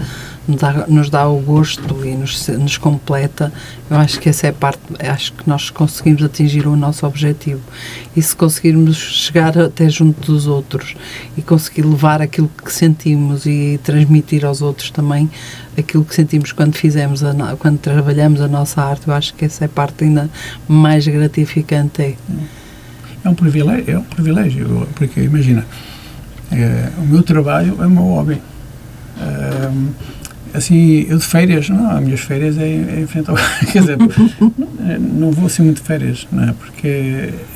[0.52, 3.52] nos dá, nos dá o gosto e nos, nos completa,
[3.90, 7.62] eu acho que essa é a parte, acho que nós conseguimos atingir o nosso objetivo.
[8.16, 10.96] E se conseguirmos chegar até junto dos outros
[11.38, 15.30] e conseguir levar aquilo que sentimos e transmitir aos outros também
[15.78, 19.64] aquilo que sentimos quando fizemos, a, quando trabalhamos a nossa arte, eu acho que essa
[19.64, 20.30] é a parte ainda
[20.68, 22.02] mais gratificante.
[22.02, 22.16] É.
[23.24, 25.66] É um privilégio, é um privilégio porque imagina,
[26.52, 28.42] eh, o meu trabalho é o meu hobby.
[29.20, 29.90] Ahm,
[30.54, 33.36] assim, eu de férias, não, as minhas férias é, é em frente ao.
[33.72, 33.98] Quer dizer,
[35.00, 36.54] não vou assim muito de férias, não é?
[36.54, 36.88] Porque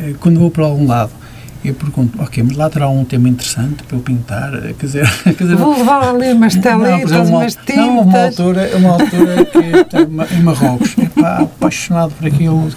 [0.02, 1.12] eh, quando vou para algum lado,
[1.64, 5.34] eu pergunto, ok, mas lá terá um tema interessante para eu pintar, quer dizer, quer
[5.34, 7.76] dizer Vou levar ali umas não, telitas, é uma, umas tintas.
[7.76, 10.02] não, uma altura, é uma altura que está
[10.36, 12.70] em Marrocos, epá, apaixonado por aquilo.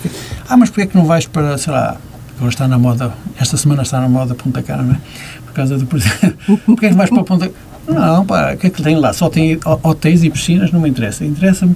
[0.49, 1.97] Ah, mas porquê é que não vais para, sei lá,
[2.36, 4.99] agora está na moda, esta semana está na moda Punta Cana, não é?
[5.45, 7.51] Por causa do, porquê é que vais para Punta
[7.89, 9.12] Não, pá, o que é que tem lá?
[9.12, 11.24] Só tem ho- hotéis e piscinas, não me interessa.
[11.24, 11.74] Interessa-me,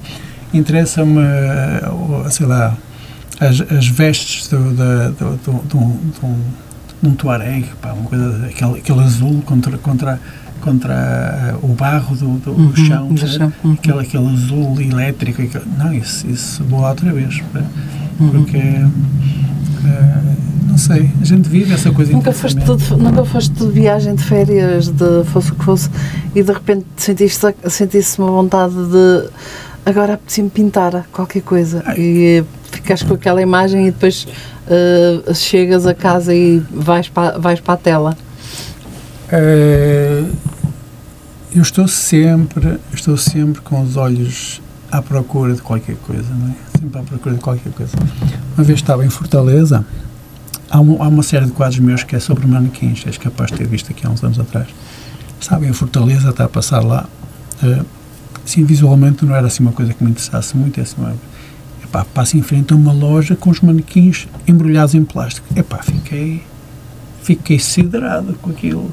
[0.53, 1.83] interessa-me, eh,
[2.31, 2.77] sei lá,
[3.41, 6.37] as, as vestes do, da- do, do, do, do,
[7.03, 10.21] de um tuareg, pá, uma coisa, aquele, aquele azul contra, contra,
[10.61, 13.73] contra eh, o barro do, do, Uhum, chão, do chão, uhum.
[13.73, 17.41] aquele, aquele azul elétrico, aquele- não, isso, isso lá outra vez,
[18.21, 18.31] Uhum.
[18.31, 20.23] porque, eh,
[20.73, 24.25] não sei, a gente vive essa coisa Nunca foste, de, nunca foste de viagem de
[24.25, 25.91] férias, de fosse o que fosse,
[26.35, 29.29] e de repente sentiste, sentiste uma vontade de
[29.85, 34.27] agora apetecia-me pintar qualquer coisa e ficas com aquela imagem e depois
[34.67, 38.17] eh, chegas a casa e vais para, vais para a tela.
[39.31, 40.25] Eh,
[41.55, 46.79] eu estou sempre, estou sempre com os olhos à procura de qualquer coisa, não é?
[46.79, 47.95] Sempre à procura de qualquer coisa.
[48.57, 49.85] Uma vez estava em Fortaleza,
[50.73, 53.59] há, um- há uma série de quadros meus que é sobre manequins, és capaz de
[53.59, 54.67] ter visto aqui há uns anos atrás.
[55.41, 57.07] Estava em Fortaleza, está a passar lá.
[57.63, 57.83] eh,
[58.45, 61.15] assim, visualmente não era assim uma coisa que me interessasse muito, é assim, uma,
[61.85, 65.47] epá, passo em frente a uma loja com os manequins embrulhados em plástico.
[65.57, 66.43] Epá, fiquei,
[67.23, 68.91] fiquei siderado com aquilo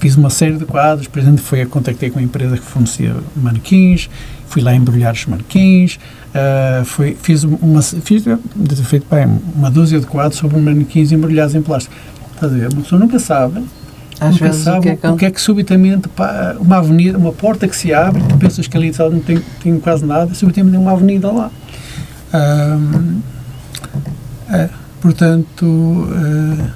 [0.00, 4.10] fiz uma série de quadros, por exemplo, foi, contactei com uma empresa que fornecia manequins,
[4.52, 5.98] fui lá embrulhar os manequins,
[6.34, 8.24] ah, foi, fiz uma, fiz,
[8.84, 11.94] feito bem, uma dúzia de quadros sobre manequins embrulhados em plástico.
[12.34, 12.72] Estás a ver?
[12.72, 13.64] Uma pessoa nunca sabe,
[14.20, 16.08] Às nunca vezes sabe o que é que, o que é que subitamente,
[16.60, 20.04] uma avenida, uma porta que se abre, tu pensas que ali não tem, tem quase
[20.04, 21.50] nada, subitamente tem uma avenida lá.
[24.50, 24.68] É,
[25.00, 26.70] portanto, eh,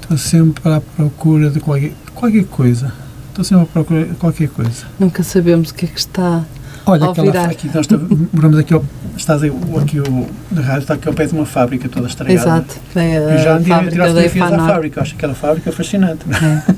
[0.00, 2.92] estou sempre à procura de qualquer, qualquer coisa.
[3.28, 4.86] Estou sempre à procura de qualquer coisa.
[4.98, 6.42] nunca sabemos o que é que está.
[6.86, 7.44] Olha, Ao aquela virar.
[7.44, 8.84] fa- aqui, nós estamos- moramos aqui, ao,
[9.16, 12.06] estás aí, o- aqui o, na rádio está aqui ao pé de uma fábrica toda
[12.06, 12.40] estragada.
[12.40, 16.24] Exato, é Eu já andei a fábrica tirar da fotografias fábrica, acho aquela fábrica fascinante.
[16.68, 16.74] É.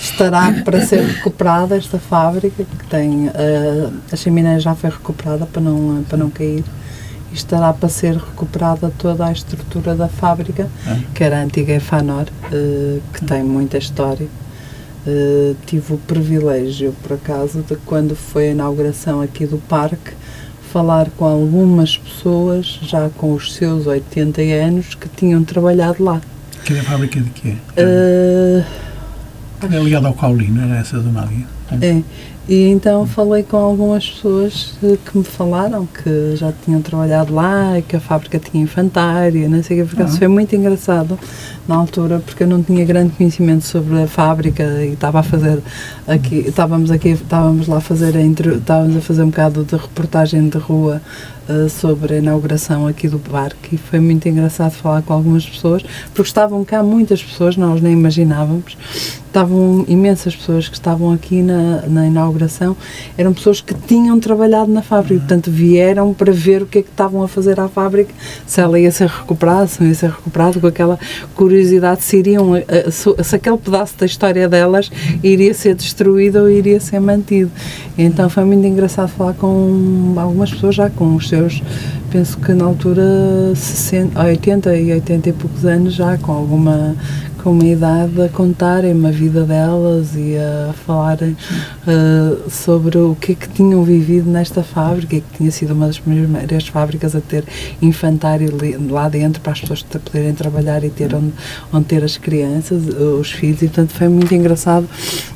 [0.00, 5.62] Estará para ser recuperada esta fábrica, que tem eh, a chaminé já foi recuperada para
[5.62, 6.64] não, para não cair.
[7.32, 10.96] E estará para ser recuperada toda a estrutura da fábrica, É.
[11.14, 14.26] que era a antiga Efanor, eh, que tem muita história.
[15.06, 20.12] Eh, tive o privilégio, por acaso, de quando foi a inauguração aqui do parque,
[20.72, 26.20] falar com algumas pessoas, já com os seus 80 anos, que tinham trabalhado lá.
[26.60, 27.54] Aquela fábrica de quê?
[27.76, 28.64] Eh,
[29.62, 31.46] Era ligada ao Caulino, era essa do navio.
[31.80, 32.02] É,
[32.48, 37.78] e então falei com algumas pessoas eh, que me falaram que já tinham trabalhado lá
[37.78, 40.18] e que a fábrica tinha infantário, não sei o que, por acaso Ah.
[40.18, 41.18] foi muito engraçado
[41.66, 45.60] na altura, porque eu não tinha grande conhecimento sobre a fábrica e estava a fazer
[46.06, 49.74] aqui, estávamos aqui, estávamos lá a fazer, a intro- estávamos a fazer um bocado de
[49.74, 51.02] reportagem de rua
[51.48, 55.82] eh, sobre a inauguração aqui do parque e foi muito engraçado falar com algumas pessoas,
[56.14, 58.76] porque estavam cá muitas pessoas, nós nem imaginávamos,
[59.36, 62.74] estavam imensas pessoas que estavam aqui na, na inauguração,
[63.18, 66.88] eram pessoas que tinham trabalhado na fábrica, portanto vieram para ver o que é que
[66.88, 68.14] estavam a fazer à fábrica,
[68.46, 70.98] se ela ia ser recuperada, se não ia ser recuperada, com aquela
[71.34, 74.90] curiosidade se iriam, eh, se, se aquele pedaço da história delas
[75.22, 77.50] iria ser destruído ou iria ser mantido.
[77.98, 81.62] Então foi muito engraçado falar com algumas pessoas já com os seus,
[82.10, 86.96] penso que na altura 60, 80 e 80 e poucos anos já, com alguma
[87.46, 91.36] com uma idade a contarem-me a vida delas e a falarem
[91.86, 95.96] eh, sobre o que é que tinham vivido nesta fábrica, que tinha sido uma das
[95.96, 97.44] primeiras fábricas a ter
[97.80, 98.50] infantário
[98.90, 101.32] lá dentro para as pessoas poderem trabalhar e ter onde,
[101.72, 104.88] onde ter as crianças, eh, os filhos, e portanto foi muito engraçado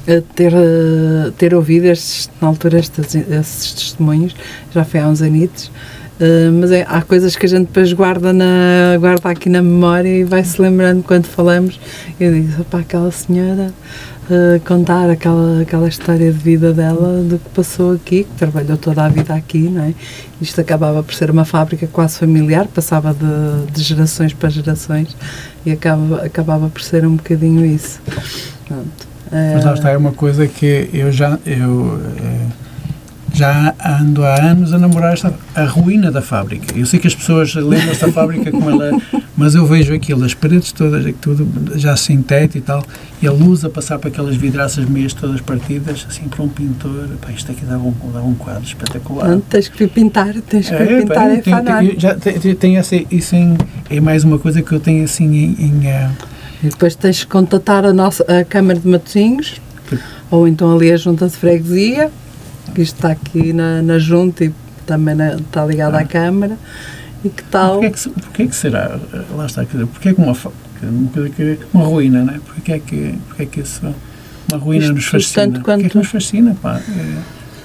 [0.04, 4.34] eh, ter, eh, ter ouvido estes, na altura estes, esses testemunhos,
[4.74, 5.70] já foi há uns anitos,
[6.20, 10.08] Uh, mas é, há coisas que a gente depois guarda, na, guarda aqui na memória
[10.08, 11.80] e vai-se lembrando quando falamos.
[12.20, 13.72] Eu digo, para aquela senhora
[14.28, 19.02] uh, contar aquela, aquela história de vida dela, do que passou aqui, que trabalhou toda
[19.02, 19.94] a vida aqui, não é?
[20.42, 25.16] Isto acabava por ser uma fábrica quase familiar, passava de, de gerações para gerações
[25.64, 27.98] e acaba, acabava por ser um bocadinho isso.
[28.68, 29.08] Pronto.
[29.32, 31.38] Mas lá está, é uma coisa que eu já.
[31.46, 32.00] Eu,
[33.40, 36.78] já ando há anos a namorar esta, a ruína da fábrica.
[36.78, 40.26] Eu sei que as pessoas lembram-se da fábrica como ela é, mas eu vejo aquilo,
[40.26, 41.48] as paredes todas, tudo
[41.78, 42.84] já sintético e tal,
[43.22, 47.08] e a luz a passar para aquelas vidraças meias todas partidas, assim, para um pintor,
[47.18, 49.26] pá, isto aqui dava um, dava um quadro espetacular.
[49.26, 52.54] Não, tens que vir pintar, tens que é, pintar, pá, é tem, tem, já tem,
[52.54, 53.56] tem essa, isso em,
[53.88, 55.64] é mais uma coisa que eu tenho assim em...
[55.64, 56.10] em uh,
[56.62, 59.58] e depois tens que contatar a, nossa, a Câmara de Matosinhos,
[60.30, 62.10] ou então ali a Junta de Freguesia,
[62.70, 64.52] que isto está aqui na, na junta e
[64.86, 66.00] também na, está ligado ah.
[66.00, 66.56] à Câmara.
[67.24, 67.80] E que tal?
[67.80, 68.98] Porquê é que, porquê é que será?
[69.36, 70.36] Lá está, quer dizer, porquê é que uma,
[71.74, 72.38] uma ruína, não é?
[72.38, 73.94] Porquê que, porquê que isso,
[74.50, 75.46] uma ruína isto, nos fascina?
[75.46, 75.82] Tanto quanto...
[75.82, 76.78] Porquê que nos fascina, pá?
[76.78, 77.18] É,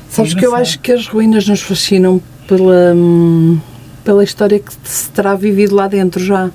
[0.10, 3.60] Sabes que eu acho que as ruínas nos fascinam pela, hum,
[4.04, 6.46] pela história que se terá vivido lá dentro já.
[6.46, 6.52] Uh,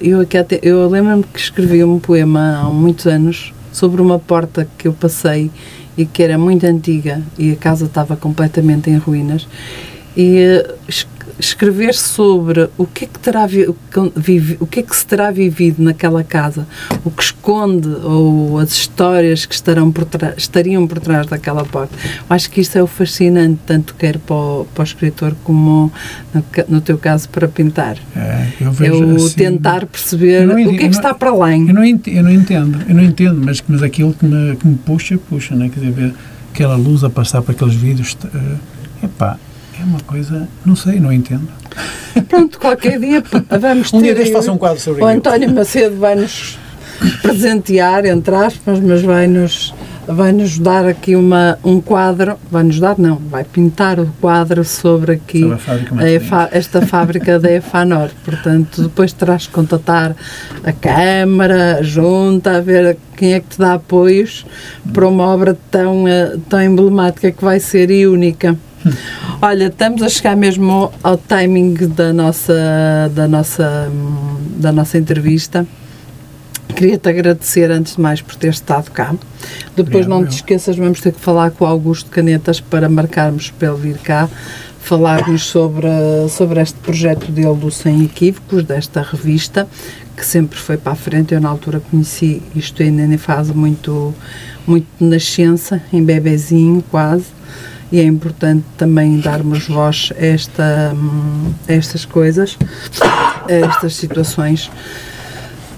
[0.00, 4.88] eu até, eu lembro-me que escrevi um poema há muitos anos sobre uma porta que
[4.88, 5.50] eu passei
[5.96, 9.46] e que era muito antiga e a casa estava completamente em ruínas.
[10.16, 10.74] E eh,
[11.44, 13.46] escrever sobre o que é que terá
[14.60, 16.66] o que é que se terá vivido naquela casa,
[17.04, 21.96] o que esconde ou as histórias que estarão por trás, estariam por trás daquela porta.
[22.28, 25.92] Acho que isso é o fascinante, tanto quer para o, para o escritor como
[26.32, 27.96] no, no, teu caso para pintar.
[28.16, 31.68] É, eu vejo o assim, tentar perceber o que é que está para além.
[31.68, 34.66] Eu não entendo, eu não entendo, eu não entendo mas, mas aquilo que me, que
[34.66, 35.68] me puxa, puxa, né?
[35.68, 36.14] quer dizer, ver
[36.52, 39.38] aquela luz a passar para aqueles vídeos, uh, epá,
[39.80, 41.48] é uma coisa, não sei, não entendo.
[42.28, 43.22] Pronto, qualquer dia
[43.60, 43.96] vamos ter.
[43.96, 46.58] Um dia deste faça um quadro sobre O António Macedo vai-nos
[47.22, 49.74] presentear, entre aspas, mas vai-nos
[50.06, 55.40] vai-nos dar aqui uma, um quadro, vai-nos dar, não, vai pintar o quadro sobre aqui
[55.40, 58.10] sobre a EFA, esta fábrica da EFANOR.
[58.24, 60.14] Portanto, depois terás que contatar
[60.64, 64.44] a Câmara, a Junta, a ver quem é que te dá apoios
[64.92, 68.56] para uma obra tão, eh, tão emblemática que vai ser e única.
[69.40, 73.90] Olha, estamos a chegar mesmo ao timing da nossa, da nossa,
[74.56, 75.66] da nossa entrevista.
[76.74, 79.14] Queria-te agradecer antes de mais por ter estado cá.
[79.76, 83.68] Depois não te esqueças, vamos ter que falar com o Augusto Canetas para marcarmos para
[83.68, 84.28] ele vir cá
[84.82, 85.88] falar-nos sobre,
[86.28, 89.68] sobre este projeto dele do Sem Equívocos, desta revista,
[90.16, 91.32] que sempre foi para a frente.
[91.32, 94.12] Eu na altura conheci isto ainda em fase muito,
[94.66, 97.26] muito de nascença, em bebezinho quase
[97.92, 100.96] e é importante também darmos voz a, esta,
[101.68, 102.56] a estas coisas,
[103.46, 104.70] a estas situações.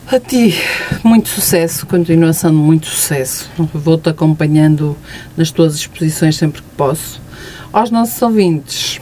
[0.07, 0.55] A ti,
[1.03, 3.51] muito sucesso, continuação de muito sucesso.
[3.75, 4.97] Vou-te acompanhando
[5.37, 7.21] nas tuas exposições sempre que posso.
[7.73, 9.01] Aos nossos ouvintes,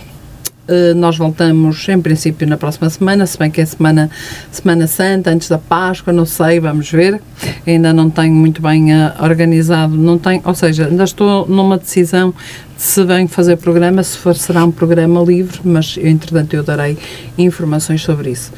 [0.69, 4.09] eh, nós voltamos, em princípio, na próxima semana, se bem que é semana,
[4.51, 7.21] semana Santa, antes da Páscoa, não sei, vamos ver.
[7.67, 12.33] Ainda não tenho muito bem uh, organizado, não tenho, ou seja, ainda estou numa decisão
[12.77, 16.97] se vem fazer programa, se for, será um programa livre, mas entretanto eu darei
[17.39, 18.53] informações sobre isso.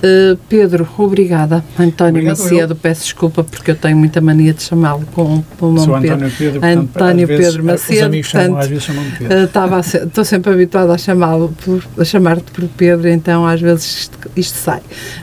[0.00, 1.62] Uh, Pedro, obrigada.
[1.78, 2.76] António Obrigado Macedo, eu.
[2.76, 6.60] peço desculpa porque eu tenho muita mania de chamá-lo com o nome Sou António Pedro.
[6.60, 8.16] Pedro António Pedro Macedo.
[8.16, 9.36] Os portanto, às vezes chamam Pedro.
[9.36, 11.54] Uh, estou sempre habituada a chamá-lo,
[11.98, 14.80] a chamar-te por Pedro, então às vezes isto, isto, sai.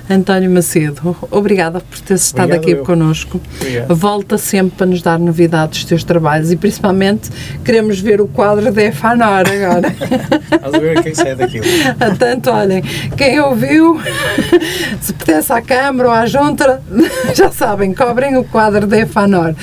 [0.08, 2.86] António Macedo, obrigada por teres estado Obrigado aqui eu.
[2.86, 3.42] connosco.
[3.60, 3.96] Obrigado.
[3.96, 7.32] Volta sempre para nos dar novidades dos teus trabalhos e principalmente
[7.66, 9.96] queremos ver o quadro de Efanor agora.
[10.62, 11.66] Vamos ver quem sai daquilo.
[11.98, 12.84] Portanto, olhem,
[13.18, 14.00] quem ouviu
[15.02, 16.80] se pudesse à Câmara ou à Junta,
[17.34, 19.56] já sabem, cobrem o quadro da EFANOR.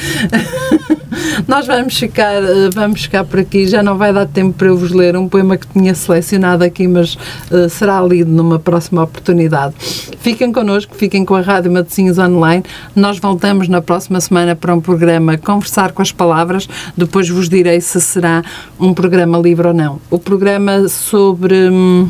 [1.46, 4.76] Nós vamos ficar, eh, vamos ficar por aqui, já não vai dar tempo para eu
[4.76, 7.16] vos ler um poema que tinha selecionado aqui, mas
[7.50, 9.74] uh, será lido numa próxima oportunidade.
[10.20, 12.62] Fiquem connosco, fiquem com a Rádio Matosinhos Online.
[12.94, 16.68] Nós voltamos na próxima semana para um programa Conversar com as Palavras.
[16.96, 18.42] Depois vos direi se será
[18.78, 20.00] um programa livre ou não.
[20.10, 21.68] O programa sobre.
[21.70, 22.08] Hum,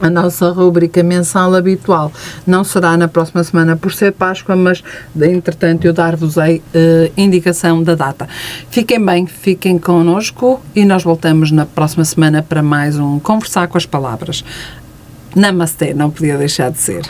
[0.00, 2.12] a nossa rubrica mensal habitual
[2.46, 4.82] não será na próxima semana por ser Páscoa, mas
[5.20, 8.28] entretanto eu dar-vos-ei uh, indicação da data.
[8.70, 13.78] Fiquem bem, fiquem connosco e nós voltamos na próxima semana para mais um Conversar com
[13.78, 14.44] as Palavras.
[15.34, 17.02] Namastê, não podia deixar de ser.